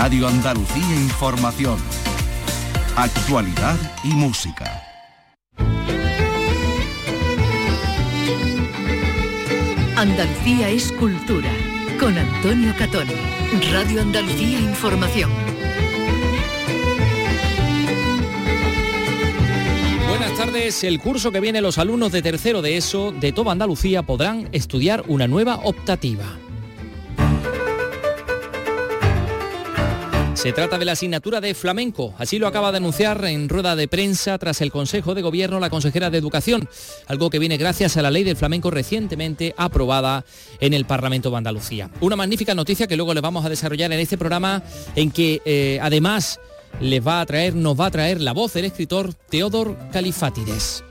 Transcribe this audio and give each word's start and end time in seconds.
Radio 0.00 0.28
Andalucía 0.28 0.94
Información. 0.94 1.76
Actualidad 2.94 3.76
y 4.04 4.10
música. 4.10 4.80
Andalucía 9.96 10.68
es 10.68 10.92
cultura. 10.92 11.50
Con 11.98 12.16
Antonio 12.16 12.72
Catón. 12.78 13.08
Radio 13.72 14.02
Andalucía 14.02 14.60
Información. 14.60 15.32
Buenas 20.08 20.32
tardes. 20.36 20.84
El 20.84 21.00
curso 21.00 21.32
que 21.32 21.40
viene 21.40 21.60
los 21.60 21.76
alumnos 21.76 22.12
de 22.12 22.22
tercero 22.22 22.62
de 22.62 22.76
ESO 22.76 23.10
de 23.10 23.32
toda 23.32 23.50
Andalucía 23.50 24.04
podrán 24.04 24.48
estudiar 24.52 25.02
una 25.08 25.26
nueva 25.26 25.56
optativa. 25.56 26.38
Se 30.38 30.52
trata 30.52 30.78
de 30.78 30.84
la 30.84 30.92
asignatura 30.92 31.40
de 31.40 31.52
flamenco. 31.52 32.14
Así 32.16 32.38
lo 32.38 32.46
acaba 32.46 32.70
de 32.70 32.76
anunciar 32.76 33.24
en 33.24 33.48
rueda 33.48 33.74
de 33.74 33.88
prensa 33.88 34.38
tras 34.38 34.60
el 34.60 34.70
Consejo 34.70 35.16
de 35.16 35.20
Gobierno 35.20 35.58
la 35.58 35.68
consejera 35.68 36.10
de 36.10 36.18
Educación, 36.18 36.68
algo 37.08 37.28
que 37.28 37.40
viene 37.40 37.56
gracias 37.56 37.96
a 37.96 38.02
la 38.02 38.12
ley 38.12 38.22
del 38.22 38.36
flamenco 38.36 38.70
recientemente 38.70 39.52
aprobada 39.56 40.24
en 40.60 40.74
el 40.74 40.84
Parlamento 40.84 41.32
de 41.32 41.38
Andalucía. 41.38 41.90
Una 42.00 42.14
magnífica 42.14 42.54
noticia 42.54 42.86
que 42.86 42.94
luego 42.94 43.14
le 43.14 43.20
vamos 43.20 43.44
a 43.44 43.48
desarrollar 43.48 43.90
en 43.92 43.98
este 43.98 44.16
programa 44.16 44.62
en 44.94 45.10
que 45.10 45.42
eh, 45.44 45.80
además 45.82 46.38
les 46.80 47.04
va 47.04 47.20
a 47.20 47.26
traer, 47.26 47.56
nos 47.56 47.78
va 47.78 47.86
a 47.86 47.90
traer 47.90 48.20
la 48.20 48.32
voz 48.32 48.52
del 48.52 48.66
escritor 48.66 49.14
Teodor 49.14 49.76
Califátides 49.90 50.84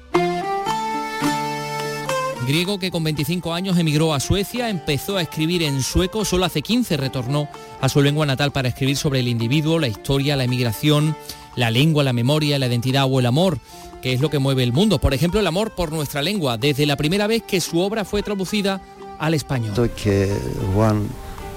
griego 2.47 2.79
que 2.79 2.91
con 2.91 3.03
25 3.03 3.53
años 3.53 3.77
emigró 3.77 4.13
a 4.13 4.21
Suecia, 4.21 4.69
empezó 4.69 5.17
a 5.17 5.21
escribir 5.21 5.61
en 5.63 5.83
sueco, 5.83 6.23
solo 6.23 6.45
hace 6.45 6.61
15 6.61 6.95
retornó 6.95 7.49
a 7.81 7.89
su 7.89 8.01
lengua 8.01 8.25
natal 8.25 8.51
para 8.51 8.69
escribir 8.69 8.95
sobre 8.95 9.19
el 9.19 9.27
individuo, 9.27 9.79
la 9.79 9.89
historia, 9.89 10.37
la 10.37 10.45
emigración, 10.45 11.15
la 11.57 11.69
lengua, 11.71 12.05
la 12.05 12.13
memoria, 12.13 12.57
la 12.57 12.67
identidad 12.67 13.05
o 13.05 13.19
el 13.19 13.25
amor, 13.25 13.59
que 14.01 14.13
es 14.13 14.21
lo 14.21 14.29
que 14.29 14.39
mueve 14.39 14.63
el 14.63 14.71
mundo. 14.71 14.97
Por 14.97 15.13
ejemplo, 15.13 15.41
el 15.41 15.47
amor 15.47 15.75
por 15.75 15.91
nuestra 15.91 16.21
lengua, 16.21 16.57
desde 16.57 16.85
la 16.85 16.95
primera 16.95 17.27
vez 17.27 17.43
que 17.43 17.59
su 17.59 17.79
obra 17.79 18.05
fue 18.05 18.23
traducida 18.23 18.81
al 19.19 19.33
español. 19.33 19.73
Que 20.01 20.33
Juan 20.73 21.05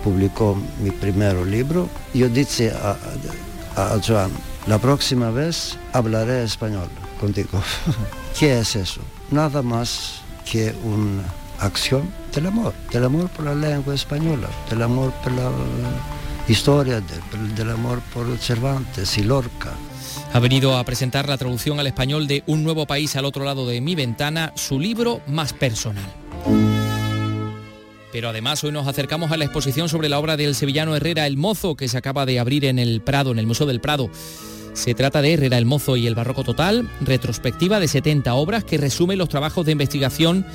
publicó 0.03 0.61
mi 0.83 0.91
primer 0.91 1.36
libro, 1.47 1.89
yo 2.12 2.29
dije 2.29 2.73
a, 2.73 2.97
a 3.77 4.01
Juan, 4.05 4.33
la 4.67 4.79
próxima 4.79 5.31
vez 5.31 5.79
hablaré 5.92 6.42
español 6.42 6.89
contigo. 7.20 7.62
¿Qué 8.39 8.59
es 8.59 8.75
eso? 8.75 9.01
Nada 9.31 9.62
más 9.62 10.23
que 10.51 10.75
una 10.83 11.23
acción 11.61 12.11
del 12.34 12.47
amor, 12.47 12.75
del 12.93 13.05
amor 13.05 13.29
por 13.31 13.45
la 13.45 13.55
lengua 13.55 13.95
española, 13.95 14.48
del 14.69 14.83
amor 14.83 15.12
por 15.23 15.33
la 15.33 15.51
historia, 16.48 17.01
del, 17.57 17.70
amor 17.70 18.01
por 18.12 18.37
Cervantes 18.39 19.17
y 19.19 19.23
Lorca. 19.23 19.73
Ha 20.33 20.41
venido 20.41 20.77
a 20.77 20.84
presentar 20.84 21.29
la 21.29 21.39
traducción 21.39 21.79
al 21.79 21.87
español 21.87 22.27
de 22.27 22.42
Un 22.47 22.65
nuevo 22.65 22.87
país 22.87 23.15
al 23.17 23.27
otro 23.27 23.45
lado 23.45 23.67
de 23.67 23.81
mi 23.81 23.95
ventana, 23.95 24.53
su 24.57 24.81
libro 24.81 25.20
más 25.29 25.53
personal. 25.53 26.05
Pero 28.12 28.29
además 28.29 28.64
hoy 28.64 28.73
nos 28.73 28.89
acercamos 28.89 29.31
a 29.31 29.37
la 29.37 29.45
exposición 29.45 29.89
sobre 29.89 30.09
la 30.09 30.19
obra 30.19 30.37
del 30.37 30.57
sevillano 30.57 30.97
Herrera 30.97 31.27
El 31.27 31.37
Mozo 31.37 31.77
que 31.77 31.87
se 31.87 31.97
acaba 31.97 32.27
de 32.27 32.41
abrir 32.41 32.64
en 32.64 32.81
el 32.81 33.03
Prado, 33.03 33.31
en 33.31 33.39
el 33.39 33.47
Museo 33.47 33.67
del 33.67 33.81
Prado. 33.81 34.11
Se 34.73 34.95
trata 34.95 35.21
de 35.21 35.33
Herrera 35.33 35.59
el 35.59 35.67
Mozo 35.67 35.97
y 35.97 36.07
el 36.07 36.15
Barroco 36.15 36.45
Total, 36.45 36.89
retrospectiva 37.01 37.81
de 37.81 37.89
70 37.89 38.33
obras 38.35 38.65
que 38.65 38.79
resume 38.79 39.17
los 39.17 39.29
trabajos 39.29 39.67
de 39.67 39.73
investigación 39.73 40.47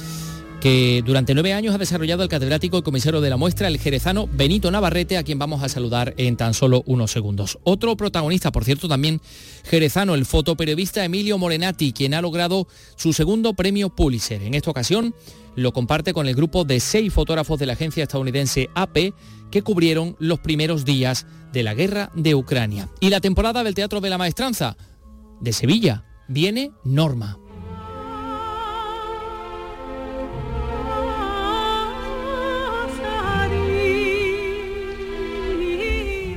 que 0.62 1.04
durante 1.06 1.36
nueve 1.36 1.54
años 1.54 1.76
ha 1.76 1.78
desarrollado 1.78 2.24
el 2.24 2.30
catedrático 2.30 2.80
y 2.80 2.82
comisario 2.82 3.22
de 3.22 3.30
la 3.30 3.38
muestra, 3.38 3.68
el 3.68 3.78
jerezano 3.78 4.28
Benito 4.32 4.72
Navarrete, 4.72 5.18
a 5.18 5.24
quien 5.24 5.38
vamos 5.38 5.62
a 5.62 5.70
saludar 5.70 6.16
en 6.18 6.38
tan 6.38 6.56
solo 6.56 6.82
unos 6.88 7.12
segundos. 7.12 7.60
Otro 7.64 7.96
protagonista, 7.96 8.52
por 8.52 8.64
cierto, 8.64 8.88
también 8.88 9.22
jerezano, 9.64 10.16
el 10.16 10.26
fotoperiodista 10.26 11.06
Emilio 11.06 11.38
Morenati, 11.38 11.94
quien 11.94 12.16
ha 12.16 12.22
logrado 12.22 12.68
su 12.96 13.14
segundo 13.14 13.54
premio 13.54 13.90
Pulitzer. 13.90 14.42
En 14.42 14.56
esta 14.56 14.72
ocasión 14.72 15.14
lo 15.56 15.72
comparte 15.72 16.14
con 16.14 16.28
el 16.28 16.36
grupo 16.36 16.64
de 16.64 16.80
seis 16.80 17.14
fotógrafos 17.14 17.59
de 17.59 17.68
la 17.68 17.74
agencia 17.74 18.04
estadounidense 18.04 18.70
AP 18.74 19.14
que 19.51 19.61
cubrieron 19.61 20.16
los 20.19 20.39
primeros 20.39 20.85
días 20.85 21.25
de 21.53 21.63
la 21.63 21.73
guerra 21.73 22.11
de 22.16 22.35
Ucrania. 22.35 22.89
Y 23.00 23.09
la 23.09 23.22
temporada 23.22 23.63
del 23.63 23.75
Teatro 23.75 24.01
de 24.01 24.09
la 24.09 24.17
Maestranza 24.17 24.75
de 25.39 25.53
Sevilla 25.53 26.03
viene 26.28 26.72
Norma. 26.83 27.39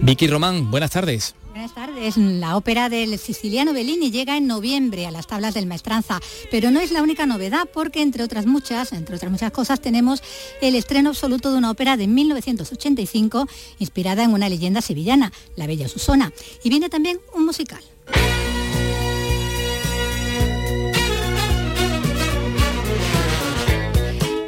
Vicky 0.02 0.26
Román, 0.26 0.70
buenas 0.70 0.90
tardes. 0.90 1.34
Buenas 1.58 1.74
tardes. 1.74 2.16
La 2.16 2.56
ópera 2.56 2.88
del 2.88 3.19
siciliano 3.19 3.72
Bellini 3.72 4.12
llega 4.12 4.36
en 4.36 4.46
noviembre 4.46 5.08
a 5.08 5.10
las 5.10 5.26
tablas 5.26 5.54
del 5.54 5.66
Maestranza, 5.66 6.20
pero 6.52 6.70
no 6.70 6.78
es 6.78 6.92
la 6.92 7.02
única 7.02 7.26
novedad 7.26 7.69
porque 7.72 8.00
entre 8.00 8.22
otras 8.22 8.46
muchas, 8.46 8.92
entre 8.92 9.16
otras 9.16 9.32
muchas 9.32 9.50
cosas, 9.50 9.80
tenemos 9.80 10.22
el 10.60 10.76
estreno 10.76 11.08
absoluto 11.08 11.50
de 11.50 11.58
una 11.58 11.72
ópera 11.72 11.96
de 11.96 12.06
1985 12.06 13.48
inspirada 13.80 14.22
en 14.22 14.34
una 14.34 14.48
leyenda 14.48 14.80
sevillana, 14.80 15.32
La 15.56 15.66
Bella 15.66 15.88
Susona, 15.88 16.32
y 16.62 16.69
viene 16.69 16.91
también 16.91 17.19
un 17.34 17.44
musical. 17.44 17.82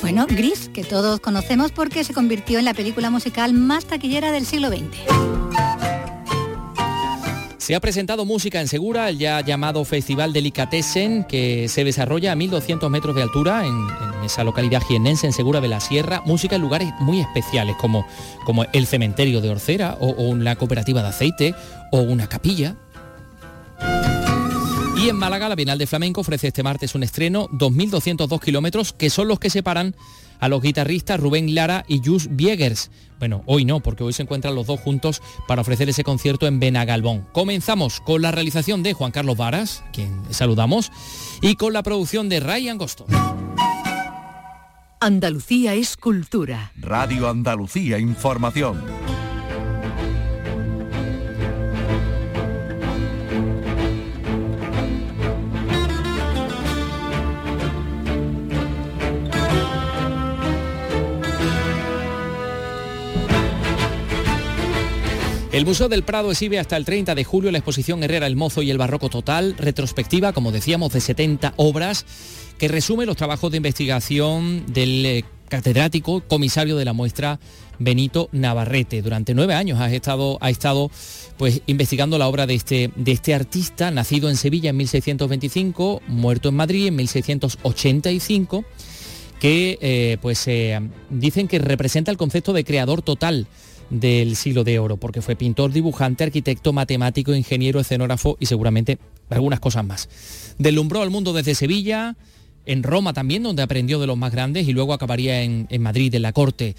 Bueno, 0.00 0.26
Gris, 0.28 0.70
que 0.72 0.84
todos 0.84 1.18
conocemos 1.18 1.72
porque 1.72 2.04
se 2.04 2.14
convirtió 2.14 2.60
en 2.60 2.66
la 2.66 2.74
película 2.74 3.10
musical 3.10 3.52
más 3.52 3.86
taquillera 3.86 4.30
del 4.30 4.46
siglo 4.46 4.68
XX. 4.68 5.69
Se 7.60 7.74
ha 7.74 7.80
presentado 7.80 8.24
música 8.24 8.58
en 8.62 8.68
Segura, 8.68 9.10
el 9.10 9.18
ya 9.18 9.42
llamado 9.42 9.84
Festival 9.84 10.32
Delicatessen, 10.32 11.24
que 11.24 11.68
se 11.68 11.84
desarrolla 11.84 12.32
a 12.32 12.34
1.200 12.34 12.88
metros 12.88 13.14
de 13.14 13.22
altura 13.22 13.66
en, 13.66 13.86
esa 14.24 14.44
localidad 14.44 14.82
jiennense, 14.82 15.26
en 15.26 15.34
Segura 15.34 15.60
de 15.60 15.68
la 15.68 15.78
Sierra. 15.78 16.22
Música 16.24 16.56
en 16.56 16.62
lugares 16.62 16.88
muy 17.00 17.20
especiales, 17.20 17.76
como, 17.76 18.06
como 18.46 18.64
el 18.72 18.86
cementerio 18.86 19.42
de 19.42 19.50
Orcera, 19.50 19.98
o, 20.00 20.08
o 20.08 20.34
la 20.36 20.56
cooperativa 20.56 21.02
de 21.02 21.08
aceite, 21.08 21.54
o 21.92 22.00
una 22.00 22.28
capilla. 22.28 22.76
Y 24.96 25.10
en 25.10 25.16
Málaga, 25.16 25.50
la 25.50 25.54
Bienal 25.54 25.76
de 25.76 25.86
Flamenco 25.86 26.22
ofrece 26.22 26.48
este 26.48 26.62
martes 26.62 26.94
un 26.94 27.02
estreno, 27.02 27.46
2.202 27.48 28.40
kilómetros, 28.40 28.94
que 28.94 29.10
son 29.10 29.28
los 29.28 29.38
que 29.38 29.50
separan 29.50 29.94
a 30.40 30.48
los 30.48 30.62
guitarristas 30.62 31.20
Rubén 31.20 31.54
Lara 31.54 31.84
y 31.86 32.00
Jus 32.04 32.28
Biegers. 32.30 32.90
Bueno, 33.18 33.42
hoy 33.46 33.64
no, 33.64 33.80
porque 33.80 34.02
hoy 34.02 34.12
se 34.12 34.22
encuentran 34.22 34.54
los 34.54 34.66
dos 34.66 34.80
juntos 34.80 35.22
para 35.46 35.60
ofrecer 35.60 35.88
ese 35.88 36.04
concierto 36.04 36.46
en 36.46 36.58
Benagalbón. 36.58 37.26
Comenzamos 37.32 38.00
con 38.00 38.22
la 38.22 38.32
realización 38.32 38.82
de 38.82 38.94
Juan 38.94 39.12
Carlos 39.12 39.36
Varas, 39.36 39.84
quien 39.92 40.22
saludamos, 40.30 40.90
y 41.42 41.56
con 41.56 41.72
la 41.72 41.82
producción 41.82 42.28
de 42.28 42.40
Ray 42.40 42.68
Angosto. 42.68 43.06
Andalucía 45.00 45.74
es 45.74 45.96
cultura. 45.96 46.72
Radio 46.76 47.28
Andalucía 47.28 47.98
Información. 47.98 48.82
El 65.60 65.66
Museo 65.66 65.90
del 65.90 66.04
Prado 66.04 66.30
exhibe 66.30 66.58
hasta 66.58 66.78
el 66.78 66.86
30 66.86 67.14
de 67.14 67.22
julio 67.22 67.52
la 67.52 67.58
exposición 67.58 68.02
Herrera 68.02 68.26
el 68.26 68.34
Mozo 68.34 68.62
y 68.62 68.70
el 68.70 68.78
Barroco 68.78 69.10
Total, 69.10 69.54
retrospectiva, 69.58 70.32
como 70.32 70.52
decíamos, 70.52 70.90
de 70.94 71.02
70 71.02 71.52
obras, 71.58 72.06
que 72.56 72.66
resume 72.66 73.04
los 73.04 73.18
trabajos 73.18 73.50
de 73.50 73.58
investigación 73.58 74.64
del 74.72 75.04
eh, 75.04 75.24
catedrático 75.50 76.22
comisario 76.22 76.78
de 76.78 76.86
la 76.86 76.94
muestra 76.94 77.40
Benito 77.78 78.30
Navarrete. 78.32 79.02
Durante 79.02 79.34
nueve 79.34 79.52
años 79.52 79.78
ha 79.80 79.92
estado, 79.92 80.38
ha 80.40 80.48
estado 80.48 80.90
pues, 81.36 81.60
investigando 81.66 82.16
la 82.16 82.28
obra 82.28 82.46
de 82.46 82.54
este, 82.54 82.90
de 82.96 83.12
este 83.12 83.34
artista, 83.34 83.90
nacido 83.90 84.30
en 84.30 84.36
Sevilla 84.36 84.70
en 84.70 84.78
1625, 84.78 86.00
muerto 86.06 86.48
en 86.48 86.54
Madrid 86.54 86.86
en 86.86 86.96
1685 86.96 88.64
que 89.40 89.78
eh, 89.80 90.18
pues 90.20 90.46
eh, 90.48 90.78
dicen 91.08 91.48
que 91.48 91.58
representa 91.58 92.10
el 92.10 92.18
concepto 92.18 92.52
de 92.52 92.62
creador 92.62 93.00
total 93.00 93.46
del 93.90 94.36
siglo 94.36 94.64
de 94.64 94.78
oro, 94.78 94.96
porque 94.96 95.20
fue 95.20 95.36
pintor, 95.36 95.72
dibujante, 95.72 96.24
arquitecto, 96.24 96.72
matemático, 96.72 97.34
ingeniero, 97.34 97.80
escenógrafo 97.80 98.36
y 98.40 98.46
seguramente 98.46 98.98
algunas 99.28 99.60
cosas 99.60 99.84
más. 99.84 100.08
Deslumbró 100.58 101.02
al 101.02 101.10
mundo 101.10 101.32
desde 101.32 101.54
Sevilla, 101.54 102.16
en 102.66 102.82
Roma 102.82 103.12
también, 103.12 103.42
donde 103.42 103.62
aprendió 103.62 103.98
de 103.98 104.06
los 104.06 104.16
más 104.16 104.32
grandes 104.32 104.68
y 104.68 104.72
luego 104.72 104.92
acabaría 104.92 105.42
en, 105.42 105.66
Madrid, 105.80 106.14
en 106.14 106.22
la 106.22 106.32
corte. 106.32 106.76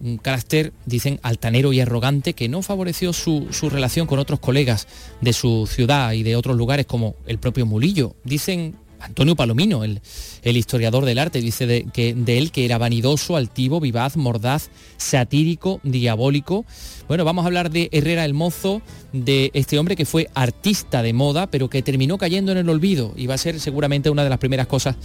Un 0.00 0.16
carácter, 0.18 0.72
dicen, 0.86 1.18
altanero 1.22 1.72
y 1.72 1.80
arrogante 1.80 2.34
que 2.34 2.48
no 2.48 2.62
favoreció 2.62 3.12
su, 3.12 3.48
su, 3.50 3.68
relación 3.68 4.06
con 4.06 4.18
otros 4.18 4.40
colegas 4.40 4.86
de 5.20 5.32
su 5.32 5.66
ciudad 5.66 6.12
y 6.12 6.22
de 6.22 6.36
otros 6.36 6.56
lugares 6.56 6.86
como 6.86 7.14
el 7.26 7.38
propio 7.38 7.66
Mulillo. 7.66 8.14
Dicen 8.24 8.76
Antonio 9.04 9.36
Palomino, 9.36 9.84
el, 9.84 10.00
historiador 10.42 11.04
del 11.04 11.18
arte, 11.18 11.40
dice 11.40 11.66
de, 11.66 11.84
que, 11.92 12.14
de 12.14 12.38
él 12.38 12.50
que 12.50 12.64
era 12.64 12.78
vanidoso, 12.78 13.36
altivo, 13.36 13.80
vivaz, 13.80 14.16
mordaz, 14.16 14.70
satírico, 14.96 15.80
diabólico. 15.82 16.64
Bueno, 17.06 17.24
vamos 17.24 17.44
a 17.44 17.46
hablar 17.46 17.70
de 17.70 17.90
Herrera 17.92 18.24
el 18.24 18.32
Mozo, 18.32 18.80
de 19.12 19.50
este 19.54 19.78
hombre 19.78 19.94
que 19.94 20.06
fue 20.06 20.28
artista 20.34 21.02
de 21.02 21.12
moda, 21.12 21.46
pero 21.46 21.68
que 21.68 21.82
terminó 21.82 22.16
cayendo 22.18 22.52
en 22.52 22.58
el 22.58 22.68
olvido 22.68 23.12
y 23.16 23.26
va 23.26 23.34
a 23.34 23.38
ser 23.38 23.60
seguramente 23.60 24.10
una 24.10 24.24
de 24.24 24.30
las 24.30 24.38
primeras 24.38 24.66
cosas 24.66 24.96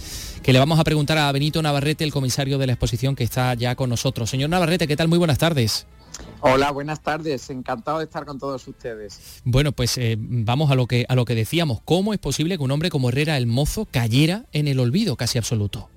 que 0.42 0.52
le 0.52 0.58
vamos 0.58 0.80
a 0.80 0.84
preguntar 0.84 1.18
a 1.18 1.30
Benito 1.30 1.62
Navarrete, 1.62 2.02
el 2.04 2.12
comisario 2.12 2.58
de 2.58 2.66
la 2.66 2.72
exposición 2.72 3.14
que 3.14 3.24
está 3.24 3.54
ya 3.54 3.74
con 3.74 3.90
nosotros. 3.90 4.30
Señor 4.30 4.50
Navarrete, 4.50 4.88
¿qué 4.88 4.96
tal? 4.96 5.08
Muy 5.08 5.18
buenas 5.18 5.38
tardes. 5.38 5.86
Hola, 6.40 6.70
buenas 6.70 7.02
tardes. 7.02 7.50
Encantado 7.50 7.98
de 7.98 8.04
estar 8.04 8.24
con 8.24 8.38
todos 8.38 8.66
ustedes. 8.66 9.42
Bueno, 9.44 9.72
pues 9.72 9.98
eh, 9.98 10.16
vamos 10.18 10.70
a 10.70 10.74
lo 10.74 10.86
que 10.86 11.04
a 11.08 11.14
lo 11.14 11.24
que 11.24 11.34
decíamos. 11.34 11.80
¿Cómo 11.84 12.12
es 12.12 12.18
posible 12.18 12.56
que 12.56 12.64
un 12.64 12.70
hombre 12.70 12.90
como 12.90 13.10
Herrera 13.10 13.36
el 13.36 13.46
Mozo 13.46 13.86
cayera 13.90 14.46
en 14.52 14.68
el 14.68 14.80
olvido 14.80 15.16
casi 15.16 15.38
absoluto? 15.38 15.88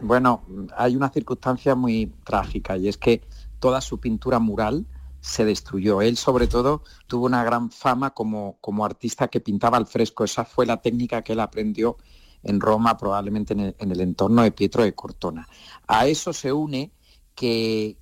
Bueno, 0.00 0.42
hay 0.76 0.96
una 0.96 1.10
circunstancia 1.10 1.74
muy 1.74 2.12
trágica 2.24 2.76
y 2.76 2.88
es 2.88 2.96
que 2.96 3.22
toda 3.58 3.80
su 3.80 3.98
pintura 3.98 4.38
mural 4.38 4.86
se 5.20 5.44
destruyó. 5.44 6.00
Él 6.00 6.16
sobre 6.16 6.46
todo 6.46 6.82
tuvo 7.06 7.26
una 7.26 7.44
gran 7.44 7.70
fama 7.70 8.10
como, 8.10 8.56
como 8.60 8.84
artista 8.84 9.28
que 9.28 9.40
pintaba 9.40 9.76
al 9.76 9.86
fresco. 9.86 10.24
Esa 10.24 10.44
fue 10.44 10.66
la 10.66 10.80
técnica 10.80 11.22
que 11.22 11.34
él 11.34 11.40
aprendió 11.40 11.98
en 12.42 12.58
Roma, 12.58 12.96
probablemente 12.96 13.52
en 13.52 13.60
el, 13.60 13.76
en 13.78 13.92
el 13.92 14.00
entorno 14.00 14.42
de 14.42 14.52
Pietro 14.52 14.82
de 14.82 14.94
Cortona. 14.94 15.46
A 15.86 16.06
eso 16.06 16.32
se 16.32 16.52
une 16.52 16.90
que 17.34 17.98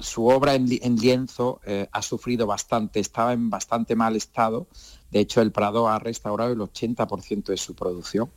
su 0.00 0.26
obra 0.26 0.54
en, 0.54 0.66
lienzo 0.96 1.60
eh, 1.64 1.88
ha 1.92 2.02
sufrido 2.02 2.46
bastante, 2.46 3.00
estaba 3.00 3.32
en 3.32 3.50
bastante 3.50 3.96
mal 3.96 4.16
estado. 4.16 4.66
De 5.10 5.20
hecho, 5.20 5.40
el 5.40 5.52
Prado 5.52 5.88
ha 5.88 5.98
restaurado 5.98 6.52
el 6.52 6.58
80% 6.58 7.46
de 7.46 7.56
su 7.56 7.74
producción. 7.74 8.30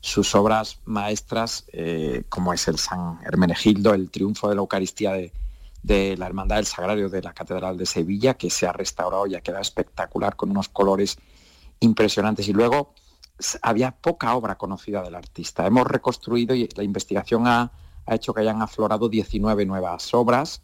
Sus 0.00 0.34
obras 0.34 0.78
maestras, 0.84 1.64
eh, 1.72 2.24
como 2.28 2.52
es 2.52 2.66
el 2.68 2.78
San 2.78 3.18
Hermenegildo, 3.24 3.94
el 3.94 4.10
triunfo 4.10 4.48
de 4.48 4.56
la 4.56 4.60
Eucaristía 4.60 5.12
de, 5.12 6.16
la 6.16 6.26
Hermandad 6.26 6.56
del 6.56 6.66
Sagrario 6.66 7.08
de 7.08 7.22
la 7.22 7.32
Catedral 7.32 7.76
de 7.76 7.86
Sevilla, 7.86 8.34
que 8.34 8.50
se 8.50 8.66
ha 8.66 8.72
restaurado 8.72 9.26
y 9.26 9.34
ha 9.34 9.40
quedado 9.40 9.62
espectacular 9.62 10.36
con 10.36 10.50
unos 10.50 10.68
colores 10.68 11.18
impresionantes. 11.80 12.48
Y 12.48 12.52
luego 12.52 12.94
había 13.60 13.92
poca 13.92 14.34
obra 14.34 14.56
conocida 14.56 15.02
del 15.02 15.14
artista. 15.14 15.66
Hemos 15.66 15.86
reconstruido 15.86 16.54
y 16.54 16.68
la 16.74 16.82
investigación 16.82 17.46
ha, 17.46 17.72
ha 18.06 18.14
hecho 18.14 18.34
que 18.34 18.40
hayan 18.40 18.62
aflorado 18.62 19.08
19 19.08 19.66
nuevas 19.66 20.12
obras 20.14 20.62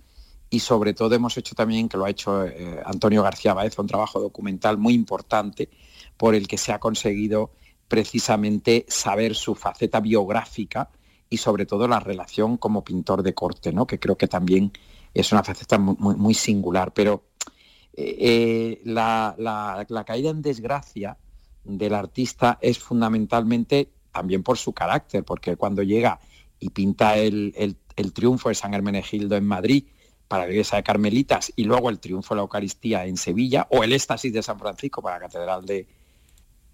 y 0.51 0.61
sobre 0.61 0.95
todo 0.95 1.15
hemos 1.15 1.37
hecho 1.37 1.55
también, 1.55 1.89
que 1.89 1.97
lo 1.97 2.05
ha 2.05 2.11
hecho 2.11 2.45
eh, 2.45 2.81
Antonio 2.85 3.23
García 3.23 3.55
Baeza, 3.55 3.83
un 3.83 3.89
trabajo 3.89 4.21
documental 4.21 4.79
muy 4.79 4.95
importante 4.95 5.69
por 6.17 6.35
el 6.35 6.49
que 6.49 6.57
se 6.57 6.73
ha 6.73 6.79
conseguido 6.79 7.53
precisamente 7.87 8.87
saber 8.89 9.35
su 9.35 9.55
faceta 9.55 10.01
biográfica 10.01 10.91
y 11.31 11.37
sobre 11.37 11.67
todo 11.67 11.87
la 11.87 12.01
relación 12.01 12.57
como 12.57 12.83
pintor 12.83 13.23
de 13.23 13.35
corte, 13.35 13.73
¿no? 13.73 13.87
que 13.87 13.99
creo 13.99 14.17
que 14.17 14.29
también 14.29 14.73
es 15.13 15.33
una 15.33 15.43
faceta 15.43 15.79
muy, 15.79 16.35
singular. 16.35 16.93
Pero 16.95 17.25
eh, 17.95 18.17
eh, 18.19 18.81
la, 18.85 20.05
caída 20.07 20.31
en 20.31 20.41
desgracia 20.41 21.19
del 21.65 21.95
artista 21.95 22.59
es 22.63 22.79
fundamentalmente 22.79 23.91
también 24.13 24.43
por 24.43 24.57
su 24.57 24.73
carácter, 24.73 25.25
porque 25.25 25.57
cuando 25.57 25.83
llega 25.83 26.19
y 26.59 26.71
pinta 26.71 27.17
el, 27.17 27.53
el 27.97 28.13
triunfo 28.15 28.49
de 28.49 28.55
San 28.55 28.73
Hermenegildo 28.73 29.37
en 29.37 29.47
Madrid, 29.47 29.85
para 30.29 30.45
la 30.45 30.51
iglesia 30.51 30.77
de 30.77 30.85
Carmelitas 30.85 31.53
y 31.57 31.65
luego 31.65 31.89
el 31.89 31.99
triunfo 31.99 32.35
de 32.35 32.37
la 32.37 32.43
Eucaristía 32.43 33.07
en 33.07 33.17
Sevilla 33.17 33.67
o 33.71 33.83
el 33.83 33.95
éxtasis 33.95 34.33
de 34.33 34.43
San 34.43 34.59
Francisco 34.59 35.03
para 35.03 35.17
la 35.17 35.23
Catedral 35.23 35.65
de, 35.65 35.87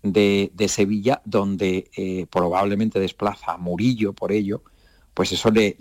de, 0.03 0.69
Sevilla, 0.69 1.23
donde 1.25 1.91
eh, 1.97 2.27
probablemente 2.27 2.99
desplaza 2.99 3.53
a 3.53 3.56
Murillo 3.56 4.12
por 4.12 4.33
ello, 4.33 4.62
pues 5.15 5.33
eso 5.33 5.51
le, 5.51 5.77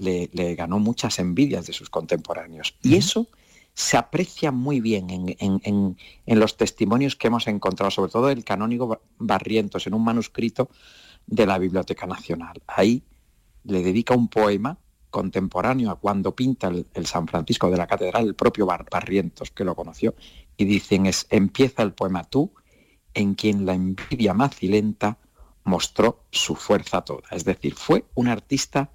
ganó 0.55 0.79
muchas 0.79 1.17
envidias 1.19 1.65
de 1.65 1.73
sus 1.73 1.89
contemporáneos. 1.89 2.77
Y 2.83 2.95
eso 2.95 3.27
se 3.73 3.97
aprecia 3.97 4.51
muy 4.51 4.79
bien 4.79 5.09
en, 5.09 5.35
en, 6.25 6.39
los 6.39 6.55
testimonios 6.57 7.15
que 7.15 7.27
hemos 7.27 7.47
encontrado, 7.47 7.89
sobre 7.89 8.11
todo 8.11 8.29
el 8.29 8.43
canónigo 8.43 9.01
Barrientos, 9.17 9.87
en 9.87 9.95
un 9.95 10.03
manuscrito 10.03 10.69
de 11.25 11.47
la 11.47 11.57
Biblioteca 11.57 12.05
Nacional. 12.05 12.61
Ahí 12.67 13.03
le 13.63 13.81
dedica 13.81 14.13
un 14.13 14.27
poema 14.27 14.77
contemporáneo 15.13 15.91
a 15.91 15.99
cuando 15.99 16.35
pinta 16.35 16.69
el, 16.69 17.05
San 17.05 17.27
Francisco 17.27 17.69
de 17.69 17.77
la 17.77 17.85
Catedral, 17.85 18.25
el 18.25 18.33
propio 18.33 18.65
Barrientos, 18.65 19.51
que 19.51 19.63
lo 19.63 19.75
conoció, 19.75 20.15
y 20.57 20.65
dicen 20.65 21.05
es, 21.05 21.27
empieza 21.29 21.83
el 21.83 21.93
poema 21.93 22.23
tú, 22.23 22.51
en 23.13 23.35
quien 23.35 23.67
la 23.67 23.75
envidia 23.75 24.33
macilenta 24.33 25.19
mostró 25.65 26.25
su 26.31 26.55
fuerza 26.55 27.01
toda. 27.01 27.29
Es 27.29 27.45
decir, 27.45 27.75
fue 27.75 28.05
un 28.15 28.27
artista 28.27 28.89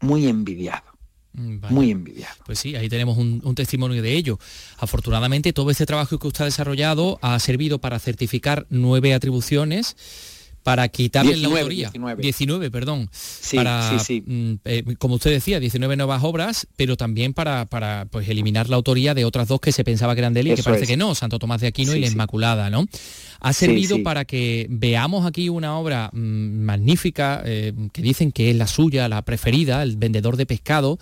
muy 0.00 0.26
envidiado. 0.26 0.86
Mm, 1.34 1.58
muy 1.68 1.90
envidiado. 1.90 2.34
Pues 2.46 2.58
sí, 2.58 2.74
ahí 2.74 2.88
tenemos 2.88 3.18
un, 3.18 3.42
un, 3.44 3.54
testimonio 3.54 4.00
de 4.00 4.14
ello. 4.14 4.38
Afortunadamente, 4.78 5.52
todo 5.52 5.70
este 5.70 5.84
trabajo 5.84 6.18
que 6.18 6.28
usted 6.28 6.42
ha 6.42 6.46
desarrollado 6.46 7.18
ha 7.20 7.38
servido 7.40 7.78
para 7.78 7.98
certificar 7.98 8.66
nueve 8.70 9.12
atribuciones 9.12 9.96
para 10.68 10.86
quitarle 10.88 11.34
la 11.38 11.48
autoría. 11.48 11.90
19. 12.18 12.70
perdón. 12.70 13.08
para, 13.54 13.90
mm, 13.90 14.52
eh, 14.66 14.84
como 14.98 15.14
usted 15.14 15.30
decía, 15.30 15.60
19 15.60 15.96
nuevas 15.96 16.22
obras, 16.22 16.66
pero 16.76 16.98
también 16.98 17.32
para, 17.32 17.64
para 17.64 18.04
pues, 18.10 18.28
eliminar 18.28 18.68
la 18.68 18.76
autoría 18.76 19.14
de 19.14 19.24
otras 19.24 19.48
dos 19.48 19.60
que 19.60 19.72
se 19.72 19.82
pensaba 19.82 20.14
que 20.14 20.18
eran 20.18 20.34
de 20.34 20.40
él 20.40 20.48
y 20.48 20.54
que 20.56 20.62
parece 20.62 20.86
que 20.86 20.98
no, 20.98 21.14
Santo 21.14 21.38
Tomás 21.38 21.62
de 21.62 21.68
Aquino 21.68 21.94
y 21.96 22.00
la 22.00 22.08
Inmaculada, 22.08 22.68
¿no? 22.68 22.84
Ha 23.40 23.52
servido 23.54 24.02
para 24.02 24.26
que 24.26 24.66
veamos 24.68 25.24
aquí 25.24 25.48
una 25.48 25.78
obra 25.78 26.10
mm, 26.12 26.18
magnífica 26.18 27.40
eh, 27.46 27.72
que 27.90 28.02
dicen 28.02 28.30
que 28.30 28.50
es 28.50 28.56
la 28.56 28.66
suya, 28.66 29.08
la 29.08 29.22
preferida, 29.22 29.82
el 29.82 29.96
vendedor 29.96 30.36
de 30.36 30.44
pescado, 30.44 30.98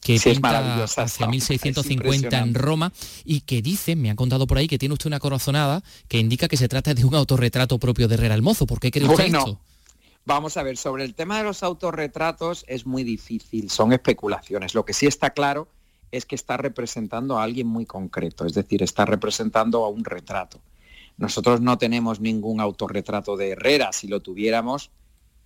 que 0.00 0.18
pinta 0.18 0.84
hacia 0.84 1.26
1650 1.26 2.38
en 2.38 2.54
Roma 2.54 2.92
y 3.24 3.42
que 3.42 3.62
dice, 3.62 3.96
me 3.96 4.10
han 4.10 4.16
contado 4.16 4.46
por 4.46 4.58
ahí, 4.58 4.66
que 4.66 4.78
tiene 4.78 4.94
usted 4.94 5.06
una 5.06 5.20
corazonada 5.20 5.82
que 6.08 6.18
indica 6.18 6.48
que 6.48 6.56
se 6.56 6.68
trata 6.68 6.94
de 6.94 7.04
un 7.04 7.14
autorretrato 7.14 7.78
propio 7.78 8.08
de 8.08 8.14
Herrera 8.14 8.34
el 8.34 8.42
Mozo. 8.42 8.66
¿Por 8.66 8.80
qué 8.80 8.90
cree 8.90 9.06
usted 9.06 9.26
esto? 9.26 9.60
Vamos 10.24 10.56
a 10.56 10.62
ver, 10.62 10.76
sobre 10.76 11.04
el 11.04 11.14
tema 11.14 11.38
de 11.38 11.44
los 11.44 11.62
autorretratos 11.62 12.64
es 12.68 12.86
muy 12.86 13.04
difícil, 13.04 13.70
son 13.70 13.92
especulaciones. 13.92 14.74
Lo 14.74 14.84
que 14.84 14.92
sí 14.92 15.06
está 15.06 15.30
claro 15.30 15.68
es 16.12 16.26
que 16.26 16.34
está 16.34 16.56
representando 16.56 17.38
a 17.38 17.42
alguien 17.42 17.66
muy 17.66 17.86
concreto, 17.86 18.44
es 18.44 18.54
decir, 18.54 18.82
está 18.82 19.04
representando 19.06 19.84
a 19.84 19.88
un 19.88 20.04
retrato. 20.04 20.60
Nosotros 21.16 21.60
no 21.60 21.78
tenemos 21.78 22.20
ningún 22.20 22.60
autorretrato 22.60 23.36
de 23.36 23.50
Herrera, 23.50 23.92
si 23.92 24.08
lo 24.08 24.20
tuviéramos, 24.20 24.90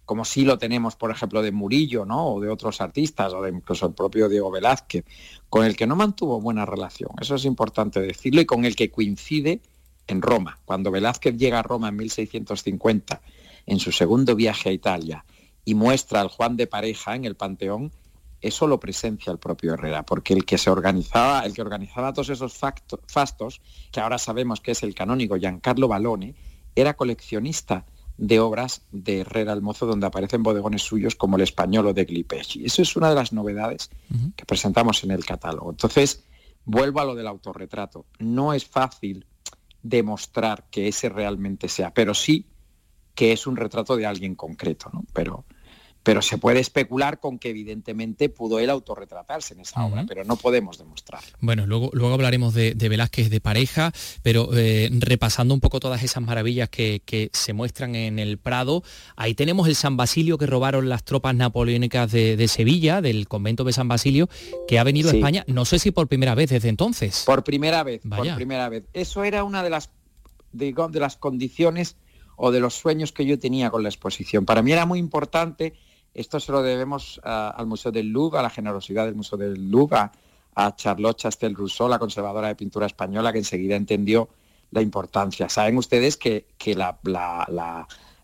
como 0.05 0.25
sí 0.25 0.45
lo 0.45 0.59
tenemos, 0.59 0.97
por 0.97 1.11
ejemplo, 1.11 1.43
de 1.43 1.53
Murillo, 1.53 2.05
¿no? 2.05 2.35
O 2.35 2.41
de 2.41 2.49
otros 2.49 2.81
artistas, 2.81 3.33
o 3.33 3.43
de 3.43 3.51
incluso 3.51 3.87
el 3.87 3.95
propio 3.95 4.29
Diego 4.29 4.51
Velázquez, 4.51 5.05
con 5.49 5.65
el 5.65 5.77
que 5.77 5.87
no 5.87 5.97
mantuvo 5.97 6.41
buena 6.41 6.67
relación. 6.67 7.11
Eso 7.21 7.37
es 7.37 7.45
importante 7.45 8.01
decirlo, 8.01 8.41
y 8.41 8.47
con 8.47 8.65
el 8.65 8.77
que 8.77 8.91
coincide 8.91 9.61
en 10.07 10.21
Roma. 10.21 10.59
Cuando 10.65 10.91
Velázquez 10.91 11.37
llega 11.37 11.61
a 11.61 11.63
Roma 11.63 11.89
en 11.89 11.97
1650, 11.97 13.21
en 13.67 13.79
su 13.79 13.93
segundo 13.93 14.35
viaje 14.35 14.69
a 14.69 14.73
Italia, 14.73 15.25
y 15.65 15.75
muestra 15.75 16.21
al 16.21 16.29
Juan 16.29 16.57
de 16.57 16.67
Pareja 16.67 17.15
en 17.15 17.25
el 17.25 17.37
Panteón, 17.37 17.91
eso 18.43 18.67
lo 18.67 18.79
presencia 18.79 19.31
el 19.33 19.39
propio 19.39 19.73
Herrera, 19.73 20.03
porque 20.03 20.35
el 20.35 20.45
que 20.45 20.59
se 20.59 20.69
organizaba, 20.69 21.47
el 21.47 21.55
que 21.55 21.63
organizaba 21.63 22.13
todos 22.13 22.29
esos 22.29 22.53
fastos, 22.53 23.63
que 23.91 24.01
ahora 24.01 24.19
sabemos 24.19 24.61
que 24.61 24.73
es 24.73 24.83
el 24.83 24.95
canónigo 24.95 25.37
Giancarlo 25.37 25.89
Balone, 25.89 26.35
era 26.77 26.95
coleccionista 26.95 27.87
de 28.17 28.41
obras 28.41 28.83
de 28.93 29.21
Herrera 29.21 29.53
el 29.53 29.63
Mozo 29.63 29.87
donde 29.87 30.07
aparecen 30.07 30.43
bodegones 30.43 30.83
suyos 30.83 31.17
como 31.17 31.37
el 31.37 31.43
español 31.43 31.87
o 31.89 31.93
de 31.93 32.05
Glipeschi. 32.05 32.65
Eso 32.65 32.83
es 32.83 32.97
una 32.97 33.09
de 33.09 33.17
las 33.17 33.33
novedades 33.33 33.91
que 34.37 34.45
presentamos 34.45 35.03
en 35.05 35.11
el 35.11 35.25
catálogo. 35.25 35.71
Entonces, 35.71 36.25
vuelvo 36.65 37.01
a 37.01 37.05
lo 37.05 37.15
del 37.15 37.27
autorretrato. 37.27 38.07
No 38.19 38.53
es 38.53 38.65
fácil 38.65 39.27
demostrar 39.83 40.67
que 40.71 40.89
ese 40.89 41.09
realmente 41.09 41.69
sea, 41.69 41.93
pero 41.93 42.15
sí 42.15 42.47
que 43.15 43.33
es 43.33 43.47
un 43.47 43.57
retrato 43.57 43.97
de 43.97 44.07
alguien 44.07 44.35
concreto, 44.35 44.91
¿no? 44.93 45.05
Pero, 45.13 45.45
pero 46.05 46.21
se 46.21 46.37
puede 46.37 46.61
especular 46.61 47.19
con 47.19 47.39
que 47.39 47.49
evidentemente 47.49 48.29
pudo 48.29 48.59
él 48.59 48.69
autorretratarse 48.69 49.55
en 49.55 49.61
esa 49.61 49.85
obra, 49.85 50.05
pero 50.07 50.23
no 50.25 50.37
podemos 50.37 50.77
demostrar. 50.77 51.23
Bueno, 51.41 51.67
luego, 51.67 51.91
luego 51.95 52.13
hablaremos 52.13 52.53
de, 52.53 52.75
Velázquez 52.75 53.31
de 53.31 53.41
pareja, 53.41 53.91
pero 54.23 54.51
eh, 54.53 54.91
repasando 54.93 55.55
un 55.55 55.61
poco 55.61 55.81
todas 55.81 56.03
esas 56.03 56.23
maravillas 56.23 56.69
que, 56.69 57.31
se 57.33 57.53
muestran 57.55 57.95
en 57.95 58.19
el 58.19 58.37
Prado, 58.37 58.83
ahí 59.17 59.35
tenemos 59.35 59.67
el 59.67 59.75
San 59.75 59.97
Basilio 59.97 60.37
que 60.37 60.47
robaron 60.47 60.91
las 60.91 61.05
tropas 61.05 61.35
napoleónicas 61.35 62.13
de, 62.13 62.49
Sevilla, 62.49 63.01
del 63.01 63.27
convento 63.27 63.65
de 63.65 63.73
San 63.73 63.89
Basilio, 63.89 64.29
que 64.69 64.79
ha 64.79 64.85
venido 64.85 65.11
a 65.11 65.15
España, 65.15 65.45
no 65.47 65.65
sé 65.65 65.79
si 65.79 65.91
por 65.91 66.07
primera 66.07 66.35
vez 66.35 66.51
desde 66.51 66.69
entonces. 66.69 67.23
Por 67.25 67.43
primera 67.45 67.83
vez, 67.83 68.03
por 68.07 68.35
primera 68.35 68.69
vez. 68.69 68.85
Eso 68.93 69.25
era 69.25 69.43
una 69.43 69.63
de 69.63 69.71
las, 69.71 69.89
de 70.53 70.75
las 71.01 71.17
condiciones 71.17 71.97
o 72.37 72.51
de 72.51 72.61
los 72.61 72.75
sueños 72.75 73.13
que 73.13 73.25
yo 73.25 73.39
tenía 73.39 73.71
con 73.71 73.83
la 73.83 73.89
exposición. 73.89 74.45
Para 74.45 74.61
mí 74.61 74.71
era 74.71 74.85
muy 74.85 74.99
importante 74.99 75.73
esto 76.15 76.41
se 76.41 76.53
lo 76.53 76.63
debemos 76.63 77.21
al 77.25 77.67
Museo 77.67 77.93
del 77.93 78.09
Louvre, 78.09 78.39
a 78.39 78.43
la 78.43 78.51
generosidad 78.51 79.05
del 79.05 79.15
Museo 79.15 79.39
del 79.39 79.71
Louvre, 79.71 80.11
a, 80.55 80.77
Charlotte 80.77 81.19
Chastel-Rousseau, 81.19 81.89
la 81.89 81.99
conservadora 81.99 82.49
de 82.49 82.55
pintura 82.55 82.87
española, 82.87 83.33
que 83.33 83.39
enseguida 83.39 83.77
entendió 83.77 84.29
la 84.71 84.81
importancia. 84.81 85.49
Saben 85.49 85.77
ustedes 85.77 86.17
que, 86.17 86.47
la, 86.75 86.99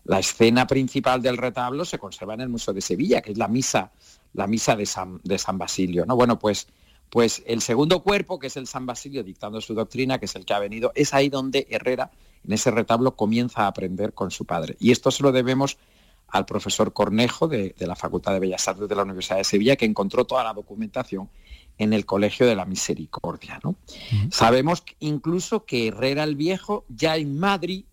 la 0.03 0.19
escena 0.19 0.67
principal 0.67 1.21
del 1.21 1.37
retablo 1.37 1.85
se 1.85 1.99
conserva 1.99 2.33
en 2.33 2.41
el 2.41 2.49
Museo 2.49 2.73
de 2.73 2.81
Sevilla, 2.81 3.21
que 3.21 3.31
es 3.31 3.37
la 3.37 3.47
misa, 3.47 3.91
la 4.33 4.47
misa 4.47 4.75
de 4.75 4.85
San, 4.85 5.19
de 5.23 5.37
San 5.37 5.57
Basilio. 5.57 6.05
¿no? 6.05 6.15
Bueno, 6.15 6.39
pues, 6.39 6.67
pues 7.09 7.43
el 7.45 7.61
segundo 7.61 8.01
cuerpo, 8.01 8.39
que 8.39 8.47
es 8.47 8.57
el 8.57 8.67
San 8.67 8.85
Basilio 8.85 9.23
dictando 9.23 9.61
su 9.61 9.73
doctrina, 9.73 10.17
que 10.17 10.25
es 10.25 10.35
el 10.35 10.45
que 10.45 10.53
ha 10.53 10.59
venido, 10.59 10.91
es 10.95 11.13
ahí 11.13 11.29
donde 11.29 11.67
Herrera, 11.69 12.11
en 12.45 12.53
ese 12.53 12.71
retablo, 12.71 13.15
comienza 13.15 13.63
a 13.63 13.67
aprender 13.67 14.13
con 14.13 14.31
su 14.31 14.45
padre. 14.45 14.75
Y 14.79 14.91
esto 14.91 15.11
se 15.11 15.23
lo 15.23 15.31
debemos 15.31 15.77
al 16.31 16.45
profesor 16.45 16.93
Cornejo 16.93 17.47
de, 17.47 17.75
la 17.77 17.95
Facultad 17.95 18.33
de 18.33 18.39
Bellas 18.39 18.67
Artes 18.67 18.87
de 18.87 18.95
la 18.95 19.03
Universidad 19.03 19.37
de 19.37 19.43
Sevilla, 19.43 19.75
que 19.75 19.85
encontró 19.85 20.25
toda 20.25 20.43
la 20.43 20.53
documentación 20.53 21.29
en 21.77 21.93
el 21.93 22.05
Colegio 22.05 22.45
de 22.45 22.55
la 22.55 22.65
Misericordia. 22.65 23.59
¿no? 23.63 23.75
Sabemos 24.31 24.83
incluso 24.99 25.65
que 25.65 25.87
Herrera 25.87 26.23
el 26.23 26.35
Viejo, 26.35 26.85
ya 26.89 27.17
en 27.17 27.37
Madrid, 27.37 27.85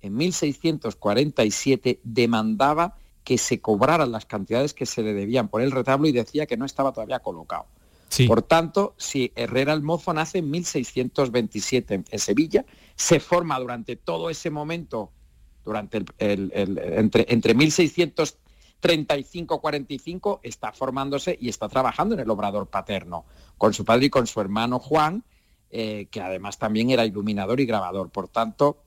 en 0.00 0.16
1647, 0.16 2.00
demandaba 2.02 2.96
que 3.22 3.38
se 3.38 3.60
cobraran 3.60 4.12
las 4.12 4.26
cantidades 4.26 4.74
que 4.74 4.86
se 4.86 5.02
le 5.02 5.14
debían 5.14 5.48
por 5.48 5.62
el 5.62 5.70
retablo 5.70 6.08
y 6.08 6.12
decía 6.12 6.46
que 6.46 6.56
no 6.56 6.64
estaba 6.64 6.92
todavía 6.92 7.20
colocado. 7.20 7.66
Por 8.28 8.42
tanto, 8.42 8.94
si 8.96 9.32
Herrera 9.34 9.72
el 9.72 9.82
Mozo 9.82 10.12
nace 10.14 10.38
en 10.38 10.48
1627 10.50 12.04
en 12.08 12.18
Sevilla, 12.20 12.64
se 12.94 13.18
forma 13.18 13.58
durante 13.58 13.96
todo 13.96 14.30
ese 14.30 14.50
momento 14.50 15.10
durante 15.64 16.04
entre, 16.18 17.26
entre 17.28 17.56
1635-45 17.56 20.40
está 20.42 20.72
formándose 20.72 21.38
y 21.40 21.48
está 21.48 21.68
trabajando 21.68 22.14
en 22.14 22.20
el 22.20 22.30
obrador 22.30 22.68
paterno, 22.68 23.24
con 23.58 23.74
su 23.74 23.84
padre 23.84 24.06
y 24.06 24.10
con 24.10 24.26
su 24.26 24.40
hermano 24.40 24.78
Juan, 24.78 25.24
eh, 25.70 26.06
que 26.10 26.20
además 26.20 26.58
también 26.58 26.90
era 26.90 27.04
iluminador 27.04 27.60
y 27.60 27.66
grabador. 27.66 28.10
Por 28.10 28.28
tanto, 28.28 28.78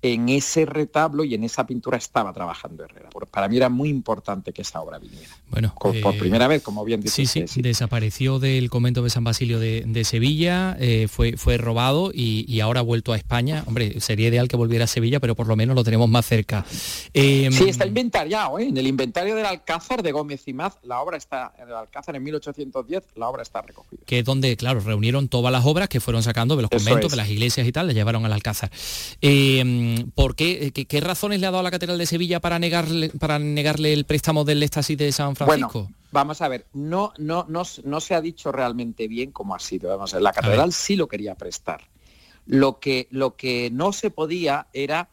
en 0.00 0.28
ese 0.28 0.64
retablo 0.64 1.24
y 1.24 1.34
en 1.34 1.42
esa 1.42 1.66
pintura 1.66 1.96
estaba 1.96 2.32
trabajando 2.32 2.84
Herrera. 2.84 3.08
Para 3.30 3.48
mí 3.48 3.56
era 3.56 3.68
muy 3.68 3.88
importante 3.88 4.52
que 4.52 4.62
esa 4.62 4.80
obra 4.80 4.98
viniera. 4.98 5.28
Bueno, 5.50 5.74
por, 5.78 5.96
eh, 5.96 6.02
primera 6.18 6.46
vez, 6.46 6.62
como 6.62 6.84
bien 6.84 7.00
dice. 7.00 7.26
Sí, 7.26 7.46
sí, 7.46 7.62
desapareció 7.62 8.38
del 8.38 8.70
convento 8.70 9.02
de 9.02 9.10
San 9.10 9.24
Basilio 9.24 9.58
de, 9.58 10.04
Sevilla, 10.04 10.76
eh, 10.78 11.08
fue, 11.08 11.36
fue 11.36 11.58
robado 11.58 12.12
y, 12.14 12.60
ahora 12.60 12.80
ha 12.80 12.82
vuelto 12.82 13.12
a 13.12 13.16
España. 13.16 13.64
Hombre, 13.66 14.00
sería 14.00 14.28
ideal 14.28 14.48
que 14.48 14.56
volviera 14.56 14.84
a 14.84 14.88
Sevilla, 14.88 15.20
pero 15.20 15.34
por 15.34 15.46
lo 15.46 15.56
menos 15.56 15.74
lo 15.74 15.84
tenemos 15.84 16.08
más 16.08 16.26
cerca. 16.26 16.64
Em, 17.12 17.52
sí, 17.52 17.68
está 17.68 17.86
inventariado, 17.86 18.58
¿eh? 18.58 18.68
en 18.68 18.76
el 18.76 18.86
inventario 18.86 19.34
del 19.34 19.46
Alcázar 19.46 20.02
de 20.02 20.12
Gómez 20.12 20.42
y 20.46 20.52
Maz, 20.52 20.78
la 20.82 21.00
obra 21.00 21.16
está, 21.16 21.52
en 21.58 21.68
el 21.68 21.74
Alcázar 21.74 22.16
en 22.16 22.22
1810, 22.22 23.02
la 23.16 23.28
obra 23.28 23.42
está 23.42 23.62
recogida. 23.62 24.00
Que 24.06 24.20
es 24.20 24.24
donde, 24.24 24.56
claro, 24.56 24.80
reunieron 24.80 25.28
todas 25.28 25.52
las 25.52 25.64
obras 25.66 25.88
que 25.88 26.00
fueron 26.00 26.22
sacando 26.22 26.56
de 26.56 26.62
los 26.62 26.70
conventos, 26.70 27.10
de 27.10 27.16
las 27.16 27.28
iglesias 27.28 27.66
y 27.66 27.72
tal, 27.72 27.86
las 27.86 27.96
llevaron 27.96 28.24
al 28.24 28.32
Alcázar. 28.32 28.70
Em, 29.88 30.10
¿Por 30.10 30.34
qué, 30.34 30.72
qué, 30.72 31.00
razones 31.00 31.40
le 31.40 31.46
ha 31.46 31.50
dado 31.50 31.62
la 31.62 31.70
Catedral 31.70 31.98
de 31.98 32.06
Sevilla 32.06 32.40
para 32.40 32.58
negarle, 32.58 33.10
para 33.10 33.38
negarle 33.38 33.92
el 33.92 34.04
préstamo 34.04 34.44
del 34.44 34.62
éxtasis 34.62 34.98
de 34.98 35.12
San 35.12 35.36
Francisco? 35.36 35.84
Bueno, 35.84 35.96
vamos 36.10 36.42
a 36.42 36.48
ver, 36.48 36.66
no, 36.72 37.12
no, 37.18 37.46
no, 37.48 37.62
no 37.84 38.00
se 38.00 38.14
ha 38.14 38.20
dicho 38.20 38.52
realmente 38.52 39.08
bien 39.08 39.32
cómo 39.32 39.54
ha 39.54 39.58
sido. 39.58 39.88
Vamos 39.90 40.14
a 40.14 40.20
la 40.20 40.32
Catedral 40.32 40.72
sí 40.72 40.96
lo 40.96 41.08
quería 41.08 41.34
prestar. 41.34 41.82
Lo 42.46 42.80
que, 42.80 43.08
lo 43.10 43.36
que 43.36 43.70
no 43.70 43.92
se 43.92 44.10
podía 44.10 44.68
era, 44.72 45.10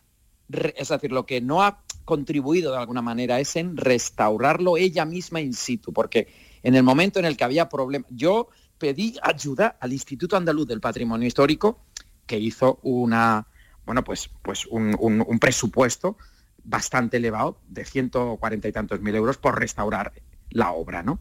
es 0.49 0.89
decir, 0.89 1.11
lo 1.11 1.25
que 1.25 1.41
no 1.41 1.63
ha 1.63 1.81
contribuido 2.05 2.71
de 2.71 2.77
alguna 2.77 3.01
manera 3.01 3.39
es 3.39 3.55
en 3.55 3.77
restaurarlo 3.77 4.77
ella 4.77 5.05
misma 5.05 5.41
in 5.41 5.53
situ, 5.53 5.91
porque 5.91 6.27
en 6.63 6.75
el 6.75 6.83
momento 6.83 7.19
en 7.19 7.25
el 7.25 7.35
que 7.35 7.43
había 7.43 7.67
problemas, 7.67 8.09
yo 8.11 8.49
pedí 8.77 9.15
ayuda 9.21 9.77
al 9.79 9.93
Instituto 9.93 10.37
Andaluz 10.37 10.67
del 10.67 10.81
Patrimonio 10.81 11.27
Histórico, 11.27 11.79
que 12.25 12.39
hizo 12.39 12.79
una, 12.83 13.47
bueno, 13.85 14.03
pues, 14.03 14.29
pues 14.41 14.65
un, 14.65 15.37
presupuesto 15.39 16.17
bastante 16.63 17.17
elevado, 17.17 17.59
de 17.67 17.85
140 17.85 18.67
y 18.67 18.71
tantos 18.71 19.01
mil 19.01 19.15
euros, 19.15 19.37
por 19.37 19.59
restaurar 19.59 20.13
la 20.49 20.71
obra, 20.71 21.03
¿no? 21.03 21.19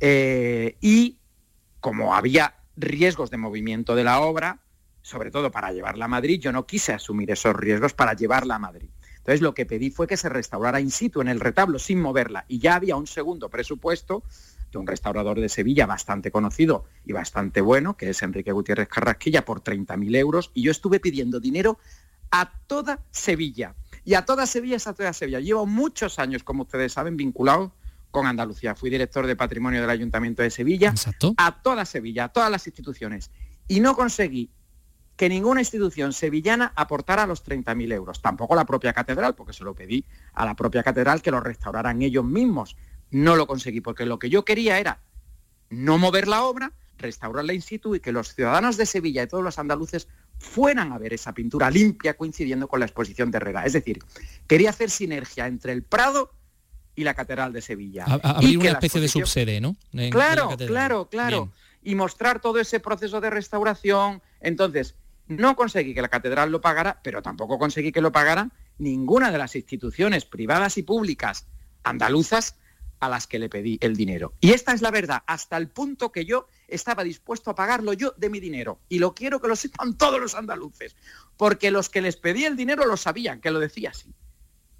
Eh, 0.00 0.76
y 0.80 1.18
como 1.80 2.14
había 2.14 2.54
riesgos 2.76 3.30
de 3.30 3.38
movimiento 3.38 3.94
de 3.94 4.04
la 4.04 4.20
obra, 4.20 4.60
sobre 5.00 5.30
todo 5.30 5.50
para 5.50 5.72
llevarla 5.72 6.04
a 6.04 6.08
Madrid, 6.08 6.40
yo 6.40 6.52
no 6.52 6.66
quise 6.66 6.92
asumir 6.92 7.30
esos 7.30 7.54
riesgos 7.54 7.94
para 7.94 8.14
llevarla 8.14 8.56
a 8.56 8.58
Madrid. 8.58 8.90
Entonces 9.18 9.40
lo 9.40 9.54
que 9.54 9.66
pedí 9.66 9.90
fue 9.90 10.06
que 10.06 10.16
se 10.16 10.28
restaurara 10.28 10.80
in 10.80 10.90
situ 10.90 11.20
en 11.20 11.28
el 11.28 11.38
retablo 11.38 11.78
sin 11.78 12.00
moverla 12.00 12.44
y 12.48 12.58
ya 12.58 12.74
había 12.74 12.96
un 12.96 13.06
segundo 13.06 13.48
presupuesto 13.48 14.24
de 14.72 14.78
un 14.78 14.86
restaurador 14.86 15.38
de 15.38 15.48
Sevilla 15.48 15.86
bastante 15.86 16.32
conocido 16.32 16.84
y 17.04 17.12
bastante 17.12 17.60
bueno, 17.60 17.96
que 17.96 18.10
es 18.10 18.22
Enrique 18.22 18.52
Gutiérrez 18.52 18.88
Carrasquilla, 18.88 19.44
por 19.44 19.62
30.000 19.62 20.16
euros, 20.16 20.50
y 20.54 20.62
yo 20.62 20.70
estuve 20.70 20.98
pidiendo 20.98 21.38
dinero 21.38 21.78
a 22.30 22.50
toda 22.66 23.04
Sevilla. 23.10 23.76
Y 24.04 24.14
a 24.14 24.24
toda 24.24 24.46
Sevilla 24.46 24.76
es 24.76 24.86
a 24.86 24.94
toda 24.94 25.12
Sevilla. 25.12 25.38
Llevo 25.38 25.66
muchos 25.66 26.18
años, 26.18 26.42
como 26.42 26.62
ustedes 26.62 26.92
saben, 26.92 27.16
vinculado 27.16 27.72
con 28.10 28.26
Andalucía. 28.26 28.74
Fui 28.74 28.90
director 28.90 29.26
de 29.26 29.36
patrimonio 29.36 29.80
del 29.80 29.90
Ayuntamiento 29.90 30.42
de 30.42 30.50
Sevilla. 30.50 30.94
A 31.36 31.62
toda 31.62 31.84
Sevilla, 31.84 32.24
a 32.24 32.28
todas 32.30 32.50
las 32.50 32.66
instituciones. 32.66 33.30
Y 33.68 33.80
no 33.80 33.94
conseguí 33.94 34.50
que 35.16 35.28
ninguna 35.28 35.60
institución 35.60 36.12
sevillana 36.12 36.72
aportara 36.74 37.26
los 37.26 37.44
30.000 37.44 37.92
euros. 37.92 38.22
Tampoco 38.22 38.54
la 38.54 38.64
propia 38.64 38.92
catedral, 38.92 39.34
porque 39.34 39.52
se 39.52 39.62
lo 39.62 39.74
pedí 39.74 40.04
a 40.32 40.44
la 40.44 40.56
propia 40.56 40.82
catedral 40.82 41.22
que 41.22 41.30
lo 41.30 41.40
restauraran 41.40 42.02
ellos 42.02 42.24
mismos. 42.24 42.76
No 43.12 43.36
lo 43.36 43.46
conseguí 43.46 43.80
porque 43.80 44.06
lo 44.06 44.18
que 44.18 44.28
yo 44.30 44.44
quería 44.44 44.80
era 44.80 45.00
no 45.70 45.98
mover 45.98 46.28
la 46.28 46.42
obra, 46.44 46.72
restaurarla 46.98 47.52
in 47.52 47.62
situ 47.62 47.94
y 47.94 48.00
que 48.00 48.10
los 48.10 48.34
ciudadanos 48.34 48.76
de 48.76 48.86
Sevilla 48.86 49.22
y 49.22 49.26
todos 49.26 49.44
los 49.44 49.58
andaluces 49.58 50.08
fueran 50.38 50.92
a 50.92 50.98
ver 50.98 51.12
esa 51.12 51.32
pintura 51.32 51.70
limpia 51.70 52.14
coincidiendo 52.14 52.68
con 52.68 52.80
la 52.80 52.86
exposición 52.86 53.30
de 53.30 53.36
Herrera. 53.36 53.64
Es 53.64 53.74
decir, 53.74 54.00
quería 54.46 54.70
hacer 54.70 54.90
sinergia 54.90 55.46
entre 55.46 55.72
el 55.72 55.82
Prado 55.82 56.32
y 56.94 57.04
la 57.04 57.14
Catedral 57.14 57.52
de 57.52 57.60
Sevilla. 57.60 58.04
abrir 58.04 58.58
una 58.58 58.70
especie 58.70 59.00
de 59.00 59.08
subsede, 59.08 59.60
¿no? 59.60 59.76
claro, 60.10 60.56
claro, 60.56 61.08
claro. 61.08 61.52
Y 61.82 61.94
mostrar 61.94 62.40
todo 62.40 62.60
ese 62.60 62.80
proceso 62.80 63.20
de 63.20 63.28
restauración. 63.28 64.22
Entonces, 64.40 64.94
no 65.26 65.56
conseguí 65.56 65.94
que 65.94 66.02
la 66.02 66.08
catedral 66.08 66.50
lo 66.50 66.60
pagara, 66.60 67.00
pero 67.02 67.22
tampoco 67.22 67.58
conseguí 67.58 67.92
que 67.92 68.00
lo 68.00 68.12
pagara 68.12 68.50
ninguna 68.78 69.30
de 69.30 69.38
las 69.38 69.54
instituciones 69.56 70.24
privadas 70.24 70.78
y 70.78 70.82
públicas 70.82 71.46
andaluzas 71.84 72.56
a 73.02 73.08
las 73.08 73.26
que 73.26 73.40
le 73.40 73.48
pedí 73.48 73.78
el 73.80 73.96
dinero. 73.96 74.32
Y 74.40 74.52
esta 74.52 74.72
es 74.72 74.80
la 74.80 74.92
verdad, 74.92 75.24
hasta 75.26 75.56
el 75.56 75.68
punto 75.68 76.12
que 76.12 76.24
yo 76.24 76.46
estaba 76.68 77.02
dispuesto 77.02 77.50
a 77.50 77.56
pagarlo 77.56 77.92
yo 77.94 78.14
de 78.16 78.30
mi 78.30 78.38
dinero. 78.38 78.78
Y 78.88 79.00
lo 79.00 79.12
quiero 79.12 79.40
que 79.40 79.48
lo 79.48 79.56
sepan 79.56 79.98
todos 79.98 80.20
los 80.20 80.36
andaluces, 80.36 80.94
porque 81.36 81.72
los 81.72 81.88
que 81.88 82.00
les 82.00 82.16
pedí 82.16 82.44
el 82.44 82.56
dinero 82.56 82.86
lo 82.86 82.96
sabían, 82.96 83.40
que 83.40 83.50
lo 83.50 83.58
decía 83.58 83.90
así. 83.90 84.14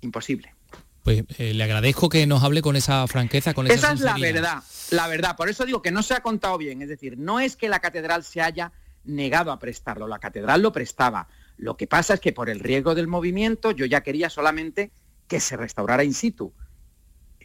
Imposible. 0.03 0.55
Pues 1.03 1.25
eh, 1.37 1.53
le 1.53 1.65
agradezco 1.65 2.09
que 2.09 2.25
nos 2.29 2.45
hable 2.45 2.63
con 2.63 2.77
esa 2.77 3.09
franqueza, 3.09 3.55
con 3.55 3.67
esa 3.67 3.75
Esa 3.75 3.93
es 3.93 4.01
la 4.03 4.17
verdad, 4.17 4.63
la 4.93 5.09
verdad. 5.09 5.37
Por 5.37 5.49
eso 5.49 5.67
digo 5.67 5.83
que 5.83 5.91
no 5.91 6.05
se 6.05 6.15
ha 6.15 6.21
contado 6.21 6.57
bien. 6.59 6.81
Es 6.81 6.89
decir, 6.89 7.19
no 7.19 7.41
es 7.41 7.57
que 7.57 7.69
la 7.69 7.81
catedral 7.81 8.23
se 8.23 8.41
haya 8.41 8.71
negado 9.03 9.51
a 9.51 9.59
prestarlo, 9.59 10.07
la 10.07 10.21
catedral 10.21 10.63
lo 10.63 10.71
prestaba. 10.71 11.27
Lo 11.57 11.77
que 11.77 11.89
pasa 11.89 12.15
es 12.15 12.21
que 12.21 12.33
por 12.33 12.49
el 12.49 12.61
riesgo 12.61 12.95
del 12.95 13.09
movimiento 13.09 13.73
yo 13.73 13.85
ya 13.85 14.05
quería 14.05 14.31
solamente 14.31 14.93
que 15.27 15.41
se 15.41 15.57
restaurara 15.57 16.05
in 16.05 16.15
situ 16.15 16.55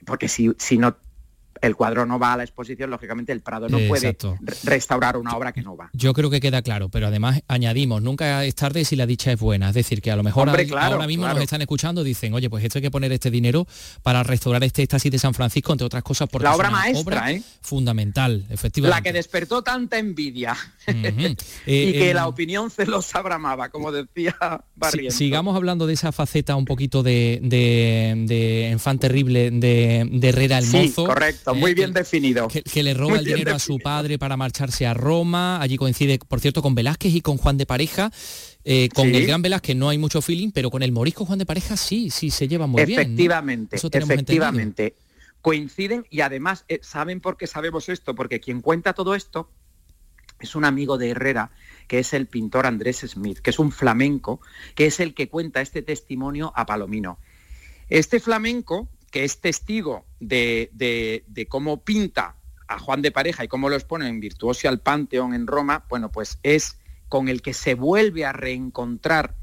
porque 0.08 0.30
si, 0.30 0.52
si 0.58 0.78
no 0.80 0.98
el 1.62 1.76
cuadro 1.76 2.06
no 2.06 2.20
va 2.20 2.34
a 2.34 2.38
la 2.38 2.44
exposición, 2.44 2.90
lógicamente 2.90 3.32
el 3.32 3.42
Prado 3.42 3.70
no 3.70 3.80
puede 3.88 4.18
restaurar 4.64 5.18
una 5.18 5.36
obra 5.36 5.52
que 5.52 5.62
no 5.62 5.76
va. 5.76 5.90
Yo 5.94 6.14
creo 6.14 6.30
que 6.30 6.40
queda 6.40 6.62
claro, 6.62 6.90
pero 6.90 7.08
además 7.08 7.42
añadimos, 7.48 8.02
nunca 8.02 8.44
es 8.46 8.56
tarde 8.56 8.86
si 8.86 8.96
la 8.96 9.06
dicha 9.06 9.32
es 9.32 9.40
buena. 9.40 9.70
Es 9.70 9.76
decir, 9.76 10.02
que 10.02 10.12
a 10.12 10.16
lo 10.16 10.24
mejor 10.24 10.50
ahora 10.50 11.08
mismo 11.08 11.28
nos 11.28 11.42
están 11.42 11.62
escuchando, 11.62 12.04
dicen, 12.04 12.34
oye, 12.34 12.50
pues 12.50 12.64
esto 12.64 12.80
hay 12.80 12.84
que 12.84 12.92
poner 12.92 13.12
este 13.12 13.32
dinero 13.32 13.68
para 14.04 14.24
restaurar 14.24 14.64
este 14.64 14.84
éxtasis 14.84 15.12
de 15.12 15.20
San 15.20 15.34
Francisco, 15.34 15.72
entre 15.72 15.86
otras 15.86 16.04
cosas, 16.04 16.30
porque 16.30 16.44
la 16.44 16.56
obra 16.56 16.70
maestra, 16.70 17.32
¿eh? 17.32 17.42
fundamental, 17.62 18.46
efectivamente. 18.50 18.98
La 18.98 19.02
que 19.02 19.14
despertó 19.14 19.62
tanta 19.62 19.98
envidia 19.98 20.56
y 20.88 21.92
que 21.92 22.12
eh, 22.12 22.14
la 22.14 22.28
opinión 22.28 22.70
se 22.70 22.86
los 22.86 23.14
abramaba, 23.16 23.70
como 23.70 23.92
decía 23.92 24.36
Barrientos. 24.76 25.18
sigamos 25.18 25.56
hablando 25.56 25.88
de 25.88 25.94
esa 25.94 26.12
faceta 26.12 26.56
un 26.56 26.66
poquito 26.66 27.04
de, 27.04 27.40
de, 27.42 28.70
enfant 28.70 29.02
terrible 29.02 29.52
de, 29.52 30.28
Herrera 30.28 30.58
el 30.60 30.66
sí, 30.66 30.92
correcto 30.94 31.47
muy 31.54 31.74
bien 31.74 31.94
definido. 31.94 32.48
Que, 32.48 32.84
le 32.84 32.94
roba 32.94 33.18
el 33.20 33.26
dinero 33.26 33.56
a 33.56 33.60
su 33.60 33.80
padre 33.80 34.18
para 34.18 34.38
marcharse 34.38 34.86
a 34.86 34.94
Roma. 34.94 35.62
Allí 35.62 35.78
coincide, 35.78 36.20
por 36.20 36.40
cierto, 36.40 36.62
con 36.62 36.76
Velázquez 36.76 37.14
y 37.14 37.22
con 37.22 37.38
Juan 37.38 37.58
de 37.58 37.66
Pareja. 37.66 38.12
Eh, 38.64 38.90
con 38.94 39.08
el 39.08 39.26
gran 39.26 39.42
Velázquez 39.42 39.76
no 39.76 39.90
hay 39.90 39.98
mucho 39.98 40.22
feeling, 40.22 40.52
pero 40.52 40.70
con 40.70 40.84
el 40.84 40.92
morisco 40.92 41.26
Juan 41.26 41.40
de 41.40 41.46
Pareja 41.46 41.78
sí, 41.78 42.10
sí 42.10 42.32
se 42.32 42.48
lleva 42.48 42.68
muy 42.68 42.84
bien. 42.86 43.00
Efectivamente, 43.00 43.78
efectivamente. 43.78 44.96
Coinciden 45.42 46.06
y 46.10 46.22
además, 46.22 46.66
eh, 46.68 46.80
¿saben 46.82 47.22
por 47.22 47.38
qué 47.38 47.48
sabemos 47.48 47.90
esto? 47.90 48.16
Porque 48.16 48.40
quien 48.40 48.62
cuenta 48.62 48.94
todo 48.94 49.16
esto 49.16 49.50
es 50.40 50.56
un 50.56 50.66
amigo 50.66 50.98
de 50.98 51.12
Herrera, 51.12 51.52
que 51.88 52.00
es 52.00 52.14
el 52.14 52.28
pintor 52.28 52.66
Andrés 52.66 53.06
Smith, 53.08 53.40
que 53.40 53.52
es 53.52 53.60
un 53.60 53.72
flamenco, 53.72 54.42
que 54.76 54.86
es 54.86 55.00
el 55.00 55.14
que 55.14 55.30
cuenta 55.30 55.62
este 55.62 55.82
testimonio 55.82 56.52
a 56.56 56.66
Palomino. 56.66 57.20
Este 57.90 58.20
flamenco 58.20 58.90
que 59.12 59.24
es 59.24 59.40
testigo 59.40 60.06
de, 60.20 61.24
cómo 61.50 61.84
pinta 61.84 62.36
a 62.68 62.80
Juan 62.80 63.02
de 63.02 63.12
Pareja 63.12 63.44
y 63.44 63.48
cómo 63.48 63.70
lo 63.70 63.76
expone 63.76 64.08
en 64.08 64.20
Virtuoso 64.20 64.68
al 64.68 64.80
Panteón 64.80 65.34
en 65.34 65.48
Roma, 65.48 65.86
bueno, 65.90 66.12
pues 66.12 66.40
es 66.44 66.78
con 67.08 67.30
el 67.30 67.42
que 67.42 67.54
se 67.54 67.76
vuelve 67.76 68.26
a 68.26 68.34
reencontrar 68.34 69.36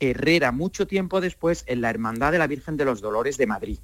Herrera 0.00 0.52
mucho 0.52 0.86
tiempo 0.86 1.20
después 1.20 1.64
en 1.66 1.80
la 1.80 1.90
Hermandad 1.90 2.32
de 2.32 2.38
la 2.38 2.46
Virgen 2.46 2.76
de 2.76 2.84
los 2.84 3.00
Dolores 3.00 3.36
de 3.36 3.46
Madrid. 3.46 3.78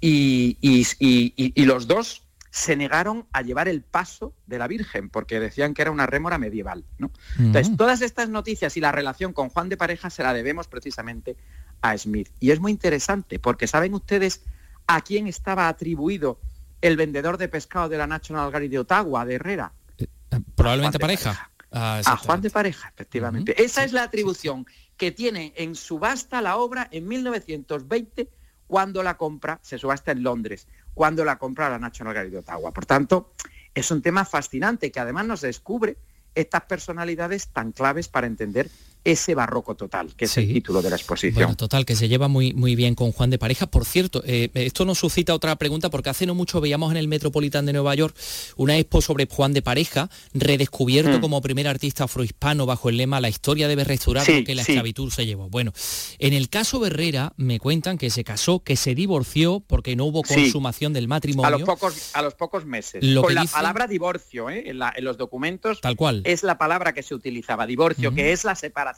Y, 0.00 0.58
y, 0.60 1.64
los 1.64 1.86
dos 1.86 2.24
se 2.50 2.76
negaron 2.76 3.26
a 3.32 3.40
llevar 3.40 3.68
el 3.68 3.80
paso 3.80 4.34
de 4.46 4.58
la 4.58 4.68
Virgen, 4.68 5.08
porque 5.08 5.40
decían 5.40 5.72
que 5.72 5.80
era 5.80 5.90
una 5.90 6.06
rémora 6.06 6.36
medieval. 6.36 6.84
¿no? 6.98 7.10
Entonces, 7.38 7.74
todas 7.76 8.02
estas 8.02 8.28
noticias 8.28 8.76
y 8.76 8.80
la 8.80 8.92
relación 8.92 9.32
con 9.32 9.48
Juan 9.48 9.70
de 9.70 9.78
Pareja 9.78 10.10
se 10.10 10.22
la 10.22 10.34
debemos 10.34 10.68
precisamente 10.68 11.36
a 11.84 11.98
Smith. 11.98 12.30
Y 12.40 12.50
es 12.50 12.60
muy 12.60 12.72
interesante, 12.72 13.38
porque 13.38 13.66
¿saben 13.66 13.92
ustedes 13.92 14.42
a 14.86 15.02
quién 15.02 15.26
estaba 15.26 15.68
atribuido 15.68 16.40
el 16.80 16.96
vendedor 16.96 17.36
de 17.36 17.48
pescado 17.48 17.90
de 17.90 17.98
la 17.98 18.06
National 18.06 18.50
Gallery 18.50 18.68
de 18.68 18.78
Ottawa, 18.78 19.26
de 19.26 19.34
Herrera? 19.34 19.72
Eh, 19.98 20.06
probablemente 20.54 20.98
pareja. 20.98 21.50
Ah, 21.70 22.00
a 22.06 22.16
Juan 22.16 22.40
de 22.40 22.50
Pareja, 22.50 22.90
efectivamente. 22.94 23.62
Esa 23.62 23.84
es 23.84 23.92
la 23.92 24.04
atribución 24.04 24.64
que 24.96 25.10
tiene 25.10 25.52
en 25.56 25.74
subasta 25.74 26.40
la 26.40 26.56
obra 26.56 26.88
en 26.90 27.06
1920 27.06 28.30
cuando 28.66 29.02
la 29.02 29.18
compra, 29.18 29.58
se 29.60 29.76
subasta 29.76 30.12
en 30.12 30.22
Londres, 30.22 30.68
cuando 30.94 31.24
la 31.24 31.36
compra 31.36 31.68
la 31.68 31.78
National 31.78 32.14
Gallery 32.14 32.30
de 32.30 32.38
Ottawa. 32.38 32.72
Por 32.72 32.86
tanto, 32.86 33.32
es 33.74 33.90
un 33.90 34.00
tema 34.00 34.24
fascinante 34.24 34.90
que 34.90 35.00
además 35.00 35.26
nos 35.26 35.42
descubre 35.42 35.98
estas 36.34 36.62
personalidades 36.62 37.48
tan 37.48 37.72
claves 37.72 38.08
para 38.08 38.26
entender 38.26 38.70
ese 39.04 39.34
barroco 39.34 39.74
total, 39.74 40.14
que 40.16 40.24
es 40.24 40.36
el 40.38 40.52
título 40.52 40.80
de 40.80 40.88
la 40.88 40.96
exposición. 40.96 41.34
Bueno, 41.34 41.56
total, 41.56 41.84
que 41.84 41.94
se 41.94 42.08
lleva 42.08 42.26
muy, 42.26 42.54
muy 42.54 42.74
bien 42.74 42.94
con 42.94 43.12
Juan 43.12 43.28
de 43.28 43.38
Pareja. 43.38 43.66
Por 43.66 43.84
cierto, 43.84 44.22
eh, 44.24 44.50
esto 44.54 44.86
nos 44.86 44.98
suscita 44.98 45.34
otra 45.34 45.54
pregunta, 45.56 45.90
porque 45.90 46.08
hace 46.08 46.24
no 46.24 46.34
mucho 46.34 46.60
veíamos 46.60 46.90
en 46.90 46.96
el 46.96 47.06
Metropolitan 47.06 47.66
de 47.66 47.74
Nueva 47.74 47.94
York 47.94 48.16
una 48.56 48.78
expo 48.78 49.02
sobre 49.02 49.26
Juan 49.26 49.52
de 49.52 49.60
Pareja, 49.60 50.08
redescubierto 50.32 51.18
mm. 51.18 51.20
como 51.20 51.42
primer 51.42 51.68
artista 51.68 52.04
afrohispano 52.04 52.64
bajo 52.64 52.88
el 52.88 52.96
lema 52.96 53.20
La 53.20 53.28
historia 53.28 53.68
debe 53.68 53.84
restaurar 53.84 54.24
porque 54.26 54.54
la 54.54 54.62
esclavitud 54.62 55.10
se 55.10 55.26
llevó. 55.26 55.50
Bueno, 55.50 55.72
en 56.18 56.32
el 56.32 56.48
caso 56.48 56.80
Berrera 56.80 57.34
me 57.36 57.60
cuentan 57.60 57.98
que 57.98 58.08
se 58.08 58.24
casó, 58.24 58.60
que 58.60 58.76
se 58.76 58.94
divorció 58.94 59.60
porque 59.60 59.96
no 59.96 60.06
hubo 60.06 60.22
consumación 60.22 60.94
del 60.94 61.08
matrimonio. 61.08 61.48
A 61.48 61.50
los 61.50 61.62
pocos, 61.62 62.10
a 62.14 62.22
los 62.22 62.34
pocos 62.34 62.64
meses. 62.64 63.04
con 63.20 63.34
la 63.34 63.44
palabra 63.44 63.86
divorcio, 63.86 64.48
¿eh? 64.48 64.64
en, 64.70 64.78
los 65.04 65.18
documentos. 65.18 65.82
Tal 65.82 65.96
cual. 65.96 66.22
Es 66.24 66.42
la 66.42 66.56
palabra 66.56 66.94
que 66.94 67.02
se 67.02 67.14
utilizaba, 67.14 67.66
divorcio, 67.66 68.14
que 68.14 68.32
es 68.32 68.44
la 68.44 68.54
separación 68.54 68.93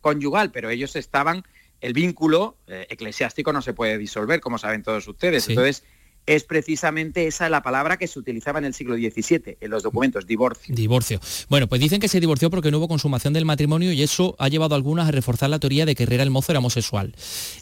conyugal, 0.00 0.50
pero 0.50 0.70
ellos 0.70 0.96
estaban, 0.96 1.44
el 1.80 1.92
vínculo 1.92 2.56
eh, 2.66 2.86
eclesiástico 2.90 3.52
no 3.52 3.62
se 3.62 3.74
puede 3.74 3.98
disolver, 3.98 4.40
como 4.40 4.58
saben 4.58 4.82
todos 4.82 5.06
ustedes. 5.06 5.48
Entonces, 5.48 5.84
es 6.26 6.44
precisamente 6.44 7.26
esa 7.26 7.48
la 7.48 7.62
palabra 7.62 7.96
que 7.96 8.06
se 8.06 8.18
utilizaba 8.18 8.58
en 8.58 8.64
el 8.66 8.74
siglo 8.74 8.94
XVII, 8.94 9.56
en 9.60 9.70
los 9.70 9.82
documentos, 9.82 10.26
divorcio. 10.26 10.74
Divorcio. 10.74 11.20
Bueno, 11.48 11.66
pues 11.66 11.80
dicen 11.80 12.00
que 12.00 12.08
se 12.08 12.20
divorció 12.20 12.50
porque 12.50 12.70
no 12.70 12.78
hubo 12.78 12.88
consumación 12.88 13.32
del 13.32 13.44
matrimonio 13.44 13.92
y 13.92 14.02
eso 14.02 14.36
ha 14.38 14.48
llevado 14.48 14.74
a 14.74 14.76
algunas 14.76 15.08
a 15.08 15.10
reforzar 15.10 15.50
la 15.50 15.58
teoría 15.58 15.86
de 15.86 15.94
que 15.94 16.04
Herrera 16.04 16.22
el 16.22 16.30
mozo 16.30 16.52
era 16.52 16.60
homosexual. 16.60 17.14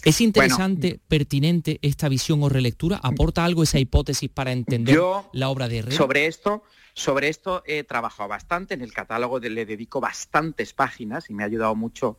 ¿Es 0.04 0.20
interesante, 0.20 1.00
pertinente 1.08 1.78
esta 1.82 2.08
visión 2.08 2.42
o 2.42 2.48
relectura? 2.48 3.00
¿Aporta 3.02 3.44
algo 3.44 3.62
esa 3.62 3.78
hipótesis 3.78 4.28
para 4.28 4.52
entender 4.52 5.00
la 5.32 5.48
obra 5.48 5.68
de 5.68 5.78
Herrera? 5.78 5.96
Sobre 5.96 6.26
esto, 6.26 6.62
sobre 6.98 7.28
esto 7.28 7.62
he 7.64 7.84
trabajado 7.84 8.28
bastante, 8.28 8.74
en 8.74 8.82
el 8.82 8.92
catálogo 8.92 9.38
le 9.38 9.64
dedico 9.64 10.00
bastantes 10.00 10.72
páginas 10.72 11.30
y 11.30 11.34
me 11.34 11.44
ha 11.44 11.46
ayudado 11.46 11.76
mucho 11.76 12.18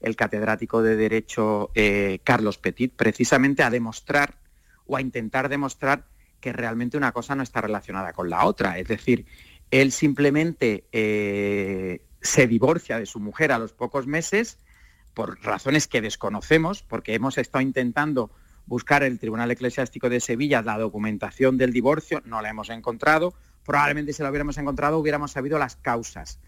el 0.00 0.16
catedrático 0.16 0.82
de 0.82 0.96
Derecho 0.96 1.70
eh, 1.74 2.20
Carlos 2.24 2.58
Petit, 2.58 2.92
precisamente 2.94 3.62
a 3.62 3.70
demostrar 3.70 4.36
o 4.86 4.98
a 4.98 5.00
intentar 5.00 5.48
demostrar 5.48 6.04
que 6.40 6.52
realmente 6.52 6.98
una 6.98 7.12
cosa 7.12 7.34
no 7.34 7.42
está 7.42 7.62
relacionada 7.62 8.12
con 8.12 8.28
la 8.28 8.44
otra. 8.44 8.78
Es 8.78 8.86
decir, 8.86 9.24
él 9.70 9.92
simplemente 9.92 10.84
eh, 10.92 12.02
se 12.20 12.46
divorcia 12.46 12.98
de 12.98 13.06
su 13.06 13.20
mujer 13.20 13.50
a 13.50 13.58
los 13.58 13.72
pocos 13.72 14.06
meses 14.06 14.58
por 15.14 15.42
razones 15.42 15.88
que 15.88 16.02
desconocemos, 16.02 16.82
porque 16.82 17.14
hemos 17.14 17.38
estado 17.38 17.62
intentando 17.62 18.30
buscar 18.66 19.02
en 19.02 19.12
el 19.12 19.18
Tribunal 19.18 19.50
Eclesiástico 19.50 20.10
de 20.10 20.20
Sevilla 20.20 20.60
la 20.60 20.76
documentación 20.76 21.56
del 21.56 21.72
divorcio, 21.72 22.20
no 22.26 22.42
la 22.42 22.50
hemos 22.50 22.68
encontrado, 22.68 23.32
probablemente 23.68 24.14
si 24.14 24.22
lo 24.22 24.30
hubiéramos 24.30 24.56
encontrado 24.56 24.98
hubiéramos 24.98 25.30
sabido 25.30 25.58
las 25.58 25.76
causas. 25.76 26.38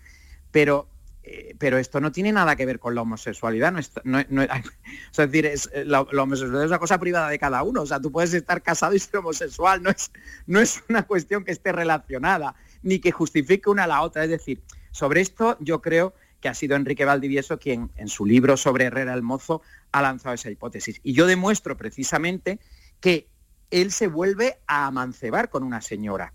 Pero, 0.50 0.88
eh, 1.22 1.54
pero 1.58 1.76
esto 1.76 2.00
no 2.00 2.12
tiene 2.12 2.32
nada 2.32 2.56
que 2.56 2.64
ver 2.64 2.78
con 2.78 2.94
la 2.94 3.02
homosexualidad. 3.02 3.72
No 3.72 3.78
es, 3.78 3.92
decir, 5.16 5.44
eh, 5.44 5.84
la, 5.84 6.00
homosexualidad 6.00 6.64
es 6.64 6.70
una 6.70 6.78
cosa 6.78 6.98
privada 6.98 7.28
de 7.28 7.38
cada 7.38 7.62
uno. 7.62 7.82
O 7.82 7.86
sea, 7.86 8.00
tú 8.00 8.10
puedes 8.10 8.32
estar 8.32 8.62
casado 8.62 8.94
y 8.94 8.98
ser 8.98 9.18
homosexual. 9.18 9.82
No 9.82 9.90
es, 9.90 10.10
no 10.46 10.60
es 10.60 10.82
una 10.88 11.02
cuestión 11.02 11.44
que 11.44 11.52
esté 11.52 11.72
relacionada, 11.72 12.54
ni 12.82 13.00
que 13.00 13.12
justifique 13.12 13.68
una 13.68 13.84
a 13.84 13.86
la 13.86 14.00
otra. 14.00 14.24
Es 14.24 14.30
decir, 14.30 14.62
sobre 14.90 15.20
esto 15.20 15.58
yo 15.60 15.82
creo 15.82 16.14
que 16.40 16.48
ha 16.48 16.54
sido 16.54 16.74
Enrique 16.74 17.04
Valdivieso 17.04 17.58
quien 17.58 17.90
en 17.96 18.08
su 18.08 18.24
libro 18.24 18.56
sobre 18.56 18.86
Herrera 18.86 19.12
el 19.12 19.20
Mozo 19.20 19.60
ha 19.92 20.00
lanzado 20.00 20.34
esa 20.34 20.50
hipótesis. 20.50 21.00
Y 21.02 21.12
yo 21.12 21.26
demuestro 21.26 21.76
precisamente 21.76 22.60
que 22.98 23.28
él 23.70 23.92
se 23.92 24.06
vuelve 24.06 24.56
a 24.66 24.86
amancebar 24.86 25.50
con 25.50 25.64
una 25.64 25.82
señora 25.82 26.32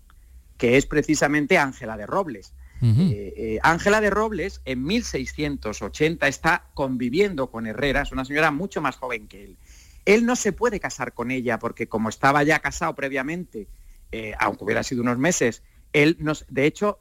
que 0.58 0.76
es 0.76 0.86
precisamente 0.86 1.58
Ángela 1.58 1.96
de 1.96 2.06
Robles. 2.06 2.54
Eh, 2.82 3.32
eh, 3.36 3.58
Ángela 3.62 4.02
de 4.02 4.10
Robles 4.10 4.60
en 4.66 4.84
1680 4.84 6.28
está 6.28 6.66
conviviendo 6.74 7.50
con 7.50 7.66
Herrera, 7.66 8.02
es 8.02 8.12
una 8.12 8.26
señora 8.26 8.50
mucho 8.50 8.82
más 8.82 8.96
joven 8.96 9.28
que 9.28 9.44
él. 9.44 9.56
Él 10.04 10.26
no 10.26 10.36
se 10.36 10.52
puede 10.52 10.78
casar 10.78 11.14
con 11.14 11.30
ella 11.30 11.58
porque 11.58 11.88
como 11.88 12.10
estaba 12.10 12.42
ya 12.42 12.58
casado 12.60 12.94
previamente, 12.94 13.66
eh, 14.12 14.34
aunque 14.38 14.64
hubiera 14.64 14.82
sido 14.82 15.02
unos 15.02 15.18
meses, 15.18 15.62
él 15.92 16.16
nos, 16.20 16.44
de 16.48 16.66
hecho, 16.66 16.98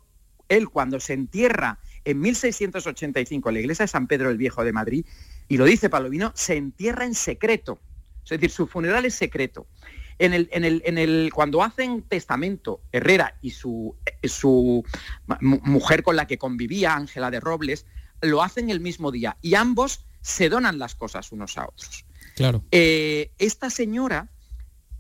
él 0.48 0.70
cuando 0.70 1.00
se 1.00 1.14
entierra 1.14 1.80
en 2.06 2.22
1685 2.22 3.50
en 3.50 3.56
la 3.56 3.62
iglesia 3.62 3.84
de 3.84 3.88
San 3.90 4.08
Pedro 4.08 4.30
el 4.30 4.38
Viejo 4.38 4.64
de 4.64 4.72
Madrid, 4.72 5.06
y 5.48 5.58
lo 5.58 5.66
dice 5.66 5.90
Palovino, 5.90 6.32
se 6.36 6.56
entierra 6.56 7.06
en 7.06 7.16
secreto. 7.16 7.80
Es 8.24 8.30
decir, 8.30 8.50
su 8.50 8.66
funeral 8.66 9.06
es 9.06 9.14
secreto. 9.14 9.68
En 10.18 10.34
el, 10.34 10.50
en 10.54 10.64
el, 10.64 10.82
en 10.86 10.98
el, 10.98 11.32
cuando 11.34 11.62
hacen 11.62 12.04
testamento 12.04 12.82
Herrera 12.92 13.38
y 13.42 13.52
su, 13.52 13.96
su 14.24 14.86
mujer 15.42 16.04
con 16.04 16.16
la 16.16 16.26
que 16.26 16.38
convivía, 16.38 16.96
Ángela 16.96 17.30
de 17.32 17.42
Robles, 17.42 17.86
lo 18.22 18.42
hacen 18.42 18.70
el 18.70 18.80
mismo 18.80 19.12
día 19.12 19.38
y 19.42 19.56
ambos 19.56 20.06
se 20.22 20.50
donan 20.50 20.80
las 20.80 20.96
cosas 20.96 21.32
unos 21.32 21.58
a 21.58 21.68
otros. 21.68 22.06
Claro. 22.36 22.64
Eh, 22.72 23.32
esta 23.38 23.70
señora, 23.70 24.30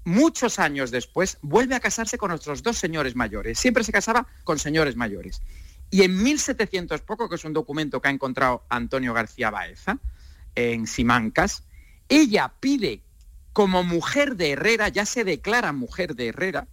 muchos 0.03 0.59
años 0.59 0.91
después, 0.91 1.37
vuelve 1.41 1.75
a 1.75 1.79
casarse 1.79 2.17
con 2.17 2.31
otros 2.31 2.61
dos 2.61 2.77
señores 2.77 3.15
mayores. 3.15 3.57
Siempre 3.57 3.83
se 3.83 3.91
casaba 3.91 4.27
con 4.43 4.59
señores 4.59 4.95
mayores. 4.95 5.41
Y 5.89 6.03
en 6.03 6.21
1700 6.21 7.01
poco, 7.01 7.29
que 7.29 7.35
es 7.35 7.45
un 7.45 7.53
documento 7.53 8.01
que 8.01 8.07
ha 8.07 8.11
encontrado 8.11 8.65
Antonio 8.69 9.13
García 9.13 9.49
Baeza 9.49 9.99
en 10.55 10.87
Simancas, 10.87 11.63
ella 12.07 12.53
pide 12.59 13.01
como 13.55 13.85
mujer 13.85 14.35
de 14.35 14.51
Herrera, 14.51 14.89
ya 14.89 15.05
se 15.05 15.23
declara 15.23 15.71
mujer 15.71 16.15
de 16.15 16.27
Herrera, 16.27 16.67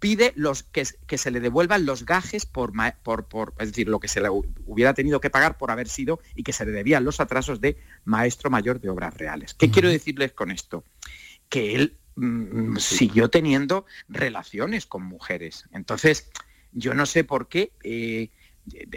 pide 0.00 0.32
los, 0.34 0.64
que, 0.64 0.84
se 0.84 1.30
le 1.30 1.38
devuelvan 1.38 1.86
los 1.86 2.04
gajes 2.04 2.44
por, 2.44 2.72
por, 3.04 3.54
es 3.60 3.68
decir, 3.68 3.86
lo 3.86 4.00
que 4.00 4.08
se 4.08 4.20
le 4.20 4.28
hubiera 4.66 4.94
tenido 4.94 5.20
que 5.20 5.30
pagar 5.30 5.58
por 5.58 5.70
haber 5.70 5.88
sido 5.88 6.18
y 6.34 6.42
que 6.42 6.52
se 6.52 6.66
le 6.66 6.72
debían 6.72 7.04
los 7.04 7.20
atrasos 7.20 7.60
de 7.60 7.78
maestro 8.04 8.50
mayor 8.50 8.80
de 8.80 8.90
obras 8.90 9.14
reales. 9.14 9.54
¿Qué 9.54 9.70
quiero 9.70 9.88
decirles 9.88 10.32
con 10.32 10.50
esto? 10.50 10.82
Que 11.48 11.76
él 11.76 11.96
mm, 12.16 12.78
siguió 12.78 13.30
teniendo 13.30 13.86
relaciones 14.08 14.86
con 14.86 15.04
mujeres. 15.04 15.66
Entonces, 15.70 16.32
yo 16.72 16.94
no 16.94 17.06
sé 17.06 17.22
por 17.22 17.46
qué 17.46 17.70
eh, 17.84 18.30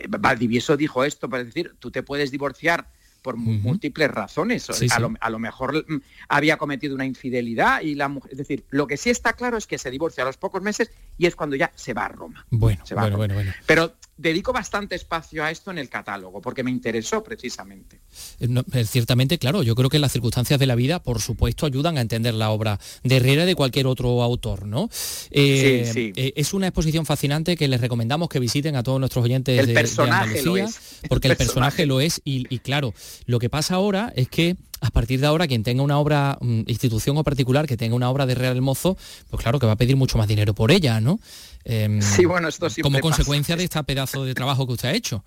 Valdivieso 0.10 0.76
dijo 0.76 1.04
esto, 1.04 1.30
para 1.30 1.44
decir, 1.44 1.76
tú 1.78 1.92
te 1.92 2.02
puedes 2.02 2.32
divorciar 2.32 2.90
por 3.26 3.38
múltiples 3.38 4.12
razones. 4.12 4.70
a, 4.70 5.30
Lo, 5.32 5.40
mejor 5.40 5.84
mm, 5.88 6.00
había 6.30 6.58
cometido 6.58 6.94
una 6.94 7.06
infidelidad 7.06 7.82
y 7.82 7.96
la 7.96 8.08
mujer, 8.08 8.34
es 8.34 8.38
decir, 8.38 8.66
lo 8.70 8.86
que 8.86 8.98
sí 8.98 9.10
está 9.10 9.34
claro 9.34 9.58
es 9.58 9.66
que 9.66 9.80
se 9.80 9.90
divorcia 9.90 10.22
a 10.22 10.28
los 10.28 10.38
pocos 10.38 10.62
meses 10.62 10.92
y 11.18 11.26
es 11.26 11.36
cuando 11.36 11.56
ya 11.56 11.72
se 11.74 11.96
va 11.96 12.06
a 12.06 12.10
Roma. 12.10 12.46
Bueno, 12.52 12.84
bueno, 12.92 13.18
bueno, 13.18 13.34
bueno. 13.34 13.52
Pero 13.66 13.96
dedico 14.18 14.54
bastante 14.54 14.96
espacio 14.96 15.44
a 15.44 15.52
esto 15.52 15.72
en 15.72 15.78
el 15.78 15.90
catálogo, 15.90 16.42
porque 16.42 16.64
me 16.64 16.72
interesó 16.72 17.24
precisamente. 17.24 18.00
Eh, 18.40 18.48
eh, 18.74 18.86
ciertamente, 18.86 19.38
claro, 19.38 19.64
yo 19.64 19.76
creo 19.76 19.90
que 19.90 20.00
las 20.00 20.12
circunstancias 20.12 20.60
de 20.60 20.66
la 20.66 20.76
vida, 20.76 21.02
por 21.02 21.22
supuesto, 21.22 21.66
ayudan 21.66 21.98
a 21.98 22.02
entender 22.02 22.34
la 22.34 22.50
obra 22.50 22.80
de 23.04 23.18
Herrera 23.18 23.44
y 23.44 23.48
de 23.48 23.56
cualquier 23.56 23.88
otro 23.88 24.24
autor, 24.24 24.66
¿no? 24.66 24.90
Eh, 25.32 25.90
sí, 25.94 26.14
sí. 26.16 26.34
es 26.36 26.54
una 26.54 26.68
exposición 26.68 27.06
fascinante 27.06 27.58
que 27.58 27.68
les 27.68 27.82
recomendamos 27.82 28.30
que 28.30 28.40
visiten 28.40 28.76
a 28.76 28.84
todos 28.84 29.00
nuestros 29.00 29.26
oyentes 29.26 29.68
de, 29.68 29.76
Andalucía, 29.76 30.68
porque 31.10 31.28
el 31.28 31.38
personaje, 31.38 31.86
lo 31.86 32.00
es 32.00 32.22
y, 32.24 32.46
y 32.54 32.60
claro, 32.60 32.94
lo 33.26 33.40
que 33.40 33.50
pasa 33.50 33.76
ahora 33.76 34.14
es 34.16 34.30
que 34.30 34.56
a 34.82 34.92
partir 34.92 35.20
de 35.20 35.28
ahora 35.28 35.48
quien 35.48 35.64
tenga 35.64 35.84
una 35.84 35.98
obra, 35.98 36.38
mm, 36.42 36.62
institución 36.68 37.18
o 37.18 37.24
particular 37.24 37.68
que 37.68 37.78
tenga 37.78 37.96
una 37.96 38.10
obra 38.10 38.26
de 38.26 38.36
Real 38.36 38.62
Mozo, 38.62 38.98
pues 39.30 39.42
claro 39.42 39.60
que 39.60 39.66
va 39.66 39.74
a 39.74 39.78
pedir 39.78 39.96
mucho 39.96 40.18
más 40.18 40.28
dinero 40.28 40.54
por 40.54 40.72
ella, 40.72 41.00
¿no? 41.00 41.20
Em, 41.64 42.02
sí, 42.02 42.26
bueno, 42.26 42.48
esto 42.48 42.68
Como 42.82 43.00
consecuencia 43.00 43.56
de 43.56 43.64
este 43.64 43.84
pedazo 43.84 44.24
de 44.24 44.36
trabajo 44.36 44.68
que 44.68 44.74
usted 44.74 44.90
ha 44.90 44.94
hecho. 44.94 45.24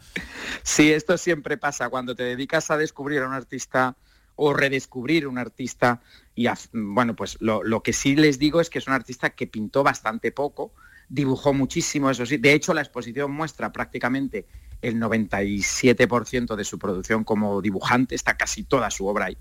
Sí, 0.63 0.93
esto 0.93 1.19
siempre 1.19 1.57
pasa 1.57 1.89
cuando 1.89 2.15
te 2.15 2.23
dedicas 2.23 2.71
a 2.71 2.77
descubrir 2.77 3.23
a 3.23 3.27
un 3.27 3.35
artista 3.35 3.97
o 4.37 4.53
redescubrir 4.53 5.27
un 5.27 5.37
artista 5.37 6.01
y 6.37 6.47
bueno, 6.73 7.17
pues 7.17 7.37
lo, 7.41 7.65
lo, 7.65 7.83
que 7.83 7.93
sí 7.93 8.15
les 8.15 8.39
digo 8.39 8.61
es 8.61 8.71
que 8.71 8.79
es 8.79 8.87
un 8.87 8.93
artista 8.93 9.31
que 9.31 9.49
pintó 9.49 9.83
bastante 9.83 10.31
poco, 10.31 10.73
dibujó 11.09 11.53
muchísimo, 11.53 12.09
eso 12.09 12.25
sí. 12.25 12.37
De 12.37 12.53
hecho, 12.53 12.73
la 12.73 12.83
exposición 12.83 13.33
muestra 13.33 13.73
prácticamente 13.73 14.47
el 14.83 15.01
97% 15.01 16.57
de 16.57 16.65
su 16.65 16.79
producción 16.79 17.25
como 17.25 17.61
dibujante, 17.61 18.15
está 18.15 18.37
casi 18.37 18.63
toda 18.63 18.91
su 18.91 19.07
obra 19.07 19.27
ahí 19.27 19.39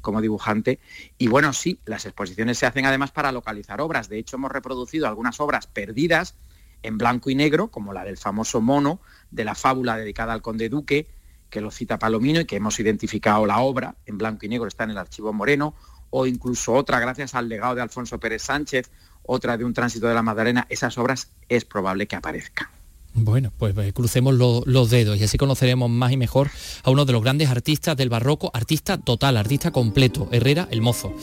como 0.00 0.20
dibujante. 0.20 0.78
Y 1.18 1.26
bueno, 1.26 1.52
sí, 1.52 1.80
las 1.84 2.06
exposiciones 2.06 2.58
se 2.58 2.66
hacen 2.66 2.86
además 2.86 3.10
para 3.10 3.32
localizar 3.32 3.80
obras. 3.80 4.08
De 4.08 4.18
hecho, 4.18 4.36
hemos 4.36 4.52
reproducido 4.52 5.08
algunas 5.08 5.40
obras 5.40 5.66
perdidas 5.66 6.36
en 6.82 6.96
blanco 6.96 7.28
y 7.28 7.34
negro, 7.34 7.68
como 7.68 7.92
la 7.92 8.04
del 8.04 8.16
famoso 8.16 8.60
mono 8.60 9.00
de 9.32 9.44
la 9.44 9.56
fábula 9.56 9.96
dedicada 9.96 10.32
al 10.32 10.42
conde 10.42 10.68
Duque, 10.68 11.08
que 11.50 11.60
lo 11.60 11.72
cita 11.72 11.98
Palomino 11.98 12.40
y 12.40 12.44
que 12.44 12.56
hemos 12.56 12.78
identificado 12.78 13.46
la 13.46 13.58
obra 13.58 13.96
en 14.06 14.18
blanco 14.18 14.46
y 14.46 14.48
negro, 14.48 14.68
está 14.68 14.84
en 14.84 14.90
el 14.90 14.98
archivo 14.98 15.32
Moreno, 15.32 15.74
o 16.10 16.26
incluso 16.26 16.72
otra, 16.74 17.00
gracias 17.00 17.34
al 17.34 17.48
legado 17.48 17.74
de 17.74 17.82
Alfonso 17.82 18.20
Pérez 18.20 18.42
Sánchez, 18.42 18.90
otra 19.24 19.56
de 19.56 19.64
un 19.64 19.74
tránsito 19.74 20.06
de 20.06 20.14
la 20.14 20.22
Magdalena, 20.22 20.66
esas 20.68 20.96
obras 20.98 21.32
es 21.48 21.64
probable 21.64 22.06
que 22.06 22.14
aparezcan. 22.14 22.75
Bueno, 23.16 23.50
pues, 23.56 23.72
pues 23.74 23.92
crucemos 23.94 24.34
los 24.34 24.90
dedos 24.90 25.18
y 25.18 25.24
así 25.24 25.38
conoceremos 25.38 25.88
más 25.88 26.12
y 26.12 26.16
mejor 26.18 26.50
a 26.82 26.90
uno 26.90 27.06
de 27.06 27.12
los 27.12 27.22
grandes 27.22 27.48
artistas 27.48 27.96
del 27.96 28.10
barroco, 28.10 28.50
artista 28.52 28.98
total, 28.98 29.38
artista 29.38 29.70
completo, 29.70 30.28
Herrera 30.32 30.68
el 30.70 30.82
Mozo. 30.82 31.14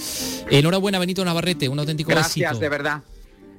Enhorabuena 0.49 0.97
Benito 0.97 1.23
Navarrete, 1.23 1.69
un 1.69 1.79
auténtico 1.79 2.09
Gracias, 2.09 2.59
de 2.59 2.69
verdad. 2.69 3.03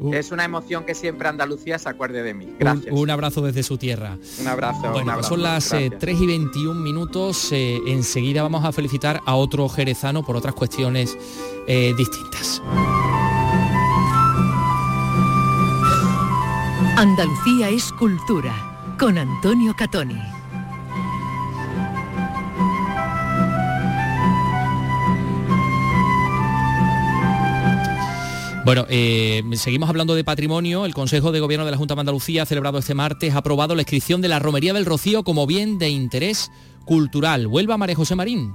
Uh. 0.00 0.12
Es 0.12 0.32
una 0.32 0.44
emoción 0.44 0.84
que 0.84 0.94
siempre 0.94 1.28
Andalucía 1.28 1.78
se 1.78 1.88
acuerde 1.88 2.24
de 2.24 2.34
mí. 2.34 2.48
Gracias. 2.58 2.92
Un, 2.92 3.10
abrazo 3.10 3.42
desde 3.42 3.62
su 3.62 3.78
tierra. 3.78 4.18
Un 4.40 4.48
abrazo. 4.48 4.90
Bueno, 4.90 5.22
son 5.22 5.42
las 5.42 5.68
3 5.68 6.02
eh, 6.02 6.16
y 6.20 6.26
21 6.26 6.80
minutos. 6.80 7.52
Eh, 7.52 7.78
enseguida 7.86 8.42
vamos 8.42 8.64
a 8.64 8.72
felicitar 8.72 9.20
a 9.24 9.36
otro 9.36 9.68
jerezano 9.68 10.24
por 10.24 10.36
otras 10.36 10.54
cuestiones 10.54 11.16
eh, 11.68 11.94
distintas. 11.96 12.60
Andalucía 16.96 17.70
es 17.70 17.92
cultura 17.92 18.54
con 19.00 19.18
Antonio 19.18 19.74
Catoni. 19.76 20.20
Bueno, 28.64 28.86
eh, 28.88 29.42
seguimos 29.54 29.88
hablando 29.88 30.14
de 30.14 30.22
patrimonio. 30.22 30.86
El 30.86 30.94
Consejo 30.94 31.32
de 31.32 31.40
Gobierno 31.40 31.64
de 31.64 31.72
la 31.72 31.76
Junta 31.76 31.96
de 31.96 32.00
Andalucía, 32.00 32.46
celebrado 32.46 32.78
este 32.78 32.94
martes, 32.94 33.34
ha 33.34 33.38
aprobado 33.38 33.74
la 33.74 33.82
inscripción 33.82 34.20
de 34.20 34.28
la 34.28 34.38
Romería 34.38 34.72
del 34.72 34.86
Rocío 34.86 35.24
como 35.24 35.48
bien 35.48 35.78
de 35.78 35.88
interés 35.88 36.52
cultural. 36.84 37.48
Vuelva 37.48 37.76
María 37.76 37.96
José 37.96 38.14
Marín. 38.14 38.54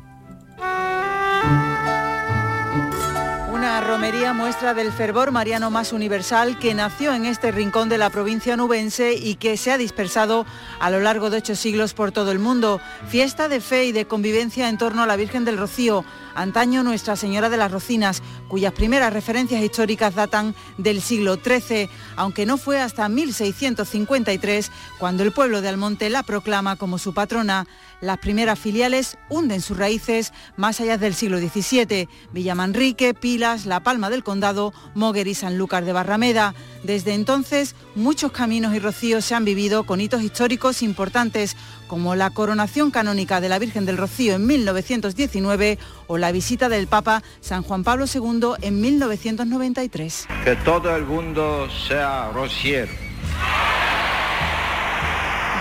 Romería 3.90 4.34
muestra 4.34 4.76
del 4.76 4.92
fervor 4.92 5.32
mariano 5.32 5.72
más 5.72 5.94
universal 5.94 6.60
que 6.60 6.76
nació 6.76 7.12
en 7.12 7.26
este 7.26 7.52
rincón 7.52 7.90
de 7.90 7.98
la 7.98 8.12
provincia 8.12 8.56
nubense 8.56 9.14
y 9.14 9.34
que 9.34 9.58
se 9.58 9.72
ha 9.72 9.80
dispersado 9.80 10.46
a 10.80 10.92
lo 10.92 11.00
largo 11.00 11.32
de 11.32 11.38
ocho 11.38 11.56
siglos 11.56 11.96
por 11.96 12.12
todo 12.12 12.32
el 12.32 12.38
mundo. 12.38 12.80
Fiesta 13.08 13.48
de 13.48 13.60
fe 13.60 13.86
y 13.86 13.92
de 13.92 14.06
convivencia 14.06 14.70
en 14.70 14.78
torno 14.78 15.02
a 15.02 15.08
la 15.08 15.16
Virgen 15.16 15.44
del 15.44 15.58
Rocío, 15.58 16.06
antaño 16.36 16.84
Nuestra 16.84 17.16
Señora 17.16 17.50
de 17.50 17.58
las 17.58 17.72
Rocinas, 17.72 18.22
cuyas 18.48 18.74
primeras 18.74 19.12
referencias 19.12 19.64
históricas 19.64 20.14
datan 20.14 20.54
del 20.78 21.02
siglo 21.02 21.38
XIII, 21.44 21.90
aunque 22.16 22.46
no 22.46 22.60
fue 22.60 22.80
hasta 22.80 23.10
1653 23.10 24.72
cuando 25.00 25.24
el 25.24 25.32
pueblo 25.32 25.62
de 25.62 25.70
Almonte 25.70 26.12
la 26.12 26.22
proclama 26.22 26.76
como 26.76 27.00
su 27.00 27.16
patrona. 27.16 27.66
Las 28.02 28.18
primeras 28.18 28.58
filiales 28.58 29.18
hunden 29.30 29.62
sus 29.62 29.78
raíces 29.78 30.32
más 30.56 30.80
allá 30.80 30.98
del 30.98 31.14
siglo 31.14 31.38
XVII. 31.38 32.08
Villamanrique, 32.32 33.14
Pilas, 33.14 33.66
La 33.66 33.82
Palma 33.82 34.10
del 34.10 34.24
Condado, 34.24 34.74
Moguer 34.96 35.28
y 35.28 35.34
Sanlúcar 35.34 35.84
de 35.84 35.92
Barrameda. 35.92 36.54
Desde 36.84 37.14
entonces, 37.14 37.76
muchos 37.96 38.32
caminos 38.32 38.74
y 38.74 38.80
rocíos 38.80 39.26
se 39.26 39.36
han 39.36 39.44
vivido 39.44 39.84
con 39.84 40.00
hitos 40.00 40.24
históricos 40.24 40.82
importantes, 40.82 41.58
como 41.88 42.16
la 42.16 42.30
coronación 42.30 42.90
canónica 42.90 43.42
de 43.42 43.50
la 43.50 43.60
Virgen 43.60 43.86
del 43.86 43.98
Rocío 43.98 44.36
en 44.36 44.48
1919 44.48 45.78
o 46.08 46.18
la 46.18 46.32
visita 46.32 46.70
del 46.70 46.88
Papa 46.88 47.22
San 47.42 47.64
Juan 47.64 47.84
Pablo 47.84 48.06
II 48.06 48.52
en 48.62 48.80
1993. 48.80 50.28
Que 50.46 50.56
todo 50.58 50.96
el 50.96 51.04
mundo 51.04 51.68
sea 51.88 52.32
rociero 52.34 52.92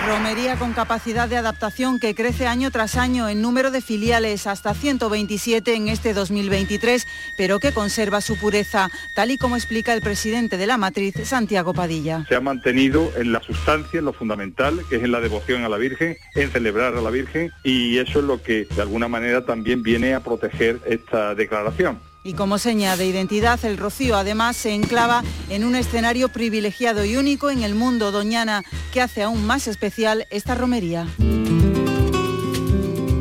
Romería 0.09 0.55
con 0.55 0.73
capacidad 0.73 1.29
de 1.29 1.37
adaptación 1.37 1.99
que 1.99 2.15
crece 2.15 2.47
año 2.47 2.71
tras 2.71 2.97
año 2.97 3.29
en 3.29 3.43
número 3.43 3.69
de 3.69 3.79
filiales 3.79 4.47
hasta 4.47 4.73
127 4.73 5.75
en 5.75 5.87
este 5.87 6.15
2023, 6.15 7.05
pero 7.37 7.59
que 7.59 7.73
conserva 7.73 8.19
su 8.19 8.35
pureza, 8.35 8.89
tal 9.13 9.29
y 9.29 9.37
como 9.37 9.55
explica 9.55 9.93
el 9.93 10.01
presidente 10.01 10.57
de 10.57 10.65
la 10.65 10.79
matriz, 10.79 11.13
Santiago 11.25 11.75
Padilla. 11.75 12.25
Se 12.27 12.35
ha 12.35 12.41
mantenido 12.41 13.11
en 13.17 13.31
la 13.31 13.43
sustancia, 13.43 13.99
en 13.99 14.05
lo 14.05 14.13
fundamental, 14.13 14.81
que 14.89 14.95
es 14.95 15.03
en 15.03 15.11
la 15.11 15.19
devoción 15.19 15.63
a 15.63 15.69
la 15.69 15.77
Virgen, 15.77 16.17
en 16.33 16.49
celebrar 16.49 16.95
a 16.97 17.01
la 17.01 17.11
Virgen, 17.11 17.51
y 17.63 17.99
eso 17.99 18.17
es 18.17 18.25
lo 18.25 18.41
que 18.41 18.65
de 18.65 18.81
alguna 18.81 19.07
manera 19.07 19.45
también 19.45 19.83
viene 19.83 20.15
a 20.15 20.21
proteger 20.21 20.79
esta 20.87 21.35
declaración. 21.35 21.99
Y 22.23 22.33
como 22.33 22.57
seña 22.57 22.97
de 22.97 23.05
identidad, 23.05 23.63
el 23.63 23.77
Rocío 23.77 24.17
además 24.17 24.57
se 24.57 24.73
enclava 24.73 25.23
en 25.49 25.63
un 25.63 25.75
escenario 25.75 26.29
privilegiado 26.29 27.05
y 27.05 27.15
único 27.15 27.49
en 27.49 27.63
el 27.63 27.75
mundo 27.75 28.11
doñana 28.11 28.63
que 28.91 29.01
hace 29.01 29.23
aún 29.23 29.45
más 29.45 29.67
especial 29.67 30.27
esta 30.29 30.55
romería 30.55 31.07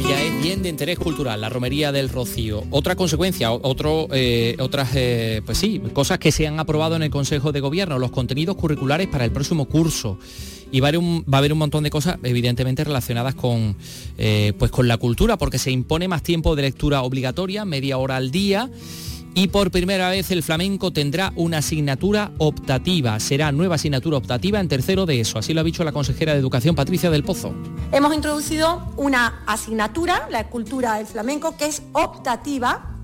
ya 0.08 0.22
es 0.22 0.42
bien 0.42 0.62
de 0.62 0.70
interés 0.70 0.98
cultural, 0.98 1.38
la 1.40 1.50
romería 1.50 1.92
del 1.92 2.08
Rocío. 2.08 2.64
Otra 2.70 2.96
consecuencia, 2.96 3.50
eh, 3.50 4.56
otras, 4.58 4.90
eh, 4.94 5.42
pues 5.44 5.62
cosas 5.92 6.18
que 6.18 6.32
se 6.32 6.46
han 6.46 6.58
aprobado 6.58 6.96
en 6.96 7.02
el 7.02 7.10
Consejo 7.10 7.52
de 7.52 7.60
Gobierno, 7.60 7.98
los 7.98 8.10
contenidos 8.10 8.56
curriculares 8.56 9.06
para 9.08 9.26
el 9.26 9.32
próximo 9.32 9.66
curso. 9.66 10.18
Y 10.70 10.80
va 10.80 10.88
a 10.88 11.38
haber 11.38 11.52
un, 11.52 11.58
montón 11.58 11.84
de 11.84 11.90
cosas, 11.90 12.18
evidentemente, 12.22 12.84
relacionadas 12.84 13.34
con, 13.34 13.76
eh, 14.18 14.52
pues 14.58 14.70
con 14.70 14.86
la 14.86 14.98
cultura, 14.98 15.38
porque 15.38 15.58
se 15.58 15.70
impone 15.70 16.08
más 16.08 16.22
tiempo 16.22 16.54
de 16.56 16.62
lectura 16.62 17.02
obligatoria, 17.02 17.64
media 17.64 17.98
hora 17.98 18.16
al 18.16 18.30
día 18.30 18.70
y 19.38 19.46
por 19.46 19.70
primera 19.70 20.10
vez 20.10 20.32
el 20.32 20.42
flamenco 20.42 20.92
tendrá 20.92 21.32
una 21.36 21.58
asignatura 21.58 22.32
optativa. 22.38 23.20
Será 23.20 23.52
nueva 23.52 23.76
asignatura 23.76 24.16
optativa 24.16 24.58
en 24.58 24.66
tercero 24.66 25.06
de 25.06 25.20
eso. 25.20 25.38
Así 25.38 25.54
lo 25.54 25.60
ha 25.60 25.64
dicho 25.64 25.84
la 25.84 25.92
consejera 25.92 26.32
de 26.32 26.40
Educación 26.40 26.74
Patricia 26.74 27.08
del 27.08 27.22
Pozo. 27.22 27.54
Hemos 27.92 28.12
introducido 28.14 28.82
una 28.96 29.44
asignatura, 29.46 30.26
la 30.30 30.48
cultura 30.48 30.96
del 30.96 31.06
flamenco, 31.06 31.56
que 31.56 31.66
es 31.66 31.82
optativa 31.92 32.96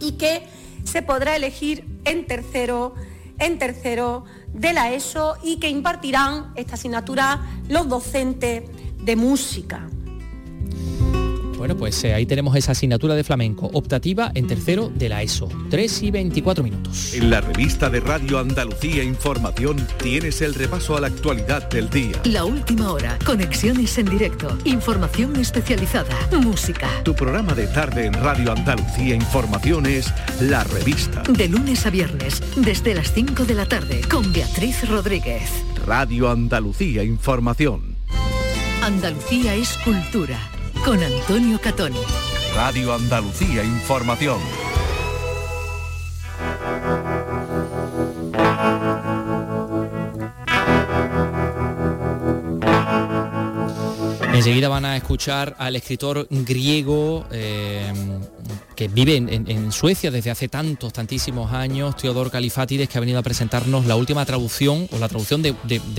y 0.00 0.12
que 0.12 0.42
se 0.84 1.00
podrá 1.00 1.34
elegir 1.34 1.86
en 2.04 2.26
tercero, 2.26 2.94
en 3.38 3.58
tercero 3.58 4.24
de 4.52 4.72
la 4.72 4.92
ESO 4.92 5.36
y 5.42 5.58
que 5.58 5.68
impartirán 5.68 6.52
esta 6.56 6.74
asignatura 6.74 7.40
los 7.68 7.88
docentes 7.88 8.64
de 8.98 9.16
música. 9.16 9.88
Bueno, 11.60 11.76
pues 11.76 12.02
eh, 12.04 12.14
ahí 12.14 12.24
tenemos 12.24 12.56
esa 12.56 12.72
asignatura 12.72 13.14
de 13.14 13.22
flamenco 13.22 13.68
optativa 13.74 14.32
en 14.32 14.46
tercero 14.46 14.90
de 14.94 15.10
la 15.10 15.22
ESO. 15.22 15.46
3 15.68 16.04
y 16.04 16.10
24 16.10 16.64
minutos. 16.64 17.12
En 17.12 17.28
la 17.28 17.42
revista 17.42 17.90
de 17.90 18.00
Radio 18.00 18.38
Andalucía 18.38 19.04
Información 19.04 19.76
tienes 20.02 20.40
el 20.40 20.54
repaso 20.54 20.96
a 20.96 21.02
la 21.02 21.08
actualidad 21.08 21.68
del 21.68 21.90
día. 21.90 22.18
La 22.24 22.46
última 22.46 22.90
hora, 22.90 23.18
conexiones 23.26 23.98
en 23.98 24.06
directo, 24.06 24.56
información 24.64 25.36
especializada, 25.36 26.16
música. 26.40 26.88
Tu 27.04 27.14
programa 27.14 27.52
de 27.52 27.66
tarde 27.66 28.06
en 28.06 28.14
Radio 28.14 28.52
Andalucía 28.52 29.14
Información 29.14 29.84
es 29.84 30.10
La 30.40 30.64
Revista. 30.64 31.24
De 31.24 31.46
lunes 31.46 31.84
a 31.84 31.90
viernes, 31.90 32.42
desde 32.56 32.94
las 32.94 33.12
5 33.12 33.44
de 33.44 33.54
la 33.54 33.66
tarde, 33.66 34.00
con 34.10 34.32
Beatriz 34.32 34.88
Rodríguez. 34.88 35.50
Radio 35.84 36.30
Andalucía 36.30 37.04
Información. 37.04 37.96
Andalucía 38.82 39.54
es 39.56 39.76
cultura 39.84 40.38
con 40.84 41.02
Antonio 41.02 41.60
Catoni. 41.60 41.98
Radio 42.54 42.94
Andalucía 42.94 43.64
Información. 43.64 44.38
Enseguida 54.32 54.68
van 54.68 54.84
a 54.86 54.96
escuchar 54.96 55.54
al 55.58 55.76
escritor 55.76 56.26
griego 56.30 57.26
eh, 57.30 57.92
que 58.76 58.88
vive 58.88 59.16
en, 59.16 59.72
Suecia 59.72 60.10
desde 60.10 60.30
hace 60.30 60.48
tantos, 60.48 60.92
tantísimos 60.92 61.52
años, 61.52 61.96
Teodor 61.96 62.30
Califátides, 62.30 62.88
que 62.88 62.98
ha 62.98 63.00
venido 63.00 63.18
a 63.18 63.22
presentarnos 63.22 63.86
la 63.86 63.96
última 63.96 64.24
traducción 64.24 64.88
o 64.90 64.98
la 64.98 65.08
traducción 65.08 65.42
de, 65.42 65.54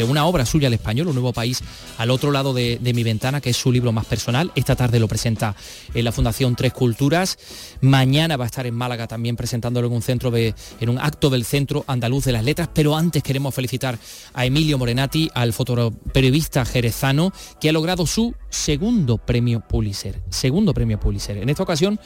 una 0.08 0.26
obra 0.26 0.46
suya 0.46 0.68
al 0.68 0.74
español, 0.74 1.08
Un 1.08 1.16
nuevo 1.16 1.32
país 1.34 1.62
al 1.98 2.10
otro 2.10 2.32
lado 2.32 2.54
de, 2.54 2.80
mi 2.82 3.04
ventana, 3.04 3.40
que 3.40 3.52
es 3.52 3.58
su 3.58 3.72
libro 3.72 3.92
más 3.92 4.06
personal. 4.06 4.52
Esta 4.56 4.76
tarde 4.76 5.00
lo 5.00 5.08
presenta 5.08 5.56
en 5.94 6.04
la 6.04 6.12
Fundación 6.12 6.56
Tres 6.56 6.74
Culturas. 6.74 7.38
Mañana 7.82 8.38
va 8.38 8.46
a 8.46 8.48
estar 8.48 8.66
en 8.66 8.76
Málaga 8.76 9.08
también 9.08 9.36
presentándolo 9.36 9.88
en 9.88 9.94
un 9.94 10.02
centro 10.02 10.32
en 10.36 10.90
un 10.90 11.00
acto 11.00 11.30
del 11.30 11.46
Centro 11.46 11.84
Andaluz 11.88 12.26
de 12.26 12.32
las 12.32 12.44
Letras. 12.44 12.70
Pero 12.74 12.96
antes 12.96 13.24
queremos 13.24 13.54
felicitar 13.54 13.98
a 14.34 14.46
Emilio 14.46 14.78
Morenati, 14.78 15.30
al 15.34 15.54
fotoperiodista 15.54 16.66
jerezano, 16.66 17.32
que 17.60 17.70
ha 17.70 17.74
logrado 17.74 18.06
su 18.06 18.34
segundo 18.50 19.18
premio 19.18 19.62
Pulitzer. 19.62 20.22
Segundo 20.30 20.74
premio 20.74 21.00
Pulitzer. 21.00 21.38
En 21.38 21.50
esta 21.50 21.64
ocasión 21.64 22.00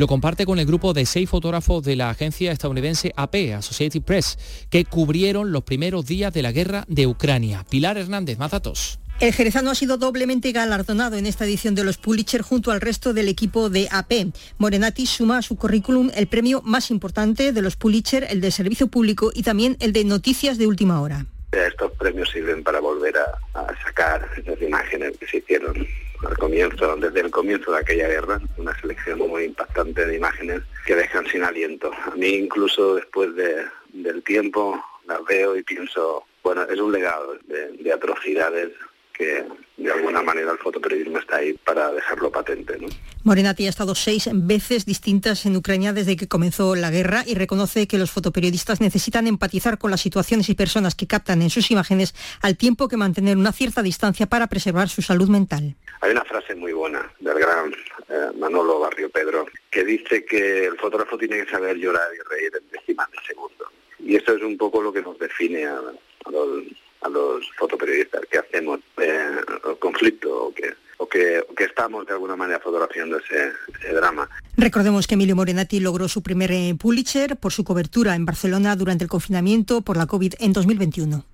lo 0.00 0.06
comparte 0.06 0.46
con 0.46 0.58
el 0.58 0.64
grupo 0.64 0.94
de 0.94 1.04
seis 1.04 1.28
fotógrafos 1.28 1.84
de 1.84 1.94
la 1.94 2.08
agencia 2.08 2.52
estadounidense 2.52 3.12
AP, 3.16 3.52
Associated 3.54 4.00
Press, 4.00 4.38
que 4.70 4.86
cubrieron 4.86 5.52
los 5.52 5.62
primeros 5.62 6.06
días 6.06 6.32
de 6.32 6.40
la 6.40 6.52
guerra 6.52 6.86
de 6.88 7.06
Ucrania. 7.06 7.66
Pilar 7.68 7.98
Hernández, 7.98 8.38
más 8.38 8.50
datos. 8.50 8.98
El 9.20 9.34
jerezano 9.34 9.70
ha 9.70 9.74
sido 9.74 9.98
doblemente 9.98 10.52
galardonado 10.52 11.16
en 11.16 11.26
esta 11.26 11.44
edición 11.44 11.74
de 11.74 11.84
los 11.84 11.98
Pulitzer 11.98 12.40
junto 12.40 12.70
al 12.70 12.80
resto 12.80 13.12
del 13.12 13.28
equipo 13.28 13.68
de 13.68 13.88
AP. 13.90 14.32
Morenati 14.56 15.04
suma 15.04 15.36
a 15.36 15.42
su 15.42 15.56
currículum 15.56 16.10
el 16.14 16.28
premio 16.28 16.62
más 16.64 16.90
importante 16.90 17.52
de 17.52 17.60
los 17.60 17.76
Pulitzer, 17.76 18.26
el 18.30 18.40
de 18.40 18.50
Servicio 18.52 18.86
Público 18.86 19.30
y 19.34 19.42
también 19.42 19.76
el 19.80 19.92
de 19.92 20.04
Noticias 20.04 20.56
de 20.56 20.66
Última 20.66 21.02
Hora. 21.02 21.26
Estos 21.52 21.92
premios 21.98 22.30
sirven 22.30 22.62
para 22.62 22.80
volver 22.80 23.16
a, 23.18 23.66
sacar 23.84 24.26
esas 24.38 24.62
imágenes 24.62 25.18
que 25.18 25.26
se 25.26 25.36
hicieron 25.36 25.86
al 26.26 26.36
comienzo, 26.38 26.96
desde 26.96 27.20
el 27.20 27.30
comienzo 27.30 27.72
de 27.72 27.78
aquella 27.78 28.08
guerra, 28.08 28.40
una 28.56 28.78
selección 28.80 29.18
muy 29.18 29.44
impactante 29.44 30.06
de 30.06 30.16
imágenes 30.16 30.62
que 30.86 30.94
dejan 30.94 31.26
sin 31.26 31.42
aliento. 31.42 31.90
A 32.06 32.14
mí 32.16 32.28
incluso 32.28 32.96
después 32.96 33.30
del 33.34 34.22
tiempo 34.22 34.82
las 35.06 35.24
veo 35.24 35.56
y 35.56 35.62
pienso, 35.62 36.24
bueno, 36.42 36.62
es 36.62 36.78
un 36.78 36.92
legado 36.92 37.36
de 37.46 37.92
atrocidades 37.92 38.70
que 39.12 39.44
de 39.80 39.92
alguna 39.92 40.22
manera 40.22 40.52
el 40.52 40.58
fotoperiodismo 40.58 41.18
está 41.18 41.36
ahí 41.36 41.54
para 41.54 41.90
dejarlo 41.92 42.30
patente. 42.30 42.76
¿no? 42.78 42.88
Morenati 43.24 43.66
ha 43.66 43.70
estado 43.70 43.94
seis 43.94 44.28
veces 44.32 44.84
distintas 44.84 45.46
en 45.46 45.56
Ucrania 45.56 45.92
desde 45.92 46.16
que 46.16 46.28
comenzó 46.28 46.74
la 46.76 46.90
guerra 46.90 47.24
y 47.26 47.34
reconoce 47.34 47.86
que 47.86 47.96
los 47.96 48.10
fotoperiodistas 48.10 48.80
necesitan 48.80 49.26
empatizar 49.26 49.78
con 49.78 49.90
las 49.90 50.02
situaciones 50.02 50.48
y 50.50 50.54
personas 50.54 50.94
que 50.94 51.06
captan 51.06 51.40
en 51.40 51.50
sus 51.50 51.70
imágenes 51.70 52.14
al 52.42 52.56
tiempo 52.56 52.88
que 52.88 52.98
mantener 52.98 53.38
una 53.38 53.52
cierta 53.52 53.82
distancia 53.82 54.26
para 54.26 54.48
preservar 54.48 54.88
su 54.88 55.00
salud 55.00 55.28
mental. 55.28 55.74
Hay 56.02 56.10
una 56.12 56.24
frase 56.24 56.54
muy 56.54 56.72
buena 56.72 57.10
del 57.18 57.38
gran 57.38 57.72
eh, 58.08 58.30
Manolo 58.38 58.80
Barrio 58.80 59.08
Pedro 59.10 59.46
que 59.70 59.84
dice 59.84 60.24
que 60.26 60.66
el 60.66 60.76
fotógrafo 60.76 61.16
tiene 61.16 61.44
que 61.44 61.50
saber 61.50 61.76
llorar 61.76 62.08
y 62.14 62.28
reír 62.28 62.52
en 62.54 62.70
décimas 62.70 63.10
de 63.12 63.18
segundo. 63.26 63.64
Y 63.98 64.16
esto 64.16 64.34
es 64.34 64.42
un 64.42 64.58
poco 64.58 64.82
lo 64.82 64.92
que 64.92 65.02
nos 65.02 65.18
define 65.18 65.66
a, 65.66 65.76
a 65.76 66.30
los 66.30 66.64
a 67.02 67.08
los 67.08 67.44
fotoperiodistas 67.58 68.22
que 68.30 68.38
hacemos 68.38 68.80
eh, 69.00 69.30
conflicto 69.78 70.46
o 70.46 70.54
que, 70.54 70.74
o 70.98 71.08
que, 71.08 71.44
que, 71.56 71.64
estamos 71.64 72.06
de 72.06 72.12
alguna 72.12 72.36
manera 72.36 72.60
fotografiando 72.60 73.18
ese, 73.18 73.52
drama. 73.94 74.28
Recordemos 74.56 75.06
que 75.06 75.14
Emilio 75.14 75.36
Morenati 75.36 75.80
logró 75.80 76.08
su 76.08 76.22
primer 76.22 76.52
eh, 76.52 76.74
Pulitzer 76.78 77.36
por 77.36 77.52
su 77.52 77.64
cobertura 77.64 78.14
en 78.14 78.26
Barcelona 78.26 78.76
durante 78.76 79.04
el 79.04 79.10
confinamiento 79.10 79.80
por 79.82 79.96
la 79.96 80.06
COVID 80.06 80.34
en 80.38 80.52
2021. 80.52 81.24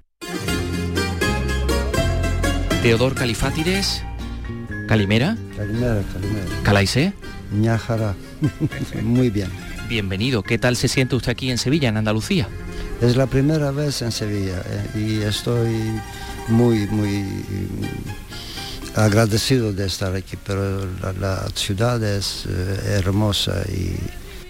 Teodor 2.82 3.14
Califátides, 3.14 4.04
Calimera. 4.86 5.36
Calimera, 5.56 6.02
Calimera. 6.12 6.46
Calaise. 6.62 7.12
Ñajara. 7.52 8.14
Muy 9.02 9.30
bien. 9.30 9.50
Bienvenido. 9.88 10.42
¿Qué 10.42 10.58
tal 10.58 10.76
se 10.76 10.88
siente 10.88 11.16
usted 11.16 11.32
aquí 11.32 11.50
en 11.50 11.58
Sevilla, 11.58 11.88
en 11.88 11.96
Andalucía? 11.96 12.48
Es 13.00 13.16
la 13.16 13.26
primera 13.26 13.70
vez 13.70 14.02
en 14.02 14.12
Sevilla 14.12 14.62
eh, 14.64 14.98
y 14.98 15.22
estoy 15.22 16.00
muy, 16.48 16.86
muy 16.86 17.24
agradecido 18.94 19.72
de 19.72 19.86
estar 19.86 20.14
aquí, 20.14 20.36
pero 20.44 20.86
la, 21.20 21.46
ciudad 21.54 22.02
es 22.02 22.46
eh, 22.48 22.98
hermosa 22.98 23.62
y... 23.68 23.96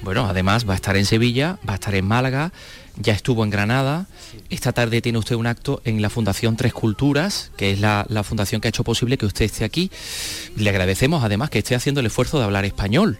Bueno, 0.02 0.26
además 0.26 0.68
va 0.68 0.74
a 0.74 0.76
estar 0.76 0.96
en 0.96 1.04
Sevilla, 1.04 1.58
va 1.68 1.72
a 1.72 1.76
estar 1.76 1.94
en 1.96 2.06
Málaga, 2.06 2.52
ya 2.96 3.12
estuvo 3.12 3.42
en 3.42 3.50
Granada. 3.50 4.06
Esta 4.50 4.72
tarde 4.72 5.02
tiene 5.02 5.18
usted 5.18 5.34
un 5.34 5.46
acto 5.46 5.80
en 5.84 6.00
la 6.00 6.10
Fundación 6.10 6.56
Tres 6.56 6.72
Culturas, 6.72 7.50
que 7.56 7.72
es 7.72 7.80
la, 7.80 8.06
fundación 8.22 8.60
que 8.60 8.68
ha 8.68 8.70
hecho 8.70 8.84
posible 8.84 9.18
que 9.18 9.26
usted 9.26 9.46
esté 9.46 9.64
aquí. 9.64 9.90
Le 10.56 10.70
agradecemos 10.70 11.24
además 11.24 11.50
que 11.50 11.58
esté 11.58 11.74
haciendo 11.74 12.00
el 12.00 12.06
esfuerzo 12.06 12.38
de 12.38 12.44
hablar 12.44 12.64
español, 12.64 13.18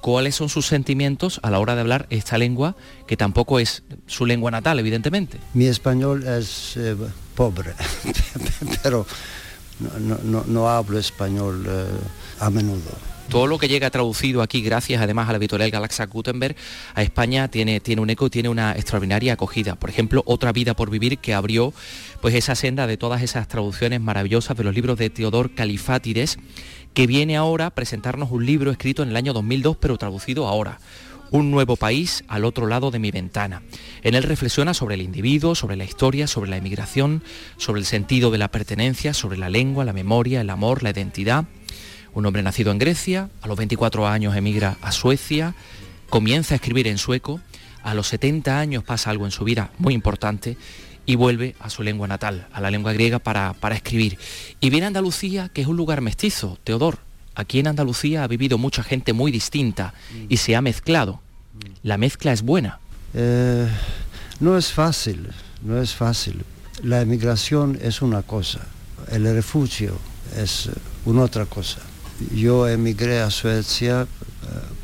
cuáles 0.00 0.34
son 0.34 0.48
sus 0.48 0.66
sentimientos 0.66 1.40
a 1.42 1.50
la 1.50 1.58
hora 1.58 1.74
de 1.74 1.82
hablar 1.82 2.06
esta 2.10 2.38
lengua, 2.38 2.76
que 3.06 3.16
tampoco 3.16 3.58
es 3.60 3.82
su 4.06 4.26
lengua 4.26 4.50
natal, 4.50 4.78
evidentemente. 4.78 5.38
Mi 5.54 5.66
español 5.66 6.26
es 6.26 6.76
eh, 6.76 6.96
pobre, 7.34 7.72
pero 8.82 9.06
no, 10.46 10.68
hablo 10.68 10.98
español 10.98 11.64
eh, 11.68 11.86
a 12.40 12.50
menudo. 12.50 13.09
Todo 13.30 13.46
lo 13.46 13.58
que 13.58 13.68
llega 13.68 13.90
traducido 13.90 14.42
aquí, 14.42 14.60
gracias 14.60 15.00
además 15.00 15.28
a 15.28 15.32
la 15.32 15.38
editorial 15.38 15.70
Galaxia 15.70 16.04
Gutenberg, 16.06 16.56
a 16.96 17.02
España 17.04 17.46
tiene, 17.46 17.78
tiene 17.78 18.02
un 18.02 18.10
eco 18.10 18.26
y 18.26 18.30
tiene 18.30 18.48
una 18.48 18.72
extraordinaria 18.72 19.34
acogida. 19.34 19.76
Por 19.76 19.88
ejemplo, 19.88 20.24
Otra 20.26 20.50
vida 20.50 20.74
por 20.74 20.90
vivir, 20.90 21.18
que 21.18 21.32
abrió 21.32 21.72
pues 22.20 22.34
esa 22.34 22.56
senda 22.56 22.88
de 22.88 22.96
todas 22.96 23.22
esas 23.22 23.46
traducciones 23.46 24.00
maravillosas 24.00 24.56
de 24.56 24.64
los 24.64 24.74
libros 24.74 24.98
de 24.98 25.10
Teodor 25.10 25.54
Califátides, 25.54 26.38
que 26.92 27.06
viene 27.06 27.36
ahora 27.36 27.66
a 27.66 27.70
presentarnos 27.70 28.32
un 28.32 28.44
libro 28.44 28.72
escrito 28.72 29.04
en 29.04 29.10
el 29.10 29.16
año 29.16 29.32
2002, 29.32 29.76
pero 29.76 29.96
traducido 29.96 30.48
ahora. 30.48 30.80
Un 31.30 31.52
nuevo 31.52 31.76
país 31.76 32.24
al 32.26 32.44
otro 32.44 32.66
lado 32.66 32.90
de 32.90 32.98
mi 32.98 33.12
ventana. 33.12 33.62
En 34.02 34.16
él 34.16 34.24
reflexiona 34.24 34.74
sobre 34.74 34.96
el 34.96 35.02
individuo, 35.02 35.54
sobre 35.54 35.76
la 35.76 35.84
historia, 35.84 36.26
sobre 36.26 36.50
la 36.50 36.56
emigración, 36.56 37.22
sobre 37.58 37.78
el 37.78 37.86
sentido 37.86 38.32
de 38.32 38.38
la 38.38 38.50
pertenencia, 38.50 39.14
sobre 39.14 39.38
la 39.38 39.48
lengua, 39.48 39.84
la 39.84 39.92
memoria, 39.92 40.40
el 40.40 40.50
amor, 40.50 40.82
la 40.82 40.90
identidad. 40.90 41.44
Un 42.14 42.26
hombre 42.26 42.42
nacido 42.42 42.72
en 42.72 42.78
Grecia, 42.78 43.30
a 43.40 43.46
los 43.46 43.56
24 43.56 44.06
años 44.06 44.36
emigra 44.36 44.76
a 44.82 44.92
Suecia, 44.92 45.54
comienza 46.08 46.54
a 46.54 46.56
escribir 46.56 46.88
en 46.88 46.98
sueco, 46.98 47.40
a 47.82 47.94
los 47.94 48.08
70 48.08 48.58
años 48.58 48.84
pasa 48.84 49.10
algo 49.10 49.24
en 49.24 49.30
su 49.30 49.44
vida 49.44 49.70
muy 49.78 49.94
importante 49.94 50.56
y 51.06 51.14
vuelve 51.14 51.54
a 51.60 51.70
su 51.70 51.82
lengua 51.82 52.08
natal, 52.08 52.46
a 52.52 52.60
la 52.60 52.70
lengua 52.70 52.92
griega, 52.92 53.18
para, 53.18 53.54
para 53.54 53.74
escribir. 53.74 54.18
Y 54.60 54.70
viene 54.70 54.86
a 54.86 54.88
Andalucía, 54.88 55.48
que 55.48 55.62
es 55.62 55.66
un 55.66 55.76
lugar 55.76 56.00
mestizo, 56.00 56.58
Teodor. 56.64 56.98
Aquí 57.34 57.58
en 57.58 57.68
Andalucía 57.68 58.24
ha 58.24 58.28
vivido 58.28 58.58
mucha 58.58 58.82
gente 58.82 59.12
muy 59.12 59.30
distinta 59.30 59.94
y 60.28 60.36
se 60.38 60.56
ha 60.56 60.60
mezclado. 60.60 61.20
¿La 61.82 61.96
mezcla 61.96 62.32
es 62.32 62.42
buena? 62.42 62.80
Eh, 63.14 63.68
no 64.40 64.58
es 64.58 64.72
fácil, 64.72 65.28
no 65.62 65.80
es 65.80 65.94
fácil. 65.94 66.44
La 66.82 67.00
emigración 67.00 67.78
es 67.80 68.02
una 68.02 68.22
cosa, 68.22 68.60
el 69.10 69.24
refugio 69.24 69.98
es 70.36 70.70
una 71.04 71.22
otra 71.22 71.46
cosa. 71.46 71.80
Yo 72.34 72.68
emigré 72.68 73.20
a 73.20 73.30
Suecia 73.30 74.02
eh, 74.02 74.06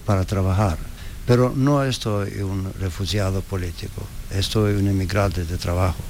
para 0.04 0.24
trabajar, 0.24 0.78
pero 1.26 1.52
no 1.54 1.84
estoy 1.84 2.40
un 2.42 2.72
refugiado 2.80 3.42
político, 3.42 4.02
estoy 4.30 4.74
un 4.74 4.88
emigrante 4.88 5.44
de 5.44 5.58
trabajo 5.58 6.02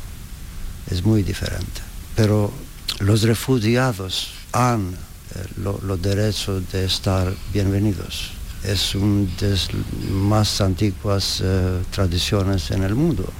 es 0.91 1.05
muy 1.05 1.23
diferente. 1.23 1.81
Pero 2.15 2.53
los 3.01 3.23
refugiados 3.23 4.29
han 4.53 4.95
eh, 5.35 5.45
los 5.59 6.01
derechos 6.01 6.63
de 6.73 6.85
estar 6.85 7.33
bienvenidos. 7.53 8.31
Es 8.65 8.95
una 8.95 9.29
de 9.39 9.51
las 9.51 9.69
más 10.11 10.61
antiguas 10.61 11.41
eh, 11.43 11.83
tradiciones 11.91 12.71
en 12.71 12.83
el 12.83 12.95
mundo, 12.95 13.31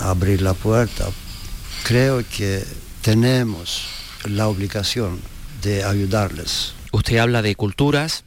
abrir 0.00 0.42
la 0.42 0.54
puerta. 0.54 1.06
Creo 1.84 2.22
que 2.36 2.64
tenemos 3.02 3.86
la 4.24 4.48
obligación 4.48 5.18
de 5.62 5.82
ayudarles. 5.82 6.74
Usted 6.92 7.18
habla 7.18 7.42
de 7.42 7.54
culturas, 7.54 8.24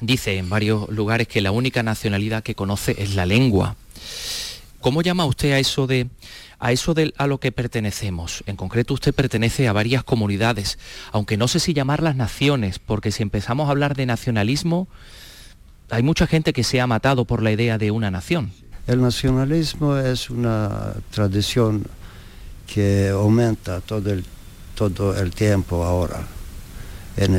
dice 0.00 0.38
en 0.38 0.48
varios 0.48 0.88
lugares 0.88 1.28
que 1.28 1.40
la 1.40 1.52
única 1.52 1.82
nacionalidad 1.82 2.42
que 2.42 2.54
conoce 2.54 2.96
es 2.98 3.14
la 3.14 3.26
lengua. 3.26 3.76
¿Cómo 4.80 5.02
llama 5.02 5.24
usted 5.24 5.52
a 5.52 5.58
eso 5.58 5.86
de 5.86 6.08
a 6.58 6.72
eso 6.72 6.94
de, 6.94 7.12
a 7.18 7.26
lo 7.26 7.38
que 7.38 7.52
pertenecemos. 7.52 8.42
En 8.46 8.56
concreto 8.56 8.94
usted 8.94 9.14
pertenece 9.14 9.68
a 9.68 9.72
varias 9.72 10.04
comunidades, 10.04 10.78
aunque 11.12 11.36
no 11.36 11.48
sé 11.48 11.60
si 11.60 11.74
llamarlas 11.74 12.16
naciones, 12.16 12.78
porque 12.78 13.12
si 13.12 13.22
empezamos 13.22 13.68
a 13.68 13.72
hablar 13.72 13.94
de 13.94 14.06
nacionalismo, 14.06 14.88
hay 15.90 16.02
mucha 16.02 16.26
gente 16.26 16.52
que 16.52 16.64
se 16.64 16.80
ha 16.80 16.86
matado 16.86 17.24
por 17.24 17.42
la 17.42 17.52
idea 17.52 17.78
de 17.78 17.90
una 17.90 18.10
nación. 18.10 18.52
El 18.86 19.02
nacionalismo 19.02 19.96
es 19.96 20.30
una 20.30 20.94
tradición 21.10 21.84
que 22.66 23.10
aumenta 23.10 23.80
todo 23.80 24.10
el, 24.12 24.24
todo 24.74 25.16
el 25.16 25.32
tiempo 25.32 25.84
ahora. 25.84 26.26
En 27.16 27.34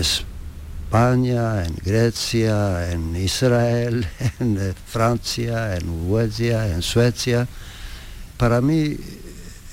España, 0.87 1.65
en 1.65 1.75
Grecia, 1.83 2.89
en 2.93 3.13
Israel, 3.13 4.07
en 4.39 4.73
Francia, 4.85 5.75
en 5.75 6.07
Suecia, 6.07 6.67
en 6.73 6.81
Suecia 6.81 7.47
para 8.37 8.61
mí 8.61 8.95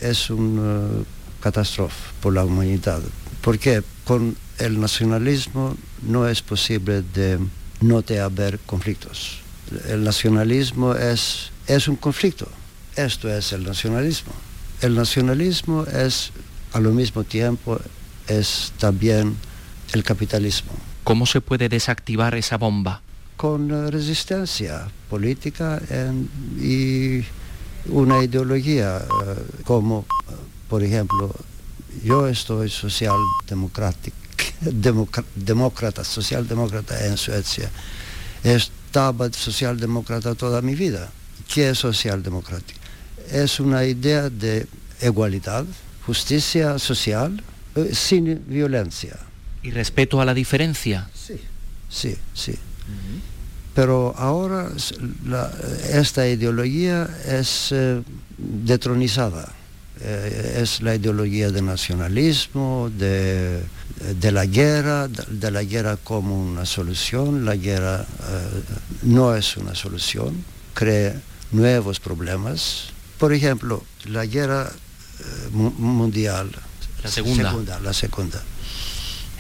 es 0.00 0.31
una 0.31 0.87
eh, 0.87 1.05
catástrofe 1.40 1.94
por 2.20 2.35
la 2.35 2.44
humanidad, 2.44 3.00
porque 3.42 3.85
con 4.05 4.37
el 4.59 4.81
nacionalismo 4.81 5.77
no 6.03 6.27
es 6.27 6.42
posible 6.42 7.03
de 7.14 7.38
no 7.81 8.03
te 8.03 8.18
haber 8.18 8.59
conflictos. 8.61 9.38
El 9.88 10.03
nacionalismo 10.03 10.94
es, 10.94 11.53
es 11.68 11.87
un 11.87 11.96
conflicto. 11.96 12.48
Esto 12.96 13.29
es 13.33 13.53
el 13.53 13.62
nacionalismo. 13.62 14.33
El 14.81 14.96
nacionalismo 14.96 15.85
es 15.85 16.33
al 16.72 16.90
mismo 16.92 17.22
tiempo 17.22 17.79
es 18.27 18.72
también 18.79 19.37
el 19.92 20.03
capitalismo. 20.03 20.72
¿Cómo 21.05 21.27
se 21.27 21.40
puede 21.43 21.69
desactivar 21.69 22.35
esa 22.35 22.57
bomba? 22.57 23.03
Con 23.37 23.71
eh, 23.71 23.90
resistencia 23.90 24.88
política 25.11 25.81
y 26.59 27.23
una 27.87 28.25
ideología 28.25 28.99
eh, 28.99 29.62
como, 29.64 30.07
por 30.69 30.83
ejemplo, 30.83 31.35
yo 32.03 32.27
estoy 32.27 32.71
social 32.71 33.12
demócrata, 35.35 36.05
socialdemócrata 36.05 37.07
en 37.07 37.19
Suecia. 37.19 37.71
Estaba 38.43 39.31
socialdemócrata 39.31 40.35
toda 40.35 40.62
mi 40.62 40.75
vida. 40.75 41.11
¿Qué 41.53 41.71
es 41.71 41.79
socialdemocrática? 41.79 42.81
Es 43.31 43.61
una 43.61 43.85
idea 43.85 44.31
de 44.31 44.67
igualdad, 45.03 45.67
justicia 46.07 46.79
social 46.79 47.43
eh, 47.77 47.90
sin 47.93 48.43
violencia. 48.47 49.19
¿Y 49.64 49.70
respeto 49.70 50.20
a 50.20 50.27
la 50.27 50.35
diferencia? 50.35 51.09
Sí, 51.14 51.40
sí, 51.88 52.14
sí. 52.35 52.55
Pero 53.74 54.14
ahora 54.16 54.70
la, 55.24 55.50
esta 55.90 56.29
ideología 56.29 57.09
es 57.27 57.70
eh, 57.72 58.03
detronizada. 58.37 59.53
Eh, 60.00 60.61
es 60.61 60.83
la 60.83 60.94
ideología 60.94 61.50
del 61.50 61.64
nacionalismo, 61.64 62.90
de, 62.96 63.62
de 64.20 64.33
la 64.33 64.44
guerra, 64.44 65.09
de, 65.09 65.24
de, 65.31 65.50
la 65.50 65.64
guerra 65.64 65.96
como 65.96 66.38
una 66.38 66.66
solución. 66.66 67.46
La 67.46 67.57
guerra 67.57 68.03
eh, 68.03 68.62
no 69.03 69.35
es 69.35 69.57
una 69.57 69.74
solución, 69.74 70.44
crea 70.74 71.18
nuevos 71.53 72.00
problemas. 72.00 72.90
Por 73.18 73.33
ejemplo, 73.33 73.83
la 74.05 74.27
guerra 74.27 74.70
mundial. 75.53 76.50
La 77.03 77.11
segunda. 77.11 77.50
segunda. 77.50 77.81
La 77.81 77.92
segunda. 77.94 78.42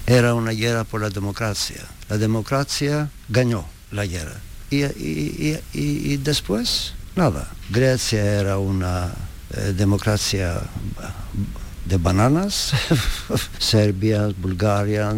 Era 0.06 0.34
una 0.34 0.52
guerra 0.52 0.84
por 0.84 1.00
la 1.00 1.08
democracia. 1.08 1.82
La 2.08 2.18
democracia 2.18 3.10
ganó 3.28 3.64
la 3.90 4.04
guerra. 4.06 4.36
Y, 4.70 4.84
y, 4.84 5.58
y, 5.72 6.12
y, 6.12 6.16
después, 6.18 6.92
nada. 7.16 7.48
Grecia 7.70 8.22
era 8.22 8.58
una 8.58 9.12
eh, 9.56 9.72
democracia 9.74 10.60
de 11.86 11.96
bananas. 11.96 12.72
Serbia, 13.58 14.28
Bulgaria 14.36 15.10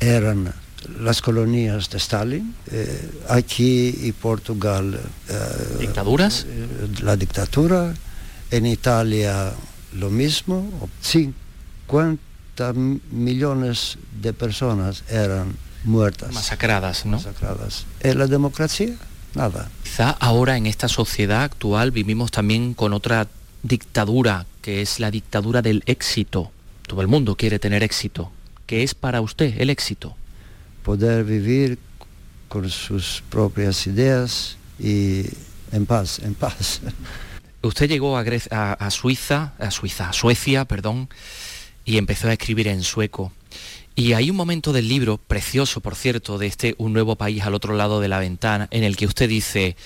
eran 0.00 0.52
las 1.00 1.22
colonias 1.22 1.88
de 1.90 1.98
Stalin. 1.98 2.54
Eh, 2.72 3.10
aquí 3.28 3.94
y 4.02 4.12
Portugal. 4.12 4.98
Eh, 5.28 5.76
¿Dictaduras? 5.80 6.46
La 7.02 7.16
dictadura. 7.16 7.94
En 8.50 8.66
Italia 8.66 9.52
lo 9.92 10.10
mismo. 10.10 10.88
50 11.00 12.33
millones 13.10 13.98
de 14.20 14.32
personas 14.32 15.04
eran 15.08 15.56
muertas. 15.84 16.32
Masacradas, 16.32 17.04
¿no? 17.06 17.18
Masacradas. 17.18 17.86
¿En 18.00 18.18
la 18.18 18.26
democracia? 18.26 18.94
Nada. 19.34 19.68
Quizá 19.82 20.10
ahora 20.10 20.56
en 20.56 20.66
esta 20.66 20.88
sociedad 20.88 21.42
actual 21.42 21.90
vivimos 21.90 22.30
también 22.30 22.74
con 22.74 22.92
otra 22.92 23.26
dictadura, 23.62 24.46
que 24.62 24.82
es 24.82 25.00
la 25.00 25.10
dictadura 25.10 25.62
del 25.62 25.82
éxito. 25.86 26.52
Todo 26.86 27.00
el 27.00 27.08
mundo 27.08 27.36
quiere 27.36 27.58
tener 27.58 27.82
éxito. 27.82 28.30
¿Qué 28.66 28.82
es 28.82 28.94
para 28.94 29.20
usted 29.20 29.60
el 29.60 29.70
éxito? 29.70 30.16
Poder 30.82 31.24
vivir 31.24 31.78
con 32.48 32.68
sus 32.70 33.22
propias 33.30 33.86
ideas 33.86 34.56
y 34.78 35.24
en 35.72 35.86
paz, 35.86 36.20
en 36.20 36.34
paz. 36.34 36.80
Usted 37.62 37.88
llegó 37.88 38.16
a, 38.16 38.22
Grecia, 38.22 38.50
a, 38.52 38.72
a 38.74 38.90
Suiza, 38.90 39.54
a 39.58 39.70
Suiza, 39.70 40.10
a 40.10 40.12
Suecia, 40.12 40.66
perdón, 40.66 41.08
y 41.84 41.98
empezó 41.98 42.28
a 42.28 42.32
escribir 42.32 42.68
en 42.68 42.82
sueco. 42.82 43.32
Y 43.96 44.14
hay 44.14 44.30
un 44.30 44.36
momento 44.36 44.72
del 44.72 44.88
libro, 44.88 45.18
precioso 45.18 45.80
por 45.80 45.94
cierto, 45.94 46.38
de 46.38 46.46
este 46.46 46.74
Un 46.78 46.92
nuevo 46.92 47.16
país 47.16 47.42
al 47.42 47.54
otro 47.54 47.74
lado 47.74 48.00
de 48.00 48.08
la 48.08 48.18
ventana, 48.18 48.68
en 48.70 48.82
el 48.82 48.96
que 48.96 49.06
usted 49.06 49.28
dice, 49.28 49.76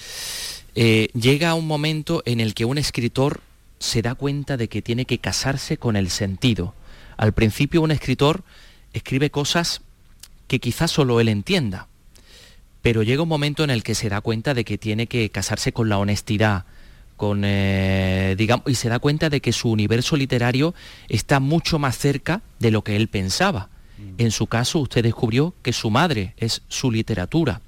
eh, 0.75 1.09
llega 1.13 1.55
un 1.55 1.67
momento 1.67 2.23
en 2.25 2.41
el 2.41 2.55
que 2.55 2.65
un 2.65 2.79
escritor 2.79 3.43
se 3.79 4.03
da 4.03 4.15
cuenta 4.15 4.57
de 4.57 4.69
que 4.69 4.83
tiene 4.83 5.05
que 5.05 5.19
casarse 5.19 5.77
con 5.77 5.97
el 5.97 6.11
sentido. 6.11 6.75
Al 7.17 7.33
principio 7.33 7.83
un 7.83 7.91
escritor 7.91 8.45
escribe 8.93 9.31
cosas 9.31 9.83
que 10.47 10.61
quizás 10.61 10.91
solo 10.91 11.21
él 11.21 11.29
entienda, 11.29 11.89
pero 12.81 13.03
llega 13.03 13.23
un 13.23 13.29
momento 13.29 13.65
en 13.65 13.71
el 13.71 13.83
que 13.83 13.95
se 13.95 14.09
da 14.09 14.21
cuenta 14.21 14.55
de 14.55 14.65
que 14.65 14.79
tiene 14.79 15.07
que 15.07 15.29
casarse 15.31 15.73
con 15.73 15.89
la 15.89 15.99
honestidad, 15.99 16.65
con, 17.18 17.42
eh, 17.44 18.35
digamos, 18.38 18.66
y 18.66 18.74
se 18.76 18.88
da 18.88 18.98
cuenta 18.98 19.28
de 19.28 19.42
que 19.42 19.52
su 19.52 19.70
universo 19.70 20.16
literario 20.16 20.74
está 21.09 21.40
mucho 21.40 21.78
más 21.78 21.98
cerca 21.98 22.40
de 22.61 22.70
lo 22.70 22.83
que 22.83 22.96
él 22.96 23.09
pensaba. 23.09 23.68
En 24.16 24.31
su 24.31 24.46
caso, 24.46 24.78
usted 24.78 25.02
descubrió 25.02 25.54
que 25.62 25.72
su 25.72 25.90
madre 25.90 26.35
es 26.37 26.62
su 26.68 26.90
literatura. 26.90 27.61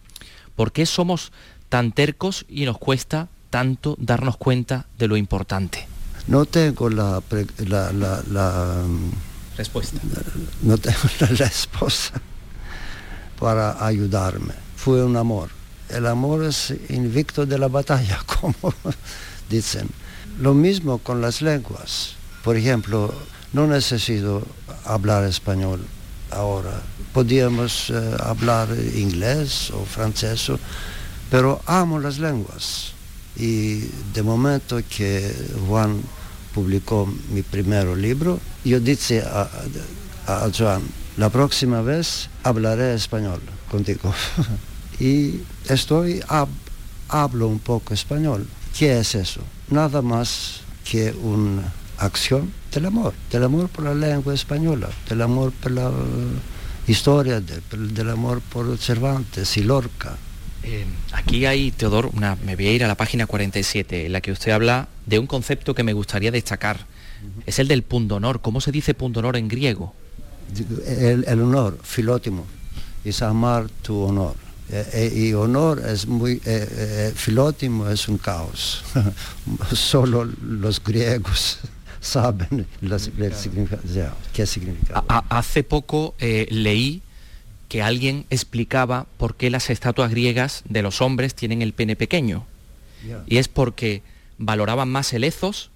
¿Por 0.55 0.71
qué 0.71 0.87
somos 0.87 1.33
tan 1.69 1.91
tercos 1.91 2.47
y 2.49 2.65
nos 2.65 2.79
cuesta 2.79 3.29
tanto 3.51 3.97
darnos 3.99 4.37
cuenta 4.37 4.87
de 4.97 5.09
lo 5.09 5.17
importante? 5.17 5.89
No 6.29 6.45
tengo 6.45 6.89
la, 6.89 7.21
la, 7.67 7.93
la, 7.93 8.23
la 8.31 8.85
respuesta. 9.57 9.99
No 10.63 10.79
tengo 10.79 10.99
la 11.21 11.27
respuesta 11.27 12.21
para 13.41 13.85
ayudarme. 13.85 14.55
Fue 14.77 15.05
un 15.05 15.17
amor. 15.17 15.51
El 15.89 16.07
amor 16.07 16.45
es 16.45 16.73
invicto 16.91 17.47
de 17.47 17.59
la 17.59 17.67
batalla, 17.67 18.21
como 18.41 18.55
dicen. 19.51 19.89
Lo 20.41 20.55
mismo 20.55 20.99
con 20.99 21.21
las 21.21 21.43
lenguas. 21.43 22.15
Por 22.43 22.57
ejemplo, 22.57 23.13
no 23.53 23.67
necesito 23.67 24.47
hablar 24.85 25.25
español 25.25 25.85
ahora. 26.31 26.83
Podíamos 27.13 27.91
eh, 27.91 28.17
hablar 28.21 28.69
inglés 28.95 29.71
o 29.71 29.85
francés, 29.85 30.51
pero 31.31 31.61
amo 31.67 31.99
las 31.99 32.19
lenguas. 32.19 32.93
Y 33.37 33.81
de 34.15 34.23
momento 34.23 34.81
que 34.89 35.35
Juan 35.69 36.01
publicó 36.55 37.13
mi 37.31 37.43
primer 37.43 37.87
libro, 37.97 38.41
yo 38.65 38.81
dije 38.81 39.23
a, 39.23 39.49
Joan, 40.57 40.83
la 41.17 41.29
próxima 41.29 41.83
vez 41.83 42.29
hablaré 42.45 42.95
español 42.95 43.41
contigo. 43.71 44.15
y 45.01 45.41
estoy, 45.69 46.23
hab, 46.29 46.49
hablo 47.09 47.49
un 47.49 47.59
poco 47.59 47.95
español. 47.95 48.47
¿Qué 48.79 48.99
es 48.99 49.15
eso? 49.15 49.41
Nada 49.69 50.03
más 50.03 50.61
que 50.85 51.13
una 51.13 51.73
acción 51.99 52.53
del 52.73 52.87
amor, 52.87 53.15
del 53.31 53.45
amor 53.45 53.69
por 53.69 53.85
la 53.85 53.95
lengua 53.95 54.35
española, 54.35 54.89
del 55.09 55.23
amor 55.23 55.53
por 55.53 55.73
la 55.73 55.91
historia, 56.87 57.41
de, 57.41 57.61
del 57.71 58.11
amor 58.11 58.41
por 58.41 58.77
Cervantes 58.79 59.57
y 59.57 59.63
Lorca. 59.63 60.17
Eh, 60.63 60.85
aquí 61.13 61.47
hay, 61.47 61.71
Teodor, 61.71 62.11
una, 62.15 62.37
me 62.37 62.57
voy 62.57 62.67
a 62.67 62.73
ir 62.73 62.85
a 62.85 62.89
la 62.89 62.97
página 62.97 63.27
47, 63.27 64.07
en 64.07 64.13
la 64.13 64.21
que 64.21 64.33
usted 64.33 64.53
habla 64.53 64.89
de 65.07 65.19
un 65.19 65.27
concepto 65.27 65.75
que 65.75 65.83
me 65.83 65.93
gustaría 65.93 66.31
destacar. 66.31 66.77
Uh 66.77 67.27
-huh. 67.27 67.43
Es 67.47 67.59
el 67.59 67.69
del 67.69 67.83
pundonor. 67.83 68.41
¿Cómo 68.41 68.61
se 68.61 68.73
dice 68.73 68.95
pundonor 68.95 69.37
en 69.37 69.49
griego? 69.49 69.95
El, 70.87 71.25
el 71.27 71.41
honor, 71.41 71.79
filótimo, 71.83 72.45
es 73.05 73.23
amar 73.23 73.69
tu 73.83 74.01
honor. 74.03 74.35
Eh, 74.73 75.13
y 75.15 75.33
honor 75.33 75.83
es 75.85 76.07
muy, 76.07 76.35
eh, 76.35 76.41
eh, 76.47 77.13
filótimo 77.15 77.89
es 77.89 78.09
un 78.09 78.19
caos. 78.19 78.85
Solo 79.73 80.25
los 80.25 80.83
griegos 80.83 81.59
saben 82.01 82.67
el 82.81 83.35
significado, 83.35 83.83
qué 84.33 84.47
significa. 84.47 85.05
Hace 85.29 85.65
poco 85.65 86.15
eh, 86.19 86.47
leí 86.51 87.03
que 87.69 87.83
alguien 87.83 88.27
explicaba 88.31 89.07
por 89.17 89.37
qué 89.37 89.51
las 89.51 89.71
estatuas 89.71 90.11
griegas 90.11 90.63
de 90.69 90.83
los 90.83 91.01
hombres 91.01 91.35
tienen 91.35 91.63
el 91.63 91.73
pene 91.73 91.97
pequeño. 91.97 92.47
Yeah. 93.05 93.23
Y 93.27 93.37
es 93.39 93.49
porque 93.49 94.03
valoraban 94.39 94.89
más 94.89 95.13
el 95.13 95.25
ethos 95.25 95.71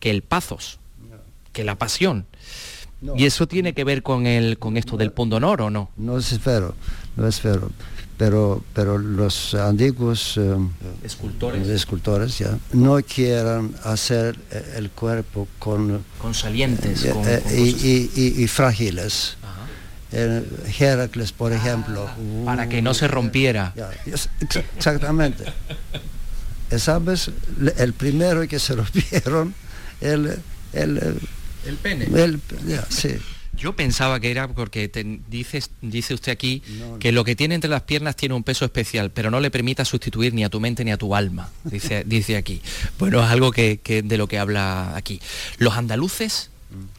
que 0.00 0.10
el 0.10 0.22
yeah. 0.22 1.20
que 1.52 1.64
la 1.64 1.76
pasión. 1.76 2.26
No, 3.02 3.16
¿Y 3.16 3.26
eso 3.26 3.48
tiene 3.48 3.74
que 3.74 3.82
ver 3.82 4.04
con, 4.04 4.26
el, 4.28 4.58
con 4.58 4.76
esto 4.76 4.96
del 4.96 5.10
pundonor 5.10 5.60
o 5.60 5.70
no? 5.70 5.90
No 5.96 6.18
espero, 6.18 6.76
no 7.16 7.26
espero. 7.26 7.70
Pero, 8.16 8.62
pero 8.72 8.98
los 8.98 9.54
antiguos 9.54 10.36
eh, 10.36 10.54
escultores, 11.02 11.66
escultores 11.66 12.38
ya, 12.38 12.56
no 12.72 13.02
quieren 13.02 13.74
hacer 13.82 14.38
el 14.76 14.90
cuerpo 14.90 15.48
con, 15.58 16.04
con 16.18 16.32
salientes 16.32 17.04
eh, 17.04 17.10
con, 17.10 17.28
eh, 17.28 17.40
con 17.42 17.52
y, 17.58 18.10
y, 18.14 18.42
y, 18.44 18.46
frágiles. 18.46 19.36
Eh, 20.12 20.44
Heracles, 20.78 21.32
por 21.32 21.52
ejemplo. 21.52 22.08
Para 22.44 22.68
que 22.68 22.82
no 22.82 22.94
se 22.94 23.08
rompiera. 23.08 23.72
Ya, 23.74 23.90
exactamente. 24.06 25.44
¿Sabes? 26.76 27.30
El 27.78 27.92
primero 27.94 28.46
que 28.46 28.60
se 28.60 28.76
rompieron, 28.76 29.54
el... 30.00 30.38
El, 30.72 31.18
el 31.66 31.76
pene. 31.76 32.04
El, 32.04 32.40
ya, 32.66 32.86
sí. 32.88 33.10
Yo 33.54 33.76
pensaba 33.76 34.18
que 34.18 34.30
era 34.30 34.48
porque 34.48 34.88
te, 34.88 35.20
dices, 35.28 35.70
dice 35.82 36.14
usted 36.14 36.32
aquí 36.32 36.62
no, 36.78 36.92
no. 36.92 36.98
que 36.98 37.12
lo 37.12 37.22
que 37.22 37.36
tiene 37.36 37.54
entre 37.54 37.68
las 37.68 37.82
piernas 37.82 38.16
tiene 38.16 38.34
un 38.34 38.42
peso 38.42 38.64
especial, 38.64 39.10
pero 39.10 39.30
no 39.30 39.40
le 39.40 39.50
permita 39.50 39.84
sustituir 39.84 40.32
ni 40.32 40.42
a 40.42 40.48
tu 40.48 40.58
mente 40.58 40.84
ni 40.84 40.90
a 40.90 40.96
tu 40.96 41.14
alma, 41.14 41.50
dice, 41.64 42.02
dice 42.06 42.36
aquí. 42.36 42.62
Bueno, 42.98 43.22
es 43.22 43.30
algo 43.30 43.52
que, 43.52 43.78
que, 43.82 44.02
de 44.02 44.16
lo 44.16 44.26
que 44.26 44.38
habla 44.38 44.96
aquí. 44.96 45.20
Los 45.58 45.76
andaluces, 45.76 46.50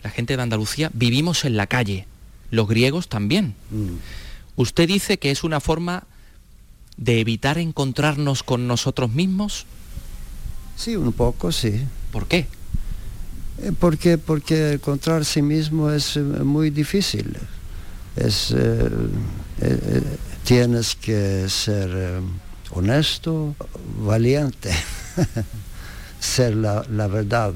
la 0.04 0.12
gente 0.12 0.38
de 0.38 0.44
Andalucía, 0.44 0.92
vivimos 0.94 1.44
en 1.44 1.58
la 1.58 1.68
calle, 1.68 2.06
los 2.52 2.68
griegos 2.68 3.10
también. 3.10 3.56
Mm. 3.72 3.96
¿Usted 4.56 4.88
dice 4.88 5.18
que 5.18 5.32
es 5.32 5.44
una 5.44 5.60
forma 5.60 6.04
de 6.98 7.20
evitar 7.20 7.58
encontrarnos 7.58 8.44
con 8.44 8.68
nosotros 8.68 9.12
mismos? 9.12 9.66
Sí, 10.76 10.96
un 10.96 11.14
poco, 11.14 11.52
sí. 11.52 11.82
¿Por 12.12 12.28
qué? 12.28 12.46
Porque, 13.80 14.18
porque 14.18 14.74
encontrar 14.74 15.26
sí 15.26 15.42
mismo 15.42 15.92
es 15.92 16.18
muy 16.18 16.70
difícil. 16.70 17.38
Eh, 18.16 18.30
eh, 19.62 20.02
tienes 20.44 20.96
que 20.96 21.48
ser 21.50 21.90
eh, 21.94 22.20
honesto, 22.72 23.56
valiente, 24.00 24.72
ser 26.20 26.56
la, 26.56 27.08
verdad 27.08 27.54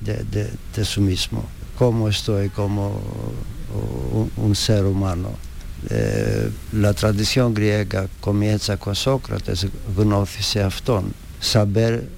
de, 0.00 0.24
de, 0.24 0.50
de, 0.74 0.84
su 0.84 1.00
mismo. 1.00 1.44
cómo 1.76 2.08
estoy 2.08 2.48
como 2.48 3.00
un, 4.36 4.54
ser 4.54 4.84
humano. 4.84 5.30
Eh, 5.90 6.50
la 6.72 6.92
tradición 6.92 7.54
griega 7.54 8.08
comienza 8.20 8.76
con 8.76 8.96
Sócrates, 8.96 9.66
gnosis 9.96 10.56
aftón, 10.56 11.12
saber 11.40 12.08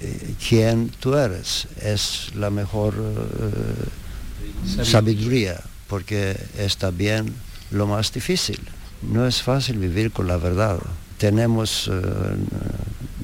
eh, 0.00 0.34
quién 0.48 0.90
tú 1.00 1.14
eres 1.14 1.66
es 1.80 2.34
la 2.34 2.50
mejor 2.50 2.94
eh, 2.96 4.84
sabiduría, 4.84 5.60
porque 5.88 6.36
está 6.58 6.90
bien 6.90 7.34
lo 7.70 7.86
más 7.86 8.12
difícil. 8.12 8.60
No 9.02 9.26
es 9.26 9.42
fácil 9.42 9.78
vivir 9.78 10.10
con 10.10 10.26
la 10.26 10.36
verdad. 10.36 10.78
Tenemos 11.18 11.90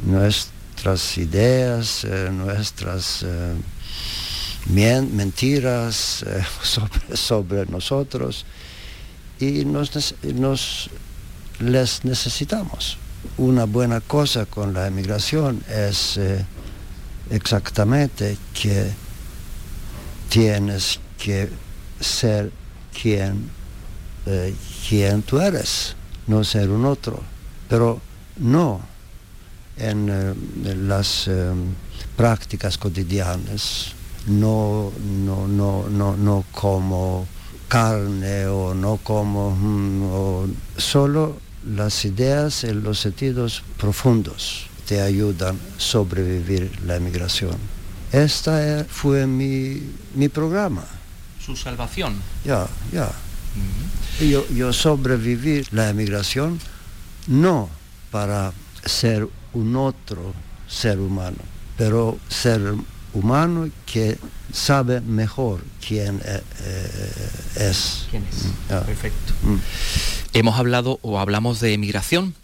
nuestras 0.04 1.18
ideas, 1.18 2.06
nuestras 2.32 3.24
mentiras 4.66 6.24
eh, 6.26 6.42
sobre, 7.14 7.66
nosotros 7.66 8.44
y 9.38 9.64
nos, 9.64 10.14
nos, 10.34 10.90
les 11.58 12.04
necesitamos. 12.04 12.98
Una 13.36 13.64
buena 13.64 14.00
cosa 14.00 14.46
con 14.46 14.72
la 14.72 14.86
emigración 14.86 15.62
es 15.68 16.16
eh, 16.16 16.44
exactamente 17.30 18.36
que 18.52 18.90
tienes 20.28 21.00
que 21.18 21.48
ser 22.00 22.52
quien, 23.00 23.50
eh, 24.26 25.22
tú 25.26 25.40
eres, 25.40 25.94
no 26.26 26.44
ser 26.44 26.70
un 26.70 26.84
otro, 26.84 27.22
pero 27.68 28.00
no 28.36 28.80
en 29.76 30.88
las 30.88 31.30
prácticas 32.16 32.76
cotidianas 32.76 33.94
no, 34.26 34.92
no, 35.02 35.48
no, 35.48 35.88
no, 35.88 36.16
no 36.16 36.44
como 36.52 37.26
carne 37.68 38.46
o 38.46 38.74
no 38.74 38.98
como 38.98 39.52
mm, 39.52 40.54
solo 40.76 41.38
las 41.64 42.04
ideas 42.04 42.64
y 42.64 42.72
los 42.72 42.98
sentidos 42.98 43.62
profundos 43.78 44.69
te 44.90 45.00
ayudan 45.00 45.54
a 45.54 45.80
sobrevivir 45.80 46.68
la 46.84 46.96
emigración. 46.96 47.56
Esta 48.10 48.84
fue 48.88 49.24
mi, 49.24 50.28
programa. 50.30 50.84
Su 51.38 51.54
salvación. 51.54 52.20
Ya, 52.44 52.66
ya. 52.92 53.08
yo, 54.20 54.44
yo 54.48 54.72
sobreviví 54.72 55.62
la 55.70 55.90
emigración 55.90 56.58
no 57.28 57.70
para 58.10 58.52
ser 58.84 59.28
un 59.52 59.76
otro 59.76 60.34
ser 60.66 60.98
humano, 60.98 61.38
pero 61.78 62.18
ser 62.28 62.74
humano 63.14 63.70
que 63.86 64.18
sabe 64.52 65.00
mejor 65.02 65.62
quién 65.86 66.20
eh, 66.24 66.42
eh, 66.62 67.70
es. 67.70 68.08
¿Quién 68.10 68.26
es? 68.28 68.46
Mm, 68.46 68.86
Perfecto. 68.86 69.34
Mm. 69.44 69.56
Hemos 70.32 70.58
hablado 70.58 70.98
o 71.02 71.20
hablamos 71.20 71.60
de 71.60 71.74
emigración, 71.74 72.34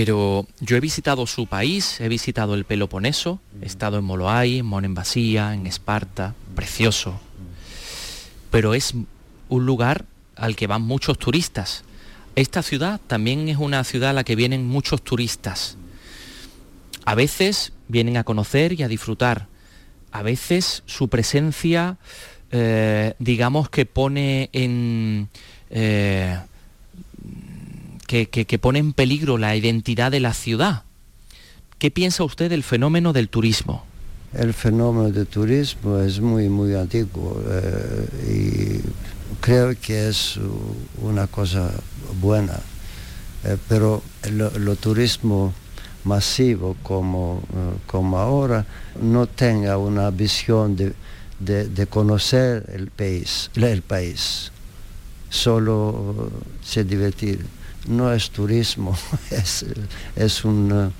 pero 0.00 0.46
yo 0.60 0.76
he 0.76 0.80
visitado 0.80 1.26
su 1.26 1.48
país, 1.48 2.00
he 2.00 2.08
visitado 2.08 2.54
el 2.54 2.64
Peloponeso, 2.64 3.40
he 3.60 3.66
estado 3.66 3.98
en 3.98 4.04
Moloai, 4.04 4.58
en 4.58 4.64
Monembasía, 4.64 5.54
en 5.54 5.66
Esparta, 5.66 6.36
precioso. 6.54 7.18
Pero 8.52 8.74
es 8.74 8.94
un 9.48 9.66
lugar 9.66 10.04
al 10.36 10.54
que 10.54 10.68
van 10.68 10.82
muchos 10.82 11.18
turistas. 11.18 11.82
Esta 12.36 12.62
ciudad 12.62 13.00
también 13.08 13.48
es 13.48 13.56
una 13.56 13.82
ciudad 13.82 14.10
a 14.10 14.12
la 14.12 14.22
que 14.22 14.36
vienen 14.36 14.68
muchos 14.68 15.02
turistas. 15.02 15.76
A 17.04 17.16
veces 17.16 17.72
vienen 17.88 18.18
a 18.18 18.22
conocer 18.22 18.78
y 18.78 18.84
a 18.84 18.88
disfrutar. 18.88 19.48
A 20.12 20.22
veces 20.22 20.84
su 20.86 21.08
presencia, 21.08 21.96
eh, 22.52 23.14
digamos 23.18 23.68
que 23.68 23.84
pone 23.84 24.48
en... 24.52 25.28
Eh, 25.70 26.38
que, 28.08 28.58
pone 28.58 28.78
en 28.78 28.92
peligro 28.92 29.38
la 29.38 29.54
identidad 29.54 30.10
de 30.10 30.20
la 30.20 30.32
ciudad. 30.32 30.82
¿Qué 31.78 31.90
piensa 31.90 32.24
usted 32.24 32.50
del 32.50 32.64
fenómeno 32.64 33.12
del 33.12 33.28
turismo? 33.28 33.84
El 34.32 34.52
fenómeno 34.54 35.10
del 35.10 35.26
turismo 35.26 35.98
es 35.98 36.20
muy, 36.20 36.48
muy 36.48 36.74
antiguo 36.74 37.40
eh, 37.48 38.80
y 38.82 39.40
creo 39.40 39.74
que 39.80 40.08
es 40.08 40.38
una 41.00 41.26
cosa 41.26 41.70
buena, 42.20 42.58
pero 43.68 44.02
el 44.24 44.76
turismo 44.78 45.54
masivo 46.04 46.76
como, 46.82 47.42
eh, 47.52 47.78
como 47.86 48.18
ahora 48.18 48.66
no 49.00 49.26
tenga 49.26 49.78
una 49.78 50.10
visión 50.10 50.76
de, 50.76 50.94
de, 51.38 51.86
conocer 51.86 52.64
el 52.74 52.88
país, 52.88 53.50
el 53.54 53.82
país, 53.82 54.50
solo 55.28 56.30
se 56.64 56.84
divertir. 56.84 57.57
No 57.86 58.12
es 58.12 58.30
turismo, 58.30 58.96
es, 59.30 59.64
es 60.16 60.44
un 60.44 60.92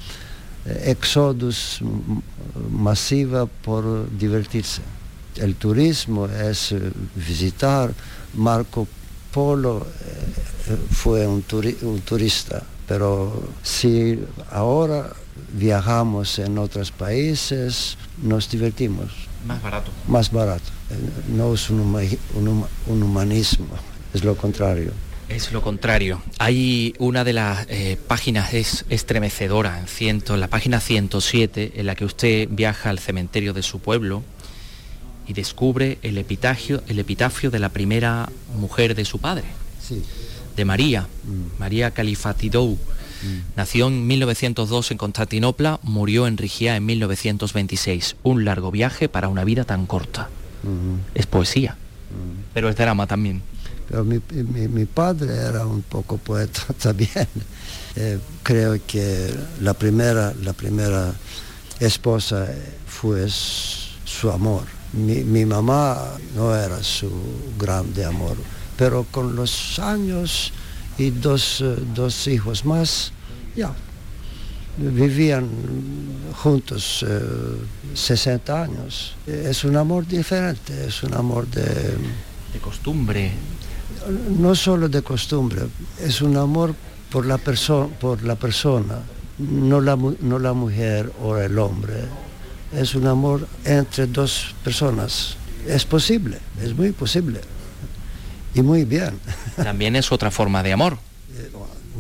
eh, 0.65 0.91
exodus 0.91 1.81
masiva 2.71 3.47
por 3.47 4.09
divertirse. 4.17 4.83
El 5.37 5.55
turismo 5.57 6.27
es 6.27 6.73
eh, 6.73 6.93
visitar. 7.15 7.93
Marco 8.35 8.87
Polo 9.33 9.87
fue 10.91 11.27
un, 11.27 11.45
un 11.83 12.01
turista 12.01 12.63
pero 12.89 13.45
si 13.63 14.19
ahora 14.51 15.13
viajamos 15.53 16.39
en 16.39 16.57
otros 16.57 16.91
países, 16.91 17.99
nos 18.23 18.51
divertimos. 18.51 19.13
Más 19.47 19.63
barato. 19.63 19.91
Más 20.09 20.33
barato. 20.33 20.71
No 21.29 21.53
es 21.53 21.69
un, 21.69 21.81
humanismo, 22.87 23.67
es 24.15 24.25
lo 24.25 24.35
contrario. 24.37 24.93
Es 25.29 25.53
lo 25.53 25.63
contrario. 25.63 26.23
Hay 26.39 26.95
una 26.99 27.25
de 27.25 27.33
las 27.33 27.67
eh, 27.69 27.99
páginas 28.07 28.55
es 28.55 28.85
estremecedora, 28.89 29.79
en 29.79 29.87
ciento, 29.87 30.37
la 30.37 30.49
página 30.49 30.81
107, 30.81 31.73
en 31.77 31.87
la 31.87 31.95
que 31.95 32.05
usted 32.05 32.49
viaja 32.51 32.91
al 32.91 32.99
cementerio 32.99 33.53
de 33.53 33.63
su 33.63 33.81
pueblo 33.81 34.23
y 35.27 35.35
descubre 35.35 35.99
el 36.03 36.17
epitafio, 36.17 36.83
el 36.89 36.99
epitafio 36.99 37.51
de 37.51 37.59
la 37.59 37.69
primera 37.69 38.31
mujer 38.57 38.95
de 38.95 39.05
su 39.05 39.19
padre. 39.19 39.45
Sí 39.87 40.03
de 40.59 40.65
María, 40.65 41.03
mm. 41.03 41.61
María 41.61 41.93
Califatidou. 41.93 42.75
Mm. 42.75 43.57
Nació 43.57 43.87
en 43.87 44.07
1902 44.07 44.91
en 44.91 44.99
Constantinopla, 44.99 45.81
murió 45.83 46.27
en 46.27 46.37
Rigia 46.37 46.77
en 46.77 46.85
1926. 46.85 48.17
Un 48.25 48.45
largo 48.45 48.71
viaje 48.71 49.09
para 49.09 49.29
una 49.29 49.45
vida 49.45 49.65
tan 49.65 49.87
corta. 49.87 50.29
Mm-hmm. 50.65 51.15
Es 51.15 51.27
poesía, 51.27 51.73
mm. 51.73 52.53
pero 52.53 52.69
es 52.69 52.77
drama 52.77 53.07
también. 53.07 53.43
Pero 53.89 54.05
mi, 54.05 54.85
padre 54.87 55.35
era 55.35 55.67
un 55.67 55.83
poco 55.83 56.19
poeta 56.19 56.63
también. 56.83 57.29
Eh, 57.97 58.19
creo 58.43 58.79
que 58.87 59.35
la 59.61 59.75
primera, 59.75 60.35
la 60.43 60.53
primera 60.53 61.13
esposa 61.81 62.47
fue 62.87 63.27
su 63.29 64.31
amor. 64.31 64.65
Mi, 64.93 65.25
mi 65.25 65.45
mamá 65.45 65.97
no 66.35 66.55
era 66.55 66.83
su 66.83 67.11
grande 67.59 68.05
amor 68.05 68.37
pero 68.79 69.05
con 69.11 69.35
los 69.35 69.79
años 69.81 70.53
y 70.97 71.11
dos, 71.11 71.61
eh, 71.61 72.31
hijos 72.31 72.65
más, 72.65 73.13
ya, 73.57 73.75
vivían 74.77 75.49
juntos 76.37 77.05
60 77.93 78.53
eh, 78.53 78.63
años. 78.63 79.17
Es 79.27 79.65
un 79.65 79.77
amor 79.77 80.07
diferente, 80.07 80.87
es 80.87 81.03
un 81.03 81.13
amor 81.15 81.49
de... 81.49 81.65
De 82.53 82.61
costumbre. 82.61 83.33
No 84.39 84.55
solo 84.55 84.89
de 84.89 85.03
costumbre, 85.03 85.63
es 86.01 86.23
un 86.23 86.37
amor 86.37 86.75
por 87.11 87.27
la, 87.27 87.39
por 87.39 88.23
la 88.23 88.37
persona, 88.37 89.01
no 89.39 89.81
la, 89.81 89.97
no 89.97 90.39
la 90.39 90.53
mujer 90.53 91.13
o 91.23 91.37
el 91.37 91.59
hombre. 91.59 92.05
Es 92.73 92.95
un 92.95 93.07
amor 93.07 93.49
entre 93.65 94.07
dos 94.07 94.55
personas. 94.63 95.37
Es 95.67 95.85
posible, 95.85 96.39
es 96.63 96.75
muy 96.75 96.93
posible 96.93 97.41
y 98.55 98.63
muy 98.63 98.85
bien. 98.85 99.19
También 99.57 99.97
es 99.97 100.13
otra 100.13 100.31
forma 100.31 100.63
de 100.63 100.73
amor. 100.73 100.99
Eh, 101.35 101.51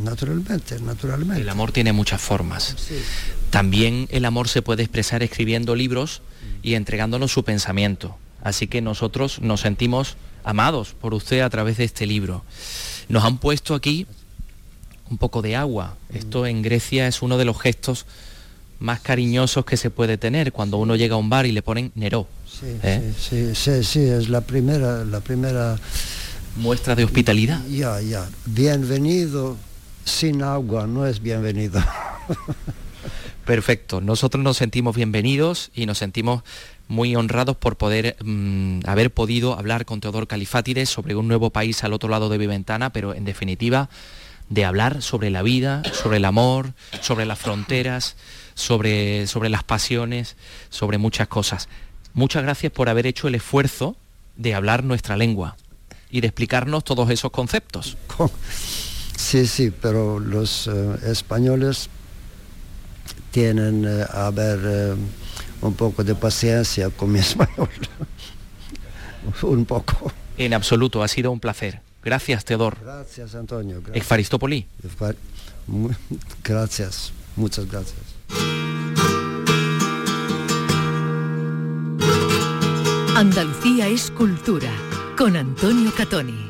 naturalmente, 0.02 0.78
naturalmente. 0.80 1.42
El 1.42 1.48
amor 1.48 1.72
tiene 1.72 1.92
muchas 1.92 2.20
formas. 2.20 2.76
También 3.50 4.08
el 4.10 4.24
amor 4.24 4.48
se 4.48 4.62
puede 4.62 4.82
expresar 4.82 5.22
escribiendo 5.22 5.74
libros 5.74 6.22
y 6.62 6.74
entregándonos 6.74 7.32
su 7.32 7.44
pensamiento. 7.44 8.16
Así 8.42 8.66
que 8.66 8.80
nosotros 8.80 9.40
nos 9.40 9.60
sentimos 9.60 10.16
amados 10.48 10.94
por 10.98 11.12
usted 11.12 11.40
a 11.40 11.50
través 11.50 11.76
de 11.76 11.84
este 11.84 12.06
libro. 12.06 12.42
Nos 13.10 13.22
han 13.24 13.36
puesto 13.36 13.74
aquí 13.74 14.06
un 15.10 15.18
poco 15.18 15.42
de 15.42 15.56
agua. 15.56 15.96
Esto 16.12 16.46
en 16.46 16.62
Grecia 16.62 17.06
es 17.06 17.20
uno 17.20 17.36
de 17.36 17.44
los 17.44 17.60
gestos 17.60 18.06
más 18.78 19.00
cariñosos 19.00 19.66
que 19.66 19.76
se 19.76 19.90
puede 19.90 20.16
tener 20.16 20.52
cuando 20.52 20.78
uno 20.78 20.96
llega 20.96 21.16
a 21.16 21.18
un 21.18 21.28
bar 21.28 21.44
y 21.44 21.52
le 21.52 21.60
ponen 21.60 21.92
Neró. 21.94 22.26
Sí, 22.46 22.66
¿eh? 22.82 23.12
sí, 23.18 23.54
sí, 23.54 23.84
sí, 23.84 24.00
es 24.00 24.30
la 24.30 24.40
primera, 24.40 25.04
la 25.04 25.20
primera 25.20 25.76
muestra 26.56 26.94
de 26.94 27.04
hospitalidad. 27.04 27.62
Ya, 27.66 28.00
ya. 28.00 28.26
Bienvenido 28.46 29.56
sin 30.06 30.42
agua 30.42 30.86
no 30.86 31.06
es 31.06 31.20
bienvenido. 31.20 31.82
Perfecto. 33.44 34.00
Nosotros 34.00 34.42
nos 34.42 34.56
sentimos 34.56 34.96
bienvenidos 34.96 35.70
y 35.74 35.84
nos 35.84 35.98
sentimos 35.98 36.42
muy 36.88 37.14
honrados 37.14 37.56
por 37.56 37.76
poder 37.76 38.16
mm, 38.24 38.80
haber 38.86 39.12
podido 39.12 39.56
hablar 39.58 39.84
con 39.84 40.00
Teodor 40.00 40.26
Califátides 40.26 40.88
sobre 40.88 41.14
un 41.14 41.28
nuevo 41.28 41.50
país 41.50 41.84
al 41.84 41.92
otro 41.92 42.08
lado 42.08 42.28
de 42.28 42.38
mi 42.38 42.46
ventana, 42.46 42.90
pero 42.90 43.14
en 43.14 43.24
definitiva 43.24 43.88
de 44.48 44.64
hablar 44.64 45.02
sobre 45.02 45.30
la 45.30 45.42
vida, 45.42 45.82
sobre 45.92 46.16
el 46.16 46.24
amor, 46.24 46.72
sobre 47.02 47.26
las 47.26 47.38
fronteras, 47.38 48.16
sobre, 48.54 49.26
sobre 49.26 49.50
las 49.50 49.62
pasiones, 49.62 50.36
sobre 50.70 50.98
muchas 50.98 51.28
cosas. 51.28 51.68
Muchas 52.14 52.42
gracias 52.42 52.72
por 52.72 52.88
haber 52.88 53.06
hecho 53.06 53.28
el 53.28 53.34
esfuerzo 53.34 53.96
de 54.36 54.54
hablar 54.54 54.84
nuestra 54.84 55.16
lengua 55.16 55.56
y 56.10 56.22
de 56.22 56.28
explicarnos 56.28 56.84
todos 56.84 57.10
esos 57.10 57.30
conceptos. 57.30 57.96
Sí, 59.16 59.46
sí, 59.46 59.70
pero 59.70 60.20
los 60.20 60.68
eh, 60.68 60.96
españoles 61.06 61.90
tienen 63.30 63.84
eh, 63.84 64.06
a 64.08 64.30
ver 64.30 64.60
eh, 64.64 64.94
un 65.60 65.74
poco 65.74 66.04
de 66.04 66.14
paciencia 66.14 66.90
con 66.90 67.12
mi 67.12 67.18
español. 67.20 67.68
un 69.42 69.64
poco. 69.64 70.12
En 70.36 70.54
absoluto, 70.54 71.02
ha 71.02 71.08
sido 71.08 71.30
un 71.30 71.40
placer. 71.40 71.80
Gracias, 72.02 72.44
Teodor. 72.44 72.78
Gracias, 72.82 73.34
Antonio. 73.34 73.76
Gracias. 73.80 73.96
Exfaristopoli. 73.96 74.66
Gracias, 76.44 77.12
muchas 77.36 77.70
gracias. 77.70 77.98
Andalucía 83.14 83.88
es 83.88 84.10
cultura, 84.12 84.70
con 85.16 85.36
Antonio 85.36 85.92
Catoni. 85.96 86.47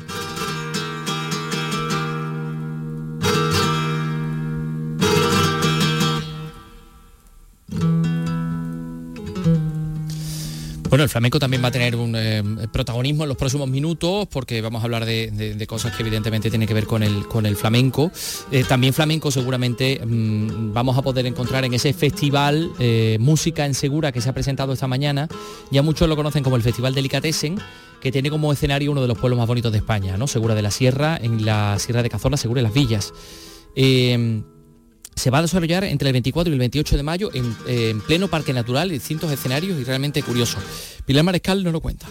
Bueno, 10.89 11.03
el 11.03 11.09
flamenco 11.09 11.37
también 11.37 11.63
va 11.63 11.67
a 11.67 11.71
tener 11.71 11.95
un 11.95 12.15
eh, 12.15 12.41
protagonismo 12.71 13.23
en 13.23 13.29
los 13.29 13.37
próximos 13.37 13.69
minutos 13.69 14.27
porque 14.27 14.59
vamos 14.59 14.81
a 14.81 14.85
hablar 14.85 15.05
de, 15.05 15.65
cosas 15.67 15.95
que 15.95 16.01
evidentemente 16.01 16.49
tienen 16.49 16.67
que 16.67 16.73
ver 16.73 16.87
con 16.87 17.03
el, 17.03 17.27
con 17.27 17.45
el 17.45 17.55
flamenco. 17.55 18.11
Eh, 18.51 18.63
también 18.67 18.91
flamenco 18.91 19.29
seguramente 19.29 20.01
mm, 20.03 20.73
vamos 20.73 20.97
a 20.97 21.03
poder 21.03 21.27
encontrar 21.27 21.63
en 21.63 21.75
ese 21.75 21.93
festival 21.93 22.71
eh, 22.79 23.17
Música 23.19 23.67
en 23.67 23.75
Segura 23.75 24.11
que 24.11 24.19
se 24.19 24.29
ha 24.29 24.33
presentado 24.33 24.73
esta 24.73 24.87
mañana. 24.87 25.27
Ya 25.69 25.83
muchos 25.83 26.09
lo 26.09 26.15
conocen 26.15 26.43
como 26.43 26.55
el 26.55 26.63
Festival 26.63 26.95
Delicatessen 26.95 27.59
que 28.01 28.11
tiene 28.11 28.31
como 28.31 28.51
escenario 28.51 28.91
uno 28.91 29.03
de 29.03 29.07
los 29.07 29.17
pueblos 29.19 29.37
más 29.37 29.47
bonitos 29.47 29.71
de 29.71 29.77
España, 29.77 30.17
¿no? 30.17 30.25
Segura 30.25 30.55
de 30.55 30.63
la 30.63 30.71
Sierra, 30.71 31.19
en 31.21 31.45
la 31.45 31.77
Sierra 31.77 32.01
de 32.01 32.09
Cazorla, 32.09 32.37
Segura 32.37 32.59
de 32.59 32.63
las 32.63 32.73
Villas 32.73 33.13
se 35.19 35.29
va 35.29 35.39
a 35.39 35.41
desarrollar 35.41 35.83
entre 35.83 36.07
el 36.07 36.13
24 36.13 36.49
y 36.49 36.53
el 36.53 36.59
28 36.59 36.95
de 36.95 37.03
mayo 37.03 37.29
en, 37.33 38.01
pleno 38.01 38.29
parque 38.29 38.53
natural, 38.53 38.89
distintos 38.89 39.29
escenarios 39.31 39.77
y 39.77 39.83
realmente 39.83 40.23
curioso. 40.23 40.57
Pilar 41.05 41.25
Marescal 41.25 41.63
no 41.63 41.71
lo 41.71 41.81
cuenta. 41.81 42.07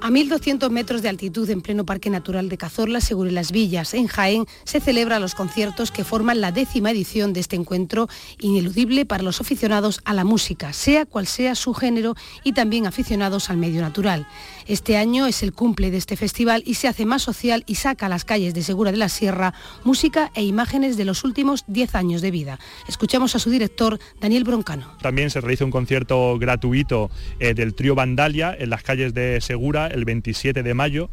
A 0.00 0.10
1.200 0.10 0.68
metros 0.70 1.00
de 1.02 1.08
altitud 1.08 1.48
en 1.48 1.60
pleno 1.60 1.86
Parque 1.86 2.10
Natural 2.10 2.48
de 2.48 2.58
Cazorla, 2.58 3.00
Seguro 3.00 3.30
las 3.30 3.52
Villas, 3.52 3.94
en 3.94 4.08
Jaén, 4.08 4.46
se 4.64 4.80
celebran 4.80 5.22
los 5.22 5.36
conciertos 5.36 5.92
que 5.92 6.02
forman 6.02 6.40
la 6.40 6.50
décima 6.50 6.90
edición 6.90 7.32
de 7.32 7.38
este 7.38 7.54
encuentro 7.54 8.08
ineludible 8.40 9.06
para 9.06 9.22
los 9.22 9.40
aficionados 9.40 10.00
a 10.04 10.12
la 10.12 10.24
música, 10.24 10.72
sea 10.72 11.06
cual 11.06 11.28
sea 11.28 11.54
su 11.54 11.72
género, 11.72 12.16
y 12.42 12.52
también 12.52 12.88
aficionados 12.88 13.48
al 13.48 13.58
medio 13.58 13.80
natural. 13.80 14.26
Este 14.66 14.96
año 14.96 15.26
es 15.26 15.42
el 15.42 15.52
cumple 15.52 15.90
de 15.90 15.96
este 15.96 16.16
festival 16.16 16.62
y 16.66 16.74
se 16.74 16.88
hace 16.88 17.06
más 17.06 17.22
social 17.22 17.64
y 17.66 17.76
saca 17.76 18.06
a 18.06 18.08
las 18.08 18.24
calles 18.24 18.54
de 18.54 18.62
Segura 18.62 18.92
de 18.92 18.98
la 18.98 19.08
Sierra 19.08 19.54
música 19.84 20.30
e 20.34 20.44
imágenes 20.44 20.96
de 20.96 21.04
los 21.04 21.24
últimos 21.24 21.64
10 21.66 21.94
años 21.94 22.22
de 22.22 22.30
vida. 22.30 22.58
Escuchamos 22.88 23.34
a 23.34 23.38
su 23.38 23.50
director, 23.50 23.98
Daniel 24.20 24.44
Broncano. 24.44 24.96
También 25.00 25.30
se 25.30 25.40
realiza 25.40 25.64
un 25.64 25.70
concierto 25.70 26.38
gratuito 26.38 27.10
eh, 27.40 27.54
del 27.54 27.74
trío 27.74 27.94
Vandalia 27.94 28.54
en 28.58 28.70
las 28.70 28.82
calles 28.82 29.14
de 29.14 29.40
Segura 29.40 29.86
el 29.88 30.04
27 30.04 30.62
de 30.62 30.74
mayo 30.74 31.10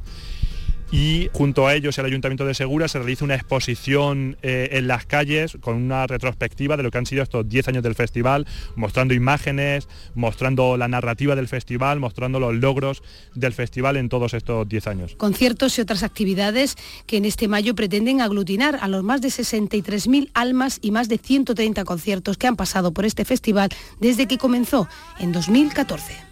y 0.91 1.29
junto 1.33 1.67
a 1.67 1.75
ellos 1.75 1.97
el 1.97 2.05
Ayuntamiento 2.05 2.45
de 2.45 2.53
Segura 2.53 2.87
se 2.87 2.97
realiza 2.97 3.25
una 3.25 3.35
exposición 3.35 4.37
eh, 4.41 4.69
en 4.73 4.87
las 4.87 5.05
calles 5.05 5.57
con 5.61 5.75
una 5.75 6.07
retrospectiva 6.07 6.77
de 6.77 6.83
lo 6.83 6.91
que 6.91 6.97
han 6.97 7.05
sido 7.05 7.23
estos 7.23 7.47
10 7.47 7.67
años 7.69 7.83
del 7.83 7.95
festival, 7.95 8.47
mostrando 8.75 9.13
imágenes, 9.13 9.87
mostrando 10.15 10.77
la 10.77 10.87
narrativa 10.87 11.35
del 11.35 11.47
festival, 11.47 11.99
mostrando 11.99 12.39
los 12.39 12.55
logros 12.55 13.03
del 13.35 13.53
festival 13.53 13.97
en 13.97 14.09
todos 14.09 14.33
estos 14.33 14.67
10 14.67 14.87
años. 14.87 15.15
Conciertos 15.15 15.77
y 15.77 15.81
otras 15.81 16.03
actividades 16.03 16.75
que 17.05 17.17
en 17.17 17.25
este 17.25 17.47
mayo 17.47 17.75
pretenden 17.75 18.21
aglutinar 18.21 18.79
a 18.81 18.87
los 18.87 19.03
más 19.03 19.21
de 19.21 19.29
63.000 19.29 20.29
almas 20.33 20.79
y 20.81 20.91
más 20.91 21.09
de 21.09 21.17
130 21.17 21.83
conciertos 21.83 22.37
que 22.37 22.47
han 22.47 22.55
pasado 22.55 22.91
por 22.91 23.05
este 23.05 23.25
festival 23.25 23.69
desde 23.99 24.27
que 24.27 24.37
comenzó 24.37 24.87
en 25.19 25.31
2014. 25.31 26.28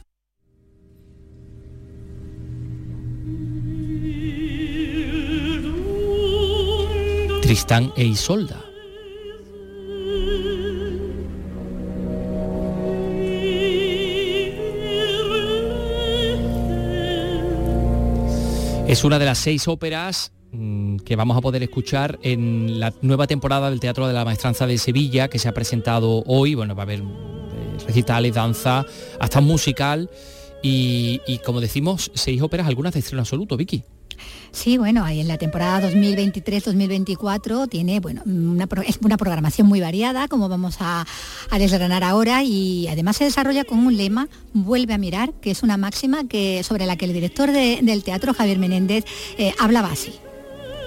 Tristán 7.48 7.94
e 7.96 8.04
Isolda. 8.04 8.62
Es 18.86 19.06
una 19.06 19.18
de 19.18 19.24
las 19.24 19.38
seis 19.38 19.66
óperas 19.70 20.34
mm, 20.52 20.98
que 20.98 21.16
vamos 21.16 21.38
a 21.38 21.40
poder 21.40 21.64
escuchar 21.64 22.20
en 22.22 22.82
la 22.82 22.94
nueva 23.02 23.28
temporada 23.28 23.70
del 23.70 23.80
Teatro 23.80 24.08
de 24.08 24.14
la 24.14 24.26
Maestranza 24.26 24.68
de 24.68 24.78
Sevilla, 24.78 25.30
que 25.30 25.40
se 25.40 25.48
ha 25.48 25.54
presentado 25.54 26.24
hoy. 26.26 26.54
Bueno, 26.54 26.76
va 26.76 26.82
a 26.82 26.84
haber 26.84 27.00
eh, 27.00 27.06
recitales, 27.88 28.36
danza, 28.36 28.86
hasta 29.22 29.40
musical. 29.40 30.10
Y, 30.62 31.40
como 31.46 31.62
decimos, 31.62 32.12
seis 32.14 32.42
óperas, 32.42 32.68
algunas 32.68 32.94
de 32.94 33.00
estreno 33.00 33.22
absoluto, 33.22 33.56
Vicky. 33.56 33.86
Sí, 34.52 34.78
bueno, 34.78 35.04
ahí 35.04 35.20
en 35.20 35.28
la 35.28 35.38
temporada 35.38 35.90
2023-2024 35.90 37.70
tiene, 37.70 38.00
bueno, 38.00 38.22
una, 38.26 38.68
es 38.86 39.00
una 39.02 39.18
programación 39.18 39.68
muy 39.68 39.82
variada, 39.82 40.28
como 40.28 40.50
vamos 40.50 40.78
a, 40.80 41.06
desgranar 41.58 42.04
ahora, 42.04 42.44
y 42.44 42.88
además 42.88 43.18
se 43.18 43.24
desarrolla 43.26 43.64
con 43.64 43.80
un 43.80 43.98
lema, 43.98 44.28
vuelve 44.54 44.94
a 44.94 44.98
mirar, 44.98 45.34
que 45.34 45.52
es 45.52 45.64
una 45.64 45.78
máxima 45.78 46.28
que, 46.28 46.64
sobre 46.64 46.86
la 46.86 46.96
que 46.96 47.06
el 47.06 47.14
director 47.14 47.52
del 47.52 48.04
teatro, 48.04 48.34
Javier 48.34 48.60
Menéndez, 48.60 49.06
eh, 49.38 49.54
hablaba 49.60 49.92
así. 49.92 50.14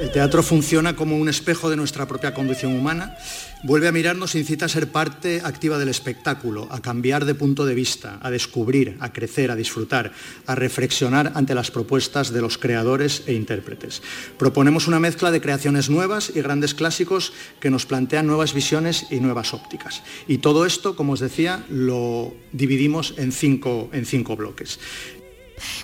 El 0.00 0.10
teatro 0.10 0.42
funciona 0.42 0.96
como 0.96 1.16
un 1.16 1.28
espejo 1.28 1.68
de 1.68 1.76
nuestra 1.76 2.06
propia 2.06 2.32
condición 2.32 2.78
humana 2.78 3.14
Vuelve 3.62 3.88
a 3.88 3.92
mirarnos 3.92 4.34
e 4.34 4.40
incita 4.40 4.64
a 4.64 4.72
ser 4.72 4.88
parte 4.88 5.44
activa 5.44 5.76
del 5.76 5.92
espectáculo, 5.92 6.66
a 6.72 6.80
cambiar 6.80 7.28
de 7.28 7.36
punto 7.36 7.66
de 7.68 7.76
vista, 7.76 8.16
a 8.22 8.30
descubrir, 8.32 8.96
a 9.00 9.12
crecer, 9.12 9.50
a 9.50 9.56
disfrutar, 9.56 10.12
a 10.46 10.54
reflexionar 10.54 11.32
ante 11.34 11.54
las 11.54 11.70
propuestas 11.70 12.32
de 12.32 12.40
los 12.40 12.56
creadores 12.56 13.22
e 13.28 13.34
intérpretes. 13.36 14.00
Proponemos 14.38 14.88
una 14.88 14.98
mezcla 14.98 15.30
de 15.30 15.42
creaciones 15.42 15.90
nuevas 15.90 16.32
y 16.34 16.40
grandes 16.40 16.72
clásicos 16.72 17.34
que 17.60 17.68
nos 17.68 17.84
plantean 17.84 18.26
nuevas 18.26 18.54
visiones 18.54 19.06
y 19.10 19.20
nuevas 19.20 19.52
ópticas. 19.52 20.02
Y 20.26 20.38
todo 20.38 20.64
esto, 20.64 20.96
como 20.96 21.12
os 21.12 21.20
decía, 21.20 21.62
lo 21.68 22.32
dividimos 22.52 23.12
en 23.18 23.30
cinco, 23.30 23.90
en 23.92 24.06
cinco 24.06 24.36
bloques. 24.36 24.80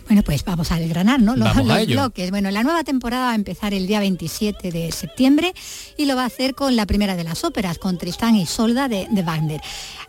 Bueno, 0.07 0.23
pues 0.23 0.45
vamos 0.45 0.73
a 0.73 0.79
desgranar, 0.79 1.21
¿no? 1.21 1.37
Los, 1.37 1.55
bloques. 1.87 2.31
Bueno, 2.31 2.51
la 2.51 2.63
nueva 2.63 2.85
temporada 2.85 3.27
va 3.27 3.33
a 3.33 3.35
empezar 3.35 3.75
el 3.75 3.87
día 3.87 4.01
27 4.01 4.71
de 4.71 4.93
septiembre 4.93 5.55
y 5.97 6.07
lo 6.07 6.17
va 6.17 6.23
a 6.23 6.27
hacer 6.27 6.55
con 6.55 6.77
la 6.77 6.87
primera 6.87 7.17
de 7.17 7.25
las 7.25 7.45
óperas, 7.45 7.79
con 7.79 7.99
Tristán 7.99 8.35
y 8.37 8.47
Solda 8.47 8.89
de, 8.89 9.07
de 9.11 9.23
Wagner. 9.23 9.61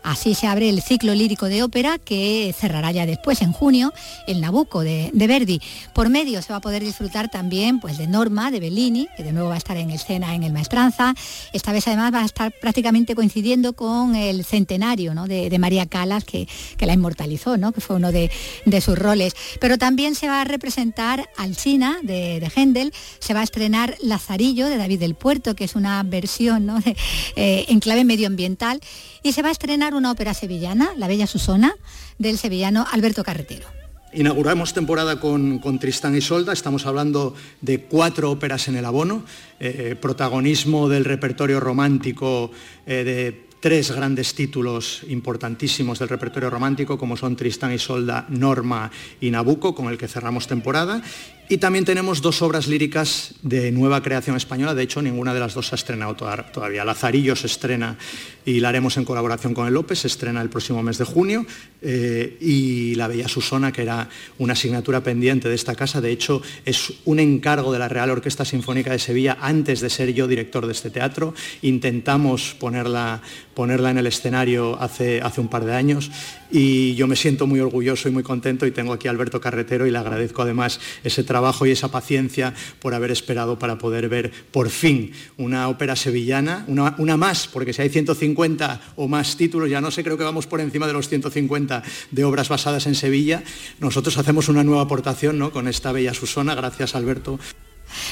Así 0.03 0.35
se 0.35 0.47
abre 0.47 0.69
el 0.69 0.81
ciclo 0.81 1.13
lírico 1.13 1.47
de 1.47 1.63
ópera 1.63 1.97
que 1.97 2.55
cerrará 2.57 2.91
ya 2.91 3.05
después, 3.05 3.41
en 3.41 3.51
junio, 3.51 3.93
el 4.25 4.39
Nabucco 4.41 4.81
de, 4.81 5.11
Verdi. 5.13 5.61
Por 5.93 6.09
medio 6.09 6.41
se 6.41 6.53
va 6.53 6.57
a 6.57 6.61
poder 6.61 6.83
disfrutar 6.83 7.29
también 7.29 7.79
pues, 7.79 7.97
de 7.97 8.07
Norma, 8.07 8.49
de 8.51 8.59
Bellini, 8.59 9.09
que 9.17 9.23
de 9.23 9.33
nuevo 9.33 9.49
va 9.49 9.55
a 9.55 9.57
estar 9.57 9.75
en 9.75 9.91
escena 9.91 10.33
en 10.33 10.43
el 10.43 10.53
Maestranza. 10.53 11.13
Esta 11.51 11.73
vez 11.73 11.87
además 11.87 12.13
va 12.13 12.21
a 12.21 12.25
estar 12.25 12.53
prácticamente 12.61 13.15
coincidiendo 13.15 13.73
con 13.73 14.15
el 14.15 14.45
centenario 14.45 15.13
de, 15.25 15.59
María 15.59 15.85
Calas, 15.87 16.23
que, 16.23 16.47
la 16.79 16.93
inmortalizó, 16.93 17.57
¿no? 17.57 17.73
que 17.73 17.81
fue 17.81 17.97
uno 17.97 18.11
de, 18.11 18.31
sus 18.79 18.97
roles. 18.97 19.35
Pero 19.59 19.77
también 19.77 20.15
se 20.15 20.27
va 20.27 20.41
a 20.41 20.43
representar 20.43 21.29
Alcina 21.37 21.97
de, 22.01 22.39
de 22.39 22.51
Händel, 22.55 22.93
se 23.19 23.33
va 23.33 23.41
a 23.41 23.43
estrenar 23.43 23.95
Lazarillo 24.01 24.67
de 24.67 24.77
David 24.77 24.99
del 24.99 25.15
Puerto, 25.15 25.55
que 25.55 25.63
es 25.63 25.75
una 25.75 26.01
versión 26.03 26.69
eh, 27.35 27.65
en 27.67 27.79
clave 27.79 28.03
medioambiental, 28.03 28.79
y 29.23 29.33
se 29.33 29.41
va 29.41 29.49
a 29.49 29.51
estrenar 29.51 29.93
una 29.93 30.11
ópera 30.11 30.33
sevillana, 30.33 30.91
La 30.97 31.07
Bella 31.07 31.27
Susona, 31.27 31.73
del 32.17 32.37
sevillano 32.37 32.85
Alberto 32.91 33.23
Carretero. 33.23 33.67
Inauguramos 34.13 34.73
temporada 34.73 35.19
con, 35.19 35.59
Tristán 35.79 36.15
y 36.15 36.21
Solda, 36.21 36.53
estamos 36.53 36.85
hablando 36.85 37.35
de 37.61 37.81
cuatro 37.81 38.31
óperas 38.31 38.67
en 38.69 38.77
el 38.77 38.85
abono, 38.85 39.25
eh, 39.59 39.91
eh, 39.91 39.95
protagonismo 39.95 40.87
del 40.87 41.03
repertorio 41.03 41.59
romántico 41.59 42.51
de 42.85 43.46
tres 43.59 43.91
grandes 43.91 44.33
títulos 44.33 45.01
importantísimos 45.09 45.99
del 45.99 46.09
repertorio 46.09 46.49
romántico, 46.49 46.97
como 46.97 47.17
son 47.17 47.35
Tristán 47.35 47.73
y 47.73 47.79
Solda, 47.79 48.25
Norma 48.29 48.91
y 49.19 49.31
Nabucco, 49.31 49.73
con 49.73 49.87
el 49.87 49.97
que 49.97 50.07
cerramos 50.07 50.47
temporada, 50.47 51.01
Y 51.49 51.59
también 51.59 51.85
tenemos 51.85 52.21
dos 52.21 52.41
obras 52.41 52.67
líricas 52.67 53.35
de 53.41 53.71
nueva 53.71 54.03
creación 54.03 54.35
española, 54.35 54.75
de 54.75 54.83
hecho 54.83 55.01
ninguna 55.01 55.33
de 55.33 55.39
las 55.39 55.53
dos 55.53 55.67
se 55.67 55.75
ha 55.75 55.77
estrenado 55.77 56.13
todavía. 56.15 56.83
Lazarillo 56.83 57.37
se 57.37 57.47
estrena 57.47 57.97
y 58.43 58.59
la 58.59 58.67
haremos 58.67 58.97
en 58.97 59.05
colaboración 59.05 59.53
con 59.53 59.65
el 59.65 59.73
López, 59.73 59.99
se 59.99 60.07
estrena 60.07 60.41
el 60.41 60.49
próximo 60.49 60.83
mes 60.83 60.97
de 60.97 61.05
junio, 61.05 61.45
eh, 61.81 62.37
y 62.41 62.95
La 62.95 63.07
Bella 63.07 63.29
Susona, 63.29 63.71
que 63.71 63.83
era 63.83 64.09
una 64.39 64.53
asignatura 64.53 65.01
pendiente 65.03 65.47
de 65.47 65.55
esta 65.55 65.73
casa, 65.73 66.01
de 66.01 66.11
hecho 66.11 66.41
es 66.65 66.91
un 67.05 67.19
encargo 67.19 67.71
de 67.71 67.79
la 67.79 67.87
Real 67.87 68.09
Orquesta 68.09 68.43
Sinfónica 68.43 68.91
de 68.91 68.99
Sevilla 68.99 69.37
antes 69.39 69.79
de 69.79 69.89
ser 69.89 70.13
yo 70.13 70.27
director 70.27 70.65
de 70.65 70.73
este 70.73 70.89
teatro. 70.89 71.33
Intentamos 71.61 72.55
ponerla, 72.59 73.21
ponerla 73.53 73.91
en 73.91 73.99
el 73.99 74.07
escenario 74.07 74.77
hace, 74.81 75.21
hace 75.21 75.39
un 75.39 75.47
par 75.47 75.63
de 75.63 75.75
años 75.75 76.11
y 76.51 76.95
yo 76.95 77.07
me 77.07 77.15
siento 77.15 77.47
muy 77.47 77.59
orgulloso 77.61 78.09
y 78.09 78.11
muy 78.11 78.23
contento 78.23 78.65
y 78.65 78.71
tengo 78.71 78.93
aquí 78.93 79.07
a 79.07 79.11
Alberto 79.11 79.39
Carretero 79.39 79.87
y 79.87 79.91
le 79.91 79.97
agradezco 79.97 80.41
además 80.41 80.79
ese 81.03 81.23
trabajo 81.23 81.36
y 81.65 81.71
esa 81.71 81.89
paciencia 81.89 82.53
por 82.79 82.93
haber 82.93 83.11
esperado 83.11 83.59
para 83.59 83.77
poder 83.77 84.09
ver 84.09 84.31
por 84.51 84.69
fin 84.69 85.11
una 85.37 85.69
ópera 85.69 85.95
sevillana, 85.95 86.65
una, 86.67 86.95
una 86.97 87.17
más, 87.17 87.47
porque 87.47 87.73
si 87.73 87.81
hay 87.81 87.89
150 87.89 88.81
o 88.95 89.07
más 89.07 89.37
títulos, 89.37 89.69
ya 89.69 89.81
no 89.81 89.91
sé, 89.91 90.03
creo 90.03 90.17
que 90.17 90.23
vamos 90.23 90.47
por 90.47 90.61
encima 90.61 90.87
de 90.87 90.93
los 90.93 91.07
150 91.07 91.83
de 92.11 92.23
obras 92.23 92.49
basadas 92.49 92.87
en 92.87 92.95
Sevilla, 92.95 93.43
nosotros 93.79 94.17
hacemos 94.17 94.49
una 94.49 94.63
nueva 94.63 94.83
aportación 94.83 95.37
¿no? 95.37 95.51
con 95.51 95.67
esta 95.67 95.91
bella 95.91 96.13
Susona, 96.13 96.55
gracias 96.55 96.95
Alberto. 96.95 97.39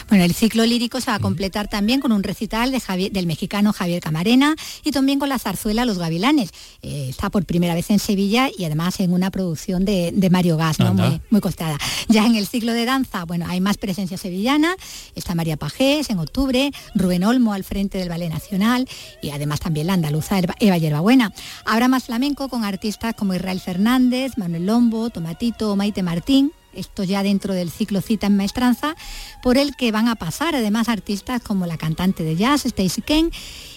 Bueno, 0.09 0.23
el 0.23 0.33
ciclo 0.33 0.65
lírico 0.65 1.01
se 1.01 1.11
va 1.11 1.15
a 1.15 1.19
completar 1.19 1.67
también 1.67 1.99
con 1.99 2.11
un 2.11 2.23
recital 2.23 2.71
del 2.71 3.27
mexicano 3.27 3.73
Javier 3.73 4.01
Camarena 4.01 4.55
y 4.83 4.91
también 4.91 5.19
con 5.19 5.29
la 5.29 5.39
zarzuela 5.39 5.85
Los 5.85 5.97
Gavilanes. 5.97 6.51
Eh, 6.81 7.07
está 7.09 7.29
por 7.29 7.45
primera 7.45 7.73
vez 7.73 7.89
en 7.89 7.99
Sevilla 7.99 8.49
y 8.57 8.65
además 8.65 8.99
en 8.99 9.13
una 9.13 9.31
producción 9.31 9.85
de, 9.85 10.13
Mario 10.31 10.57
Gas, 10.57 10.79
muy, 10.79 11.21
muy, 11.29 11.41
costada. 11.41 11.77
Ya 12.07 12.25
en 12.25 12.35
el 12.35 12.47
ciclo 12.47 12.73
de 12.73 12.85
danza, 12.85 13.25
bueno, 13.25 13.45
hay 13.47 13.61
más 13.61 13.77
presencia 13.77 14.17
sevillana, 14.17 14.75
está 15.15 15.35
María 15.35 15.57
Pajés 15.57 16.09
en 16.09 16.19
octubre, 16.19 16.71
Rubén 16.95 17.23
Olmo 17.23 17.53
al 17.53 17.63
frente 17.63 17.97
del 17.97 18.09
Ballet 18.09 18.29
Nacional 18.29 18.87
y 19.21 19.29
además 19.29 19.59
también 19.59 19.87
la 19.87 19.93
andaluza 19.93 20.39
Eva 20.59 20.77
Yerbabuena. 20.77 21.33
Habrá 21.65 21.87
más 21.87 22.05
flamenco 22.05 22.49
con 22.49 22.63
artistas 22.63 23.13
como 23.15 23.33
Israel 23.33 23.59
Fernández, 23.59 24.33
Manuel 24.37 24.65
Lombo, 24.65 25.09
Tomatito, 25.09 25.75
Maite 25.75 26.03
Martín, 26.03 26.51
esto 26.75 27.03
ya 27.03 27.23
dentro 27.23 27.53
del 27.53 27.71
ciclo 27.71 28.01
Cita 28.01 28.27
en 28.27 28.37
Maestranza, 28.37 28.95
por 29.41 29.57
el 29.57 29.75
que 29.75 29.91
van 29.91 30.07
a 30.07 30.15
pasar 30.15 30.55
además 30.55 30.89
artistas 30.89 31.41
como 31.41 31.65
la 31.65 31.77
cantante 31.77 32.23
de 32.23 32.35
jazz 32.35 32.63
Stacey 32.63 33.03
Kane 33.03 33.29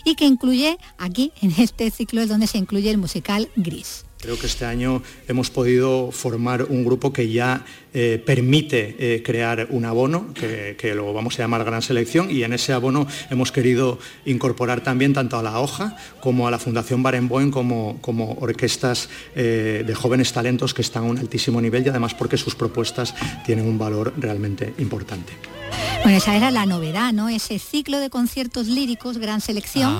y 0.04 0.14
que 0.14 0.26
incluye 0.26 0.78
aquí 0.98 1.32
en 1.40 1.52
este 1.58 1.90
ciclo 1.90 2.20
es 2.20 2.28
donde 2.28 2.46
se 2.46 2.58
incluye 2.58 2.90
el 2.90 2.98
musical 2.98 3.48
Gris. 3.56 4.07
Creo 4.20 4.36
que 4.36 4.46
este 4.46 4.64
año 4.64 5.00
hemos 5.28 5.48
podido 5.48 6.10
formar 6.10 6.64
un 6.64 6.84
grupo 6.84 7.12
que 7.12 7.30
ya 7.30 7.64
eh, 7.94 8.20
permite 8.24 8.96
eh, 8.98 9.22
crear 9.22 9.68
un 9.70 9.84
abono, 9.84 10.34
que, 10.34 10.94
lo 10.94 11.12
vamos 11.12 11.38
a 11.38 11.42
llamar 11.42 11.64
Gran 11.64 11.82
Selección, 11.82 12.28
y 12.28 12.42
en 12.42 12.52
ese 12.52 12.72
abono 12.72 13.06
hemos 13.30 13.52
querido 13.52 14.00
incorporar 14.24 14.82
también 14.82 15.12
tanto 15.12 15.38
a 15.38 15.42
la 15.44 15.60
hoja 15.60 15.96
como 16.18 16.48
a 16.48 16.50
la 16.50 16.58
Fundación 16.58 17.00
Barenboim 17.00 17.52
como, 17.52 17.98
como 18.00 18.32
orquestas 18.40 19.08
eh, 19.36 19.84
de 19.86 19.94
jóvenes 19.94 20.32
talentos 20.32 20.74
que 20.74 20.82
están 20.82 21.04
a 21.04 21.06
un 21.06 21.18
altísimo 21.18 21.60
nivel 21.60 21.86
y 21.86 21.90
además 21.90 22.14
porque 22.14 22.36
sus 22.36 22.56
propuestas 22.56 23.14
tienen 23.46 23.68
un 23.68 23.78
valor 23.78 24.12
realmente 24.16 24.74
importante. 24.78 25.57
Bueno, 26.02 26.18
esa 26.18 26.36
era 26.36 26.50
la 26.50 26.64
novedad, 26.64 27.12
¿no? 27.12 27.28
Ese 27.28 27.58
ciclo 27.58 27.98
de 27.98 28.08
conciertos 28.08 28.66
líricos, 28.66 29.18
gran 29.18 29.40
selección, 29.40 29.98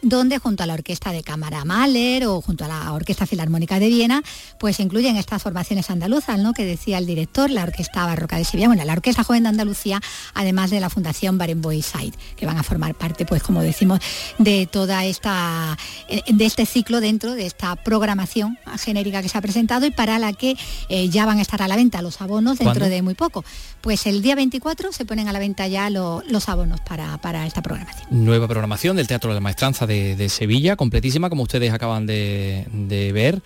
donde 0.00 0.38
junto 0.38 0.62
a 0.62 0.66
la 0.66 0.74
Orquesta 0.74 1.12
de 1.12 1.22
Cámara 1.22 1.64
Mahler 1.64 2.26
o 2.26 2.40
junto 2.40 2.64
a 2.64 2.68
la 2.68 2.92
Orquesta 2.92 3.26
Filarmónica 3.26 3.78
de 3.78 3.88
Viena, 3.88 4.22
pues 4.58 4.76
se 4.76 4.82
incluyen 4.82 5.16
estas 5.16 5.42
formaciones 5.42 5.90
andaluzas, 5.90 6.38
¿no? 6.38 6.52
Que 6.54 6.64
decía 6.64 6.98
el 6.98 7.06
director, 7.06 7.50
la 7.50 7.64
Orquesta 7.64 8.06
Barroca 8.06 8.38
de 8.38 8.44
Sevilla, 8.44 8.68
bueno, 8.68 8.84
la 8.84 8.92
Orquesta 8.92 9.24
Joven 9.24 9.42
de 9.42 9.50
Andalucía, 9.50 10.00
además 10.34 10.70
de 10.70 10.80
la 10.80 10.88
Fundación 10.88 11.36
Barenboim 11.36 11.82
Side, 11.82 12.14
que 12.36 12.46
van 12.46 12.56
a 12.56 12.62
formar 12.62 12.94
parte, 12.94 13.26
pues 13.26 13.42
como 13.42 13.60
decimos, 13.60 14.00
de 14.38 14.66
toda 14.66 15.04
esta, 15.04 15.76
eh, 16.08 16.22
de 16.28 16.46
este 16.46 16.64
ciclo 16.64 17.00
dentro 17.00 17.34
de 17.34 17.46
esta 17.46 17.76
programación 17.76 18.58
genérica 18.78 19.20
que 19.20 19.28
se 19.28 19.36
ha 19.36 19.42
presentado 19.42 19.84
y 19.84 19.90
para 19.90 20.18
la 20.18 20.32
que 20.32 20.56
eh, 20.88 21.08
ya 21.08 21.26
van 21.26 21.38
a 21.38 21.42
estar 21.42 21.60
a 21.60 21.68
la 21.68 21.76
venta 21.76 22.02
los 22.02 22.20
abonos 22.20 22.58
dentro 22.58 22.88
de 22.88 23.02
muy 23.02 23.14
poco. 23.14 23.44
Pues 23.80 24.06
el 24.06 24.22
día 24.22 24.34
24 24.34 24.92
se 24.92 25.04
ponen 25.10 25.26
a 25.26 25.32
la 25.32 25.40
venta 25.40 25.66
ya 25.66 25.90
los 25.90 26.48
abonos 26.48 26.78
para, 26.82 27.44
esta 27.44 27.62
programación. 27.62 28.06
Nueva 28.12 28.46
programación 28.46 28.94
del 28.94 29.08
Teatro 29.08 29.30
de 29.30 29.34
la 29.34 29.40
Maestranza 29.40 29.84
de, 29.84 30.28
Sevilla, 30.28 30.76
completísima, 30.76 31.28
como 31.28 31.42
ustedes 31.42 31.72
acaban 31.72 32.06
de, 32.06 33.10
ver. 33.12 33.42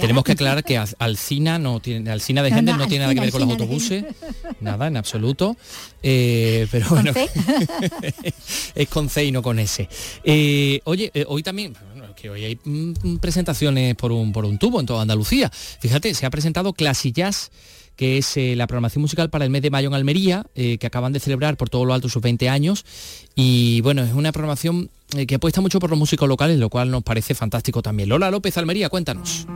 Tenemos 0.00 0.22
que 0.22 0.32
aclarar 0.32 0.62
que 0.62 0.78
Alcina 0.78 1.58
no 1.58 1.80
tiene, 1.80 2.08
Alcina 2.12 2.44
de 2.44 2.52
gente 2.52 2.72
no, 2.72 2.86
tiene 2.86 3.02
nada 3.02 3.14
que 3.14 3.20
ver 3.20 3.32
con 3.32 3.40
los 3.40 3.50
autobuses, 3.50 4.04
nada, 4.60 4.86
en 4.86 4.96
absoluto. 4.96 5.56
Eh, 6.04 6.68
pero 6.70 6.88
bueno, 6.90 7.10
es 8.76 8.88
con 8.88 9.08
C 9.08 9.24
y 9.24 9.32
no 9.32 9.42
con 9.42 9.58
S. 9.58 9.88
Eh, 10.22 10.80
oye, 10.84 11.10
eh, 11.14 11.24
hoy 11.26 11.42
también 11.42 11.74
que 12.14 12.30
hoy 12.30 12.44
hay 12.44 12.58
mm, 12.64 13.16
presentaciones 13.16 13.96
por 13.96 14.12
un, 14.12 14.32
por 14.32 14.44
un 14.44 14.56
tubo 14.58 14.78
en 14.78 14.86
toda 14.86 15.02
Andalucía. 15.02 15.50
Fíjate, 15.50 16.14
se 16.14 16.26
ha 16.26 16.30
presentado 16.30 16.72
Clasillas 16.74 17.50
que 17.98 18.16
es 18.16 18.36
eh, 18.36 18.54
la 18.54 18.68
programación 18.68 19.02
musical 19.02 19.28
para 19.28 19.44
el 19.44 19.50
mes 19.50 19.60
de 19.60 19.70
mayo 19.70 19.88
en 19.88 19.94
Almería, 19.94 20.46
eh, 20.54 20.78
que 20.78 20.86
acaban 20.86 21.12
de 21.12 21.18
celebrar 21.18 21.56
por 21.56 21.68
todo 21.68 21.84
lo 21.84 21.92
alto 21.92 22.08
sus 22.08 22.22
20 22.22 22.48
años. 22.48 22.84
Y 23.34 23.80
bueno, 23.80 24.04
es 24.04 24.12
una 24.12 24.30
programación 24.30 24.88
eh, 25.16 25.26
que 25.26 25.34
apuesta 25.34 25.60
mucho 25.60 25.80
por 25.80 25.90
los 25.90 25.98
músicos 25.98 26.28
locales, 26.28 26.60
lo 26.60 26.70
cual 26.70 26.92
nos 26.92 27.02
parece 27.02 27.34
fantástico 27.34 27.82
también. 27.82 28.08
Lola 28.08 28.30
López 28.30 28.56
Almería, 28.56 28.88
cuéntanos. 28.88 29.48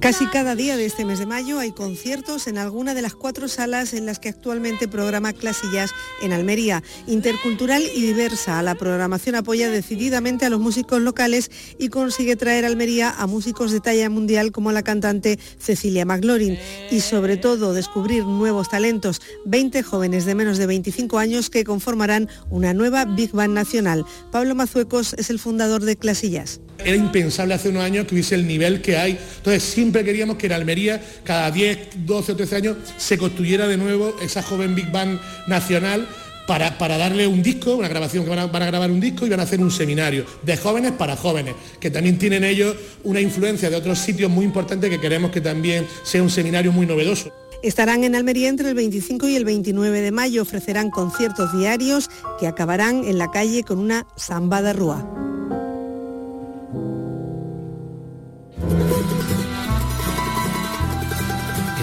Casi 0.00 0.26
cada 0.28 0.56
día 0.56 0.78
de 0.78 0.86
este 0.86 1.04
mes 1.04 1.18
de 1.18 1.26
mayo 1.26 1.58
hay 1.58 1.72
conciertos 1.72 2.46
en 2.46 2.56
alguna 2.56 2.94
de 2.94 3.02
las 3.02 3.14
cuatro 3.14 3.48
salas 3.48 3.92
en 3.92 4.06
las 4.06 4.18
que 4.18 4.30
actualmente 4.30 4.88
programa 4.88 5.34
Clasillas 5.34 5.90
en 6.22 6.32
Almería. 6.32 6.82
Intercultural 7.06 7.82
y 7.94 8.00
diversa, 8.00 8.62
la 8.62 8.76
programación 8.76 9.34
apoya 9.34 9.68
decididamente 9.68 10.46
a 10.46 10.50
los 10.50 10.58
músicos 10.58 11.02
locales 11.02 11.50
y 11.78 11.88
consigue 11.88 12.34
traer 12.34 12.64
a 12.64 12.68
Almería 12.68 13.10
a 13.10 13.26
músicos 13.26 13.72
de 13.72 13.80
talla 13.80 14.08
mundial 14.08 14.52
como 14.52 14.72
la 14.72 14.82
cantante 14.82 15.38
Cecilia 15.58 16.06
McLaurin 16.06 16.58
y 16.90 17.00
sobre 17.00 17.36
todo 17.36 17.74
descubrir 17.74 18.24
nuevos 18.24 18.70
talentos, 18.70 19.20
20 19.44 19.82
jóvenes 19.82 20.24
de 20.24 20.34
menos 20.34 20.56
de 20.56 20.66
25 20.66 21.18
años 21.18 21.50
que 21.50 21.62
conformarán 21.64 22.30
una 22.48 22.72
nueva 22.72 23.04
Big 23.04 23.32
Band 23.32 23.52
nacional. 23.52 24.06
Pablo 24.32 24.54
Mazuecos 24.54 25.12
es 25.18 25.28
el 25.28 25.38
fundador 25.38 25.84
de 25.84 25.96
Clasillas. 25.96 26.62
Era 26.84 26.96
impensable 26.96 27.54
hace 27.54 27.68
unos 27.68 27.82
años 27.82 28.06
que 28.06 28.14
hubiese 28.14 28.34
el 28.34 28.46
nivel 28.46 28.80
que 28.80 28.96
hay. 28.96 29.18
Entonces 29.36 29.62
siempre 29.90 30.04
queríamos 30.04 30.36
que 30.36 30.46
en 30.46 30.52
Almería 30.52 31.02
cada 31.24 31.50
10, 31.50 32.06
12 32.06 32.32
o 32.32 32.36
13 32.36 32.56
años 32.56 32.76
se 32.96 33.18
construyera 33.18 33.66
de 33.66 33.76
nuevo 33.76 34.14
esa 34.22 34.40
joven 34.40 34.76
Big 34.76 34.88
Band 34.92 35.18
nacional 35.48 36.06
para, 36.46 36.78
para, 36.78 36.96
darle 36.96 37.26
un 37.26 37.42
disco, 37.42 37.74
una 37.74 37.88
grabación 37.88 38.22
que 38.22 38.30
van 38.30 38.38
a, 38.38 38.66
grabar 38.66 38.88
un 38.88 39.00
disco 39.00 39.26
y 39.26 39.30
van 39.30 39.40
a 39.40 39.42
hacer 39.42 39.60
un 39.60 39.72
seminario 39.72 40.24
de 40.44 40.56
jóvenes 40.56 40.92
para 40.92 41.16
jóvenes, 41.16 41.56
que 41.80 41.90
también 41.90 42.18
tienen 42.18 42.44
ellos 42.44 42.76
una 43.02 43.20
influencia 43.20 43.68
de 43.68 43.74
otros 43.74 43.98
sitios 43.98 44.30
muy 44.30 44.44
importantes 44.44 44.90
que 44.90 45.00
queremos 45.00 45.32
que 45.32 45.40
también 45.40 45.84
sea 46.04 46.22
un 46.22 46.30
seminario 46.30 46.70
muy 46.70 46.86
novedoso. 46.86 47.32
Estarán 47.64 48.04
en 48.04 48.14
Almería 48.14 48.48
entre 48.48 48.68
el 48.68 48.76
25 48.76 49.26
y 49.26 49.34
el 49.34 49.44
29 49.44 50.02
de 50.02 50.12
mayo, 50.12 50.42
ofrecerán 50.42 50.90
conciertos 50.90 51.52
diarios 51.58 52.08
que 52.38 52.46
acabarán 52.46 53.02
en 53.04 53.18
la 53.18 53.32
calle 53.32 53.64
con 53.64 53.80
una 53.80 54.06
samba 54.14 54.62
de 54.62 54.72
rúa. 54.72 55.19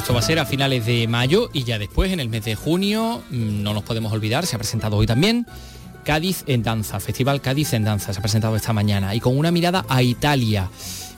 Esto 0.07 0.13
va 0.13 0.21
a 0.21 0.23
ser 0.23 0.39
a 0.39 0.45
finales 0.45 0.85
de 0.85 1.05
mayo 1.05 1.49
y 1.51 1.65
ya 1.65 1.77
después, 1.77 2.13
en 2.13 2.21
el 2.21 2.29
mes 2.29 2.45
de 2.45 2.55
junio, 2.55 3.21
mm, 3.29 3.61
no 3.61 3.73
nos 3.73 3.83
podemos 3.83 4.13
olvidar, 4.13 4.45
se 4.45 4.55
ha 4.55 4.57
presentado 4.57 4.95
hoy 4.95 5.05
también, 5.05 5.45
Cádiz 6.05 6.45
en 6.47 6.63
Danza, 6.63 7.01
Festival 7.01 7.41
Cádiz 7.41 7.73
en 7.73 7.83
Danza, 7.83 8.13
se 8.13 8.19
ha 8.19 8.21
presentado 8.21 8.55
esta 8.55 8.71
mañana 8.71 9.13
y 9.15 9.19
con 9.19 9.37
una 9.37 9.51
mirada 9.51 9.85
a 9.89 10.01
Italia 10.01 10.71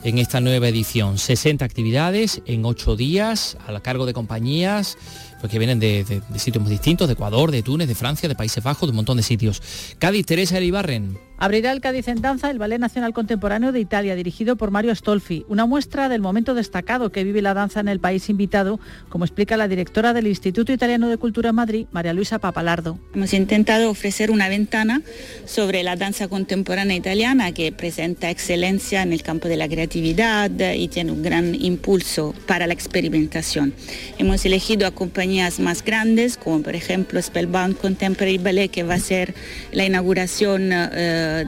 en 0.03 0.17
esta 0.17 0.41
nueva 0.41 0.69
edición. 0.69 1.19
60 1.19 1.63
actividades 1.63 2.41
en 2.47 2.65
8 2.65 2.95
días 2.95 3.57
a 3.67 3.79
cargo 3.81 4.07
de 4.07 4.13
compañías 4.13 4.97
pues, 5.39 5.51
que 5.51 5.59
vienen 5.59 5.79
de, 5.79 6.21
sitios 6.35 6.61
muy 6.61 6.71
distintos, 6.71 7.07
de 7.07 7.13
Ecuador, 7.13 7.51
de 7.51 7.63
Túnez, 7.63 7.87
de 7.87 7.95
Francia, 7.95 8.27
de 8.27 8.35
Países 8.35 8.63
Bajos, 8.63 8.87
de 8.87 8.91
un 8.91 8.97
montón 8.97 9.17
de 9.17 9.23
sitios. 9.23 9.61
Cádiz, 9.97 10.25
Teresa 10.25 10.57
Elibarren. 10.57 11.17
Abrirá 11.41 11.71
el 11.71 11.79
Cádiz 11.79 12.09
en 12.09 12.21
Danza 12.21 12.51
el 12.51 12.57
Ballet 12.57 12.79
Nacional 12.79 13.13
Contemporáneo 13.13 13.71
de 13.71 13.79
Italia, 13.79 14.13
dirigido 14.15 14.57
por 14.57 14.71
Mario 14.71 14.91
Astolfi, 14.91 15.45
una 15.47 15.65
muestra 15.65 16.09
del 16.09 16.19
momento 16.19 16.53
destacado 16.53 17.13
que 17.13 17.23
vive 17.23 17.41
la 17.41 17.53
danza 17.53 17.79
en 17.79 17.87
el 17.87 18.01
país 18.01 18.29
invitado, 18.29 18.77
como 19.07 19.23
explica 19.23 19.55
la 19.55 19.69
directora 19.69 20.11
del 20.11 20.27
Instituto 20.27 20.73
Italiano 20.73 21.07
de 21.07 21.15
Cultura 21.15 21.51
en 21.51 21.55
Madrid, 21.55 21.87
María 21.93 22.11
Luisa 22.11 22.39
Papalardo. 22.39 22.99
Hemos 23.13 23.33
intentado 23.33 23.89
ofrecer 23.89 24.31
una 24.31 24.49
ventana 24.49 25.01
sobre 25.45 25.81
la 25.83 25.95
danza 25.95 26.27
contemporánea 26.27 26.97
italiana 26.97 27.53
que 27.53 27.71
presenta 27.71 28.29
excelencia 28.29 29.01
en 29.01 29.13
el 29.13 29.23
campo 29.23 29.47
de 29.47 29.55
la 29.55 29.69
creatividad 29.69 30.51
y 30.73 30.89
tiene 30.89 31.13
un 31.13 31.23
gran 31.23 31.55
impulso 31.55 32.35
para 32.47 32.67
la 32.67 32.73
experimentación. 32.73 33.73
Hemos 34.17 34.43
elegido 34.43 34.85
acompañar 34.85 35.28
compañías 35.29 35.59
más 35.59 35.85
grandes, 35.85 36.37
como 36.37 36.63
por 36.63 36.75
ejemplo 36.75 37.21
Spellbound 37.21 37.77
Contemporary 37.77 38.39
Ballet, 38.39 38.71
que 38.71 38.81
va 38.81 38.95
a 38.95 38.99
ser 38.99 39.35
la 39.71 39.85
inauguración 39.85 40.71
eh, 40.73 41.45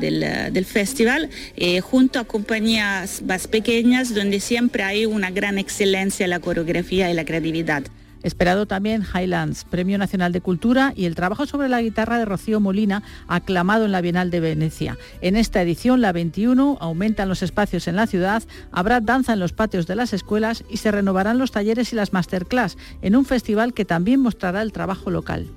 del, 0.51 0.65
festival, 0.65 1.31
eh, 1.57 1.81
junto 1.81 2.19
a 2.19 2.25
compañías 2.25 3.23
más 3.23 3.47
pequeñas, 3.47 4.13
donde 4.13 4.39
siempre 4.39 4.83
hay 4.83 5.07
una 5.07 5.31
gran 5.31 5.57
excelencia 5.57 6.25
en 6.25 6.29
la 6.29 6.39
coreografía 6.39 7.09
y 7.09 7.15
la 7.15 7.25
creatividad. 7.25 7.81
Esperado 8.23 8.65
también 8.65 9.03
Highlands, 9.03 9.65
Premio 9.65 9.97
Nacional 9.97 10.31
de 10.31 10.41
Cultura 10.41 10.93
y 10.95 11.05
el 11.05 11.15
trabajo 11.15 11.45
sobre 11.45 11.69
la 11.69 11.81
guitarra 11.81 12.17
de 12.17 12.25
Rocío 12.25 12.59
Molina, 12.59 13.03
aclamado 13.27 13.85
en 13.85 13.91
la 13.91 14.01
Bienal 14.01 14.31
de 14.31 14.39
Venecia. 14.39 14.97
En 15.21 15.35
esta 15.35 15.61
edición, 15.61 16.01
la 16.01 16.11
21, 16.11 16.77
aumentan 16.79 17.29
los 17.29 17.43
espacios 17.43 17.87
en 17.87 17.95
la 17.95 18.07
ciudad, 18.07 18.43
habrá 18.71 18.99
danza 18.99 19.33
en 19.33 19.39
los 19.39 19.53
patios 19.53 19.87
de 19.87 19.95
las 19.95 20.13
escuelas 20.13 20.63
y 20.69 20.77
se 20.77 20.91
renovarán 20.91 21.37
los 21.37 21.51
talleres 21.51 21.93
y 21.93 21.95
las 21.95 22.13
masterclass 22.13 22.77
en 23.01 23.15
un 23.15 23.25
festival 23.25 23.73
que 23.73 23.85
también 23.85 24.19
mostrará 24.19 24.61
el 24.61 24.71
trabajo 24.71 25.09
local. 25.09 25.47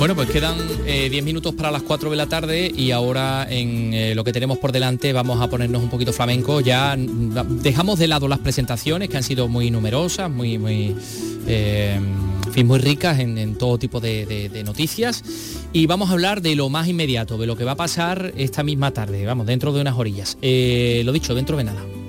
Bueno, 0.00 0.14
pues 0.14 0.30
quedan 0.30 0.56
10 0.56 0.78
eh, 0.86 1.20
minutos 1.20 1.54
para 1.54 1.70
las 1.70 1.82
4 1.82 2.08
de 2.08 2.16
la 2.16 2.26
tarde 2.26 2.72
y 2.74 2.90
ahora 2.90 3.46
en 3.46 3.92
eh, 3.92 4.14
lo 4.14 4.24
que 4.24 4.32
tenemos 4.32 4.56
por 4.56 4.72
delante 4.72 5.12
vamos 5.12 5.42
a 5.42 5.50
ponernos 5.50 5.82
un 5.82 5.90
poquito 5.90 6.10
flamenco. 6.14 6.62
Ya 6.62 6.96
dejamos 6.96 7.98
de 7.98 8.08
lado 8.08 8.26
las 8.26 8.38
presentaciones 8.38 9.10
que 9.10 9.18
han 9.18 9.22
sido 9.22 9.46
muy 9.46 9.70
numerosas, 9.70 10.30
muy, 10.30 10.56
muy, 10.56 10.96
eh, 11.46 12.00
muy 12.64 12.78
ricas 12.78 13.18
en, 13.18 13.56
todo 13.56 13.76
tipo 13.76 14.00
de, 14.00 14.62
noticias 14.64 15.22
y 15.74 15.84
vamos 15.84 16.08
a 16.08 16.12
hablar 16.12 16.40
de 16.40 16.56
lo 16.56 16.70
más 16.70 16.88
inmediato, 16.88 17.36
de 17.36 17.46
lo 17.46 17.54
que 17.54 17.64
va 17.64 17.72
a 17.72 17.76
pasar 17.76 18.32
esta 18.38 18.62
misma 18.62 18.92
tarde, 18.92 19.26
vamos, 19.26 19.46
dentro 19.46 19.70
de 19.70 19.82
unas 19.82 19.98
orillas. 19.98 20.38
lo 20.40 21.12
dicho, 21.12 21.34
dentro 21.34 21.58
de 21.58 21.64
nada. 21.64 21.99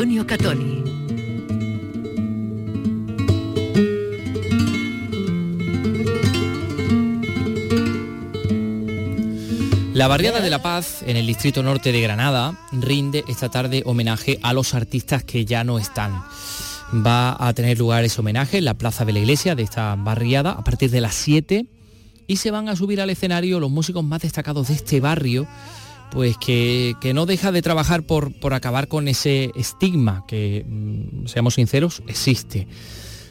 Antonio 0.00 0.26
Catoni. 0.26 0.82
La 9.92 10.08
Barriada 10.08 10.40
de 10.40 10.48
la 10.48 10.62
Paz, 10.62 11.02
en 11.06 11.18
el 11.18 11.26
distrito 11.26 11.62
norte 11.62 11.92
de 11.92 12.00
Granada, 12.00 12.58
rinde 12.72 13.24
esta 13.28 13.50
tarde 13.50 13.82
homenaje 13.84 14.38
a 14.42 14.54
los 14.54 14.72
artistas 14.72 15.22
que 15.22 15.44
ya 15.44 15.64
no 15.64 15.78
están. 15.78 16.22
Va 16.94 17.36
a 17.38 17.52
tener 17.52 17.78
lugar 17.78 18.02
ese 18.02 18.22
homenaje 18.22 18.56
en 18.56 18.64
la 18.64 18.78
plaza 18.78 19.04
de 19.04 19.12
la 19.12 19.18
iglesia 19.18 19.54
de 19.54 19.64
esta 19.64 19.96
barriada 19.96 20.52
a 20.52 20.64
partir 20.64 20.90
de 20.90 21.02
las 21.02 21.14
7 21.14 21.66
y 22.26 22.36
se 22.36 22.50
van 22.50 22.70
a 22.70 22.76
subir 22.76 23.02
al 23.02 23.10
escenario 23.10 23.60
los 23.60 23.70
músicos 23.70 24.02
más 24.02 24.22
destacados 24.22 24.68
de 24.68 24.74
este 24.74 25.00
barrio, 25.00 25.46
pues 26.10 26.36
que, 26.38 26.94
no 27.14 27.26
deja 27.26 27.52
de 27.52 27.62
trabajar 27.62 28.02
por, 28.02 28.32
por 28.38 28.54
acabar 28.54 28.88
con 28.88 29.08
ese 29.08 29.52
estigma 29.54 30.24
que, 30.26 30.64
mm, 30.68 31.26
seamos 31.26 31.54
sinceros, 31.54 32.02
existe. 32.06 32.66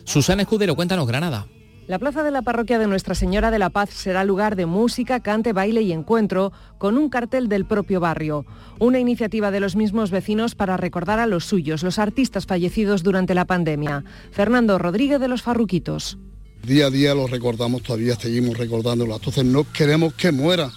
Susana 0.06 0.44
Escudero, 0.44 0.76
cuéntanos 0.76 1.08
Granada. 1.08 1.48
La 1.90 1.98
plaza 1.98 2.22
de 2.22 2.30
la 2.30 2.44
parroquia 2.44 2.78
de 2.78 2.86
Nuestra 2.86 3.16
Señora 3.16 3.50
de 3.50 3.58
la 3.58 3.72
Paz 3.72 3.90
será 3.90 4.24
lugar 4.24 4.56
de 4.56 4.68
música, 4.68 5.22
cante, 5.22 5.54
baile 5.54 5.82
y 5.82 5.92
encuentro 5.92 6.54
con 6.78 7.00
un 7.00 7.10
cartel 7.10 7.50
del 7.50 7.66
propio 7.66 8.00
barrio. 8.00 8.46
Una 8.78 9.00
iniciativa 9.00 9.50
de 9.50 9.60
los 9.60 9.76
mismos 9.76 10.12
vecinos 10.12 10.54
para 10.54 10.78
recordar 10.78 11.18
a 11.18 11.26
los 11.26 11.46
suyos, 11.46 11.82
los 11.82 11.98
artistas 11.98 12.46
fallecidos 12.46 13.02
durante 13.02 13.34
la 13.34 13.46
pandemia. 13.46 14.04
Fernando 14.30 14.78
Rodríguez 14.78 15.20
de 15.20 15.30
los 15.30 15.42
Farruquitos. 15.42 16.20
Día 16.62 16.86
a 16.86 16.90
día 16.92 17.16
lo 17.16 17.26
recordamos, 17.26 17.82
todavía 17.82 18.16
seguimos 18.16 18.56
recordándolo. 18.56 19.16
Entonces 19.16 19.46
no 19.46 19.66
queremos 19.74 20.14
que 20.14 20.32
muera, 20.32 20.70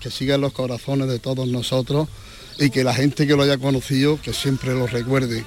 que 0.00 0.10
siga 0.10 0.34
en 0.34 0.40
los 0.40 0.52
corazones 0.52 1.08
de 1.08 1.18
todos 1.18 1.46
nosotros 1.46 2.08
y 2.58 2.70
que 2.70 2.82
la 2.82 2.94
gente 2.94 3.26
que 3.26 3.36
lo 3.36 3.42
haya 3.42 3.58
conocido, 3.58 4.20
que 4.20 4.32
siempre 4.32 4.74
lo 4.74 4.86
recuerde. 4.86 5.44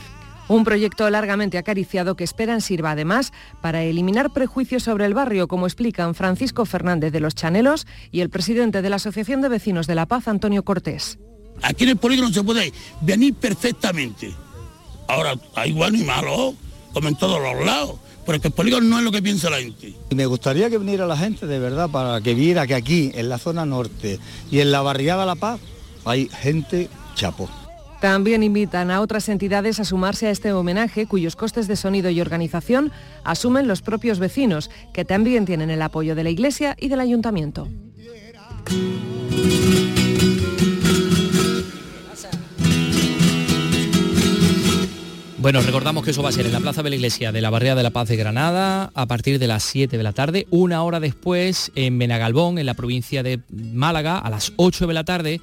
Un 0.47 0.66
proyecto 0.66 1.10
largamente 1.10 1.58
acariciado 1.58 2.16
que 2.16 2.24
esperan 2.24 2.62
sirva 2.62 2.91
además 2.91 3.32
para 3.62 3.84
eliminar 3.84 4.34
prejuicios 4.34 4.84
sobre 4.84 5.06
el 5.06 5.14
barrio, 5.14 5.47
como 5.47 5.68
explican 5.68 6.16
Francisco 6.16 6.66
Fernández 6.66 7.14
de 7.14 7.22
los 7.22 7.34
Chanelos 7.34 7.88
y 8.12 8.22
el 8.22 8.30
presidente 8.30 8.82
de 8.82 8.89
la 8.89 8.97
Asociación 8.97 9.41
de 9.41 9.49
Vecinos 9.49 9.88
de 9.88 9.95
La 9.95 10.06
Paz, 10.06 10.28
Antonio 10.28 10.64
Cortés. 10.64 11.18
Aquí 11.62 11.86
en 11.86 11.91
el 11.91 11.97
polígono 11.97 12.32
se 12.32 12.43
puede 12.43 12.74
venir 13.01 13.36
perfectamente. 13.36 14.34
Ahora, 15.08 15.36
hay 15.56 15.72
bueno 15.72 15.97
y 15.97 16.04
malo, 16.04 16.56
como 16.93 17.08
en 17.08 17.16
todos 17.16 17.41
los 17.41 17.66
lados, 17.66 17.95
porque 18.26 18.47
el 18.47 18.53
polígono 18.53 18.88
no 18.88 18.97
es 18.99 19.03
lo 19.03 19.11
que 19.11 19.21
piensa 19.21 19.49
la 19.49 19.57
gente. 19.57 19.93
Me 20.15 20.26
gustaría 20.26 20.69
que 20.69 20.78
viniera 20.78 21.05
la 21.05 21.17
gente 21.17 21.47
de 21.47 21.59
verdad 21.59 21.89
para 21.89 22.21
que 22.21 22.34
viera 22.34 22.67
que 22.67 22.76
aquí, 22.76 23.11
en 23.15 23.30
la 23.30 23.38
zona 23.38 23.65
norte 23.65 24.19
y 24.51 24.59
en 24.59 24.71
la 24.71 24.82
barriada 24.82 25.26
La 25.26 25.36
Paz, 25.36 25.59
hay 26.05 26.30
gente 26.30 26.89
chapo. 27.15 27.49
También 28.03 28.43
invitan 28.43 28.91
a 28.91 28.99
otras 28.99 29.30
entidades 29.30 29.80
a 29.80 29.86
sumarse 29.86 30.28
a 30.28 30.30
este 30.30 30.51
homenaje 30.51 31.05
cuyos 31.05 31.38
costes 31.38 31.69
de 31.69 31.78
sonido 31.78 32.09
y 32.09 32.19
organización 32.19 32.91
asumen 33.24 33.65
los 33.65 33.82
propios 33.82 34.19
vecinos, 34.19 34.69
que 34.93 35.05
también 35.05 35.45
tienen 35.45 35.69
el 35.69 35.82
apoyo 35.82 36.13
de 36.13 36.26
la 36.26 36.30
Iglesia 36.30 36.76
y 36.78 36.89
del 36.89 36.99
Ayuntamiento. 36.99 37.69
Bueno, 45.44 45.60
recordamos 45.60 46.06
que 46.06 46.12
eso 46.12 46.24
va 46.24 46.30
a 46.30 46.32
ser 46.32 46.46
en 46.46 46.54
la 46.54 46.62
Plaza 46.62 46.84
de 46.84 46.89
la 46.89 46.96
Iglesia 46.96 47.34
de 47.34 47.41
la 47.41 47.50
Barriada 47.50 47.76
de 47.76 47.84
la 47.84 47.89
Paz 47.89 48.08
de 48.08 48.16
Granada 48.16 48.91
a 48.94 49.06
partir 49.08 49.39
de 49.39 49.48
las 49.48 49.64
7 49.64 49.98
de 49.98 50.02
la 50.02 50.14
tarde. 50.14 50.48
Una 50.52 50.82
hora 50.84 51.02
después 51.02 51.70
en 51.76 52.00
Benagalbón, 52.00 52.60
en 52.60 52.66
la 52.66 52.76
provincia 52.76 53.24
de 53.24 53.41
Málaga, 53.52 54.20
a 54.20 54.30
las 54.30 54.54
8 54.56 54.88
de 54.88 54.94
la 54.94 55.04
tarde, 55.04 55.41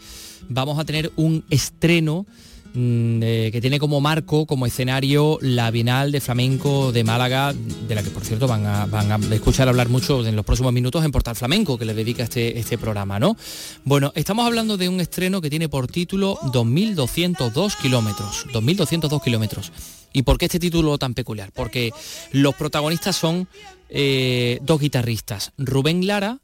vamos 0.48 0.78
a 0.78 0.86
tener 0.86 1.12
un 1.16 1.44
estreno 1.50 2.24
que 2.72 3.58
tiene 3.60 3.78
como 3.78 4.00
marco, 4.00 4.46
como 4.46 4.66
escenario, 4.66 5.38
la 5.40 5.70
Bienal 5.70 6.12
de 6.12 6.20
Flamenco 6.20 6.92
de 6.92 7.04
Málaga, 7.04 7.52
de 7.52 7.94
la 7.94 8.02
que 8.02 8.10
por 8.10 8.24
cierto 8.24 8.46
van 8.46 8.64
a, 8.66 8.86
van 8.86 9.10
a 9.10 9.34
escuchar 9.34 9.68
hablar 9.68 9.88
mucho 9.88 10.24
en 10.26 10.36
los 10.36 10.44
próximos 10.44 10.72
minutos 10.72 11.04
en 11.04 11.10
Portal 11.10 11.36
Flamenco, 11.36 11.78
que 11.78 11.84
le 11.84 11.94
dedica 11.94 12.22
este, 12.22 12.58
este 12.58 12.78
programa, 12.78 13.18
¿no? 13.18 13.36
Bueno, 13.84 14.12
estamos 14.14 14.46
hablando 14.46 14.76
de 14.76 14.88
un 14.88 15.00
estreno 15.00 15.40
que 15.40 15.50
tiene 15.50 15.68
por 15.68 15.88
título 15.88 16.36
2.202 16.52 17.76
kilómetros. 17.80 18.46
2.202 18.52 19.22
kilómetros. 19.22 19.72
¿Y 20.12 20.22
por 20.22 20.38
qué 20.38 20.46
este 20.46 20.58
título 20.58 20.98
tan 20.98 21.14
peculiar? 21.14 21.52
Porque 21.52 21.92
los 22.32 22.54
protagonistas 22.54 23.16
son 23.16 23.48
eh, 23.88 24.58
dos 24.62 24.80
guitarristas, 24.80 25.52
Rubén 25.58 26.06
Lara 26.06 26.38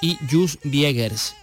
y 0.00 0.16
Jus 0.30 0.58
Viegers, 0.64 1.34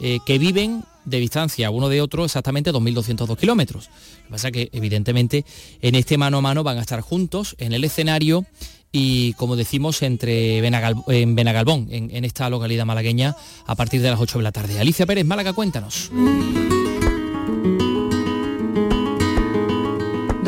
eh, 0.00 0.18
que 0.26 0.38
viven 0.38 0.84
de 1.04 1.18
distancia 1.18 1.70
uno 1.70 1.88
de 1.88 2.00
otro 2.00 2.24
exactamente 2.24 2.72
2.202 2.72 3.36
kilómetros. 3.36 3.88
Lo 3.88 4.24
que 4.24 4.30
pasa 4.30 4.48
es 4.48 4.52
que 4.52 4.68
evidentemente 4.72 5.44
en 5.80 5.94
este 5.94 6.18
mano 6.18 6.38
a 6.38 6.40
mano 6.40 6.62
van 6.62 6.78
a 6.78 6.80
estar 6.80 7.00
juntos 7.00 7.54
en 7.58 7.72
el 7.72 7.84
escenario 7.84 8.44
y 8.92 9.32
como 9.34 9.56
decimos 9.56 10.02
entre 10.02 10.58
en 10.58 11.34
Benagalbón, 11.34 11.88
en, 11.90 12.14
en 12.14 12.24
esta 12.24 12.50
localidad 12.50 12.84
malagueña, 12.84 13.34
a 13.66 13.74
partir 13.74 14.02
de 14.02 14.10
las 14.10 14.20
8 14.20 14.38
de 14.38 14.44
la 14.44 14.52
tarde. 14.52 14.78
Alicia 14.78 15.06
Pérez, 15.06 15.24
Málaga, 15.24 15.54
cuéntanos. 15.54 16.10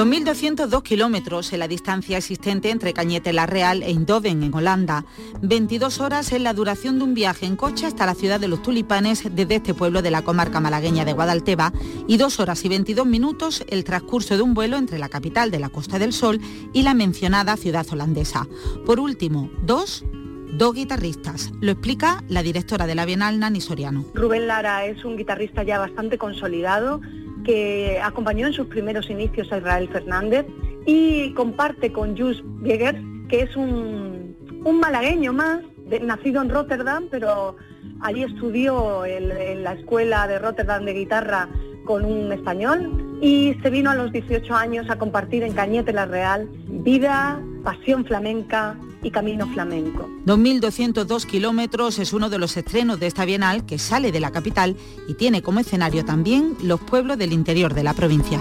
2.202 0.04 0.82
kilómetros 0.82 1.54
en 1.54 1.60
la 1.60 1.66
distancia 1.66 2.18
existente 2.18 2.68
entre 2.68 2.92
Cañete 2.92 3.32
la 3.32 3.46
Real 3.46 3.82
e 3.82 3.86
Eindhoven, 3.86 4.42
en 4.42 4.52
Holanda. 4.52 5.06
22 5.40 5.98
horas 6.00 6.30
en 6.32 6.42
la 6.42 6.52
duración 6.52 6.98
de 6.98 7.04
un 7.04 7.14
viaje 7.14 7.46
en 7.46 7.56
coche 7.56 7.86
hasta 7.86 8.04
la 8.04 8.14
ciudad 8.14 8.38
de 8.38 8.48
los 8.48 8.60
tulipanes 8.60 9.34
desde 9.34 9.54
este 9.54 9.72
pueblo 9.72 10.02
de 10.02 10.10
la 10.10 10.20
comarca 10.20 10.60
malagueña 10.60 11.06
de 11.06 11.14
Guadalteba 11.14 11.72
y 12.06 12.18
2 12.18 12.38
horas 12.38 12.62
y 12.66 12.68
22 12.68 13.06
minutos 13.06 13.64
el 13.66 13.84
transcurso 13.84 14.36
de 14.36 14.42
un 14.42 14.52
vuelo 14.52 14.76
entre 14.76 14.98
la 14.98 15.08
capital 15.08 15.50
de 15.50 15.58
la 15.58 15.70
Costa 15.70 15.98
del 15.98 16.12
Sol 16.12 16.38
y 16.74 16.82
la 16.82 16.92
mencionada 16.92 17.56
ciudad 17.56 17.86
holandesa. 17.90 18.46
Por 18.84 19.00
último, 19.00 19.48
dos 19.62 20.04
dos 20.52 20.74
guitarristas. 20.74 21.50
Lo 21.60 21.72
explica 21.72 22.22
la 22.28 22.42
directora 22.42 22.86
de 22.86 22.94
la 22.94 23.06
Bienal, 23.06 23.40
Nani 23.40 23.60
Soriano. 23.60 24.04
Rubén 24.14 24.46
Lara 24.46 24.84
es 24.84 25.02
un 25.04 25.16
guitarrista 25.16 25.62
ya 25.62 25.78
bastante 25.78 26.18
consolidado 26.18 27.00
que 27.44 28.00
acompañó 28.02 28.46
en 28.46 28.52
sus 28.52 28.66
primeros 28.66 29.08
inicios 29.10 29.52
a 29.52 29.58
Israel 29.58 29.88
Fernández 29.92 30.46
y 30.86 31.32
comparte 31.34 31.92
con 31.92 32.16
Jus 32.16 32.42
Biegers, 32.62 32.98
que 33.28 33.42
es 33.42 33.56
un, 33.56 34.36
malagueño 34.80 35.32
más, 35.32 35.60
nacido 36.02 36.42
en 36.42 36.48
Rotterdam, 36.48 37.04
pero 37.10 37.56
allí 38.00 38.22
estudió 38.22 39.04
en, 39.04 39.62
la 39.62 39.72
escuela 39.74 40.26
de 40.26 40.38
Rotterdam 40.38 40.84
de 40.84 40.94
guitarra 40.94 41.48
con 41.84 42.04
un 42.04 42.32
español 42.32 43.18
y 43.20 43.54
se 43.62 43.70
vino 43.70 43.90
a 43.90 43.94
los 43.94 44.10
18 44.10 44.54
años 44.54 44.88
a 44.88 44.96
compartir 44.96 45.42
en 45.42 45.52
Cañete 45.52 45.92
la 45.92 46.06
Real 46.06 46.48
vida, 46.66 47.40
pasión 47.62 48.04
flamenca 48.04 48.76
y 49.04 49.10
camino 49.10 49.46
flamenco. 49.46 50.08
2.202 50.26 51.26
kilómetros 51.26 51.98
es 52.00 52.12
uno 52.12 52.30
de 52.30 52.38
los 52.38 52.56
estrenos 52.56 52.98
de 52.98 53.06
esta 53.06 53.24
bienal 53.24 53.66
que 53.66 53.78
sale 53.78 54.10
de 54.10 54.20
la 54.20 54.32
capital 54.32 54.76
y 55.06 55.14
tiene 55.14 55.42
como 55.42 55.60
escenario 55.60 56.04
también 56.04 56.56
los 56.62 56.80
pueblos 56.80 57.18
del 57.18 57.32
interior 57.32 57.74
de 57.74 57.84
la 57.84 57.94
provincia. 57.94 58.40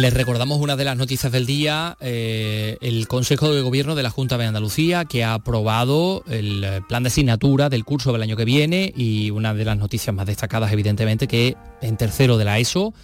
Les 0.00 0.14
recordamos 0.14 0.60
una 0.60 0.76
de 0.76 0.84
las 0.84 0.96
noticias 0.96 1.30
del 1.30 1.44
día, 1.44 1.96
eh, 2.00 2.78
el 2.80 3.06
Consejo 3.06 3.52
de 3.52 3.60
Gobierno 3.60 3.94
de 3.94 4.02
la 4.02 4.08
Junta 4.08 4.38
de 4.38 4.46
Andalucía, 4.46 5.04
que 5.04 5.24
ha 5.24 5.34
aprobado 5.34 6.24
el 6.28 6.64
plan 6.88 7.02
de 7.02 7.08
asignatura 7.08 7.68
del 7.68 7.84
curso 7.84 8.10
del 8.12 8.22
año 8.22 8.36
que 8.36 8.46
viene 8.46 8.92
y 8.96 9.30
una 9.30 9.52
de 9.52 9.64
las 9.64 9.76
noticias 9.76 10.14
más 10.14 10.26
destacadas, 10.26 10.72
evidentemente, 10.72 11.28
que 11.28 11.54
en 11.82 11.98
tercero 11.98 12.38
de 12.38 12.46
la 12.46 12.58
ESO 12.58 12.94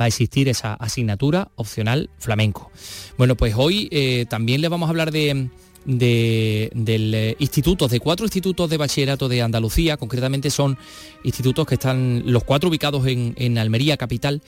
va 0.00 0.04
a 0.04 0.08
existir 0.08 0.48
esa 0.48 0.74
asignatura 0.74 1.50
opcional 1.56 2.08
flamenco. 2.18 2.70
Bueno, 3.18 3.36
pues 3.36 3.54
hoy 3.56 3.88
eh, 3.90 4.24
también 4.30 4.62
les 4.62 4.70
vamos 4.70 4.86
a 4.86 4.90
hablar 4.90 5.10
de 5.10 5.50
de, 5.88 6.70
del 6.74 7.14
eh, 7.14 7.36
institutos, 7.38 7.90
de 7.90 7.98
cuatro 7.98 8.26
institutos 8.26 8.68
de 8.68 8.76
bachillerato 8.76 9.26
de 9.28 9.40
Andalucía, 9.40 9.96
concretamente 9.96 10.50
son 10.50 10.76
institutos 11.24 11.66
que 11.66 11.74
están 11.74 12.24
los 12.26 12.44
cuatro 12.44 12.68
ubicados 12.68 13.06
en, 13.06 13.58
Almería 13.58 13.96
capital 13.96 14.42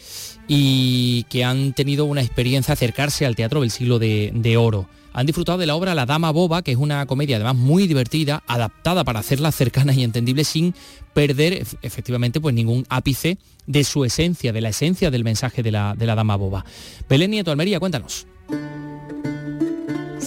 y 0.47 1.25
que 1.25 1.43
han 1.43 1.73
tenido 1.73 2.05
una 2.05 2.21
experiencia 2.21 2.75
acercarse 2.75 3.25
al 3.25 3.35
teatro 3.35 3.63
del 3.63 3.71
siglo 3.71 3.99
de, 3.99 4.31
de 4.35 4.57
oro 4.57 4.87
han 5.13 5.27
disfrutado 5.27 5.59
de 5.59 5.67
la 5.67 5.75
obra 5.75 5.97
La 5.97 6.07
Dama 6.07 6.31
Boba, 6.31 6.63
que 6.63 6.71
es 6.71 6.77
una 6.77 7.05
comedia 7.07 7.35
además 7.35 7.57
muy 7.57 7.89
divertida, 7.89 8.45
adaptada 8.47 9.03
para 9.03 9.19
hacerla 9.19 9.51
cercana 9.51 9.93
y 9.93 10.05
entendible 10.05 10.45
sin 10.45 10.73
perder 11.15 11.67
efectivamente 11.83 12.41
pues 12.41 12.55
ningún 12.55 12.87
ápice 12.89 13.37
de 13.67 13.83
su 13.83 14.05
esencia, 14.05 14.53
de 14.53 14.61
la 14.61 14.69
esencia 14.69 15.11
del 15.11 15.25
mensaje 15.25 15.65
de 15.65 15.73
la, 15.73 15.97
de 15.99 16.07
la 16.07 16.15
Dama 16.15 16.37
Boba. 16.37 16.65
Belén 17.09 17.33
Nieto 17.33 17.51
Almería, 17.51 17.81
cuéntanos. 17.81 18.29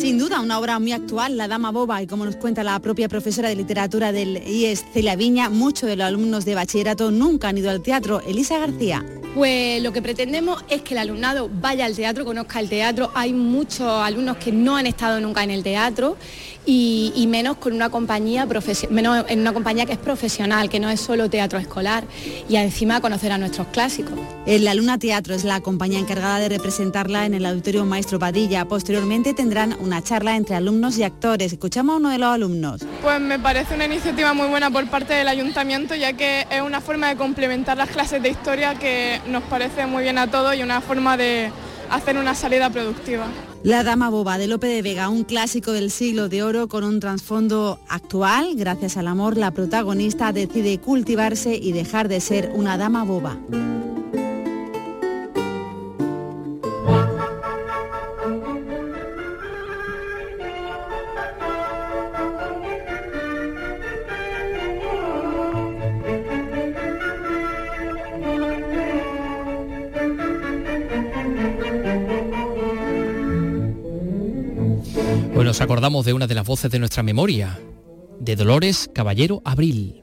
Sin 0.03 0.17
duda, 0.17 0.41
una 0.41 0.59
obra 0.59 0.79
muy 0.79 0.91
actual, 0.91 1.37
La 1.37 1.47
Dama 1.47 1.71
Boba, 1.71 2.01
y 2.01 2.07
como 2.07 2.25
nos 2.25 2.35
cuenta 2.35 2.61
la 2.61 2.77
propia 2.79 3.07
profesora 3.07 3.47
de 3.47 3.55
literatura 3.55 4.11
del 4.11 4.45
IES, 4.45 4.83
Celia 4.91 5.15
Viña, 5.15 5.47
muchos 5.47 5.87
de 5.87 5.95
los 5.95 6.05
alumnos 6.05 6.43
de 6.43 6.55
bachillerato 6.55 7.09
nunca 7.09 7.47
han 7.47 7.57
ido 7.57 7.69
al 7.69 7.81
teatro. 7.81 8.19
Elisa 8.19 8.59
García. 8.59 9.05
Pues 9.33 9.81
lo 9.81 9.93
que 9.93 10.01
pretendemos 10.01 10.63
es 10.69 10.81
que 10.81 10.93
el 10.93 10.99
alumnado 10.99 11.49
vaya 11.51 11.85
al 11.85 11.95
teatro, 11.95 12.23
conozca 12.23 12.59
el 12.59 12.69
teatro. 12.69 13.11
Hay 13.15 13.33
muchos 13.33 13.87
alumnos 13.87 14.37
que 14.37 14.51
no 14.51 14.75
han 14.75 14.87
estado 14.87 15.21
nunca 15.21 15.43
en 15.43 15.49
el 15.49 15.63
teatro 15.63 16.17
y, 16.65 17.25
menos 17.27 17.57
con 17.57 17.73
una 17.73 17.89
compañía 17.89 18.47
menos 18.89 19.25
en 19.27 19.39
una 19.39 19.53
compañía 19.53 19.85
que 19.85 19.93
es 19.93 19.97
profesional, 19.97 20.69
que 20.69 20.79
no 20.79 20.89
es 20.89 21.01
solo 21.01 21.29
teatro 21.29 21.59
escolar 21.59 22.03
y 22.47 22.55
encima 22.57 23.01
conocer 23.01 23.31
a 23.31 23.37
nuestros 23.37 23.67
clásicos. 23.67 24.13
La 24.45 24.75
Luna 24.75 24.97
Teatro 24.99 25.33
es 25.33 25.43
la 25.43 25.61
compañía 25.61 25.99
encargada 25.99 26.39
de 26.39 26.49
representarla 26.49 27.25
en 27.25 27.33
el 27.33 27.45
Auditorio 27.45 27.85
Maestro 27.85 28.19
Padilla. 28.19 28.65
Posteriormente 28.65 29.33
tendrán 29.33 29.75
una 29.79 29.92
charla 30.01 30.35
entre 30.35 30.55
alumnos 30.55 30.97
y 30.97 31.03
actores. 31.03 31.51
Escuchamos 31.53 31.95
a 31.95 31.97
uno 31.97 32.09
de 32.09 32.17
los 32.17 32.29
alumnos. 32.33 32.81
Pues 33.01 33.19
me 33.19 33.39
parece 33.39 33.75
una 33.75 33.85
iniciativa 33.85 34.33
muy 34.33 34.47
buena 34.47 34.71
por 34.71 34.87
parte 34.87 35.13
del 35.13 35.27
ayuntamiento 35.27 35.95
ya 35.95 36.13
que 36.13 36.47
es 36.49 36.61
una 36.61 36.81
forma 36.81 37.09
de 37.09 37.15
complementar 37.15 37.77
las 37.77 37.89
clases 37.89 38.21
de 38.21 38.29
historia 38.29 38.75
que 38.75 39.21
nos 39.27 39.43
parece 39.43 39.85
muy 39.85 40.03
bien 40.03 40.17
a 40.17 40.29
todos 40.29 40.55
y 40.55 40.63
una 40.63 40.81
forma 40.81 41.17
de 41.17 41.51
hacer 41.89 42.17
una 42.17 42.35
salida 42.35 42.69
productiva. 42.69 43.27
La 43.63 43.83
Dama 43.83 44.09
Boba 44.09 44.37
de 44.37 44.47
Lope 44.47 44.67
de 44.67 44.81
Vega, 44.81 45.09
un 45.09 45.23
clásico 45.23 45.71
del 45.71 45.89
siglo 45.89 46.27
de 46.27 46.43
oro 46.43 46.67
con 46.67 46.83
un 46.83 46.99
trasfondo 46.99 47.79
actual. 47.87 48.55
Gracias 48.55 48.97
al 48.97 49.07
amor, 49.07 49.37
la 49.37 49.51
protagonista 49.51 50.33
decide 50.33 50.79
cultivarse 50.79 51.55
y 51.55 51.71
dejar 51.71 52.09
de 52.09 52.19
ser 52.19 52.51
una 52.55 52.77
dama 52.77 53.03
boba. 53.03 53.37
Nos 75.53 75.61
acordamos 75.61 76.03
de 76.03 76.13
una 76.13 76.25
de 76.25 76.33
las 76.33 76.47
voces 76.47 76.71
de 76.71 76.79
nuestra 76.79 77.03
memoria, 77.03 77.59
de 78.19 78.35
Dolores 78.35 78.89
Caballero 78.91 79.43
Abril. 79.45 80.01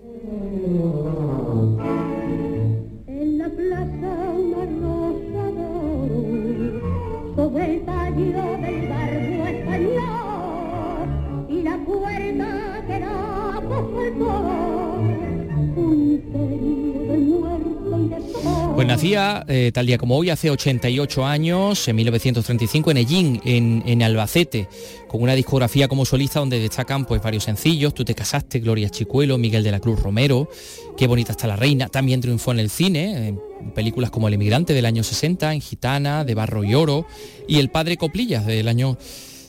Nacía 18.91 19.45
eh, 19.47 19.71
tal 19.73 19.87
día 19.87 19.99
como 19.99 20.17
hoy, 20.17 20.31
hace 20.31 20.51
88 20.51 21.25
años, 21.25 21.87
en 21.87 21.97
1935, 21.97 22.91
en 22.91 22.97
Ellín, 22.97 23.41
en, 23.45 24.03
Albacete, 24.03 24.69
con 25.07 25.23
una 25.23 25.35
discografía 25.35 25.87
como 25.87 26.05
solista 26.05 26.41
donde 26.41 26.59
destacan 26.59 27.05
pues, 27.05 27.23
varios 27.23 27.45
sencillos, 27.45 27.95
Tú 27.95 28.05
te 28.05 28.15
casaste, 28.15 28.59
Gloria 28.59 28.91
Chicuelo, 28.91 29.39
Miguel 29.39 29.63
de 29.63 29.71
la 29.71 29.81
Cruz 29.81 30.01
Romero, 30.01 30.49
Qué 30.97 31.07
bonita 31.07 31.33
está 31.33 31.47
la 31.47 31.57
reina, 31.57 31.89
también 31.89 32.21
triunfó 32.21 32.53
en 32.53 32.59
el 32.59 32.71
cine, 32.71 33.29
en 33.29 33.41
películas 33.75 34.11
como 34.11 34.29
El 34.29 34.35
emigrante 34.35 34.75
del 34.75 34.87
año 34.87 35.03
60, 35.05 35.55
en 35.55 35.61
Gitana, 35.61 36.25
de 36.25 36.35
Barro 36.35 36.65
y 36.65 36.75
Oro, 36.75 37.07
y 37.47 37.59
El 37.59 37.71
padre 37.71 37.97
Coplillas 37.97 38.45
del 38.45 38.67
año 38.69 38.99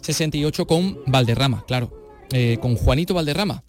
68 0.01 0.67
con 0.67 0.99
Valderrama, 1.07 1.65
claro, 1.67 1.91
eh, 2.31 2.57
con 2.61 2.75
Juanito 2.75 3.13
Valderrama, 3.13 3.63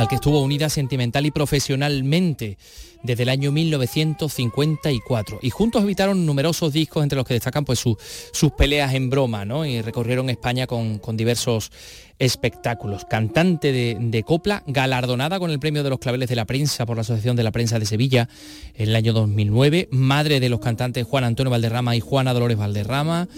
al 0.00 0.08
que 0.08 0.14
estuvo 0.14 0.40
unida 0.40 0.70
sentimental 0.70 1.26
y 1.26 1.30
profesionalmente 1.30 2.56
desde 3.02 3.22
el 3.22 3.28
año 3.28 3.52
1954. 3.52 5.40
Y 5.42 5.50
juntos 5.50 5.82
habitaron 5.82 6.24
numerosos 6.24 6.72
discos, 6.72 7.02
entre 7.02 7.16
los 7.16 7.26
que 7.26 7.34
destacan 7.34 7.64
pues, 7.64 7.80
sus 7.80 8.52
peleas 8.56 8.94
en 8.94 9.10
broma, 9.10 9.44
¿no? 9.44 9.66
Y 9.66 9.82
recorrieron 9.82 10.30
España 10.30 10.66
con, 10.66 11.00
diversos 11.16 11.70
espectáculos. 12.18 13.04
Cantante 13.04 13.72
de, 13.72 14.22
copla, 14.22 14.62
galardonada 14.66 15.38
con 15.38 15.50
el 15.50 15.60
premio 15.60 15.82
de 15.82 15.90
los 15.90 15.98
claveles 15.98 16.30
de 16.30 16.36
la 16.36 16.46
prensa 16.46 16.86
por 16.86 16.96
la 16.96 17.02
Asociación 17.02 17.36
de 17.36 17.42
la 17.42 17.52
Prensa 17.52 17.78
de 17.78 17.84
Sevilla 17.84 18.28
en 18.74 18.88
el 18.88 18.96
año 18.96 19.12
2009, 19.12 19.88
madre 19.90 20.40
de 20.40 20.48
los 20.48 20.60
cantantes 20.60 21.06
Juan 21.06 21.24
Antonio 21.24 21.50
Valderrama 21.50 21.94
y 21.94 22.00
Juana 22.00 22.32
Dolores 22.32 22.56
Valderrama, 22.56 23.28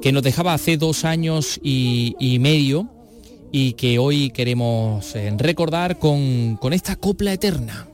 que 0.00 0.12
nos 0.12 0.22
dejaba 0.22 0.54
hace 0.54 0.76
dos 0.76 1.04
años 1.04 1.58
y, 1.62 2.38
medio 2.40 2.95
y 3.52 3.74
que 3.74 3.98
hoy 3.98 4.30
queremos 4.30 5.14
eh, 5.16 5.32
recordar 5.36 5.98
con, 5.98 6.56
con 6.56 6.72
esta 6.72 6.96
copla 6.96 7.32
eterna. 7.32 7.88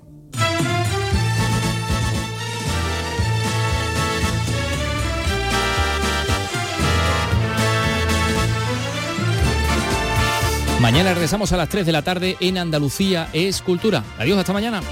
Mañana 10.82 11.12
regresamos 11.12 11.52
a 11.52 11.56
las 11.56 11.68
3 11.68 11.86
de 11.86 11.92
la 11.92 12.02
tarde 12.02 12.36
en 12.40 12.58
Andalucía 12.58 13.28
es 13.32 13.62
Cultura. 13.62 14.02
Adiós, 14.18 14.36
hasta 14.36 14.52
mañana. 14.52 14.82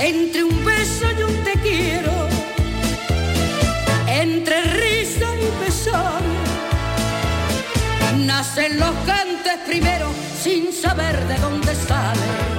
Entre 0.00 0.42
un 0.42 0.64
beso 0.64 1.04
y 1.16 1.22
un 1.22 1.44
te 1.44 1.55
nacen 8.26 8.78
los 8.78 8.94
cantes 9.06 9.56
primero 9.66 10.10
sin 10.42 10.72
saber 10.72 11.26
de 11.28 11.38
dónde 11.38 11.74
sale 11.74 12.55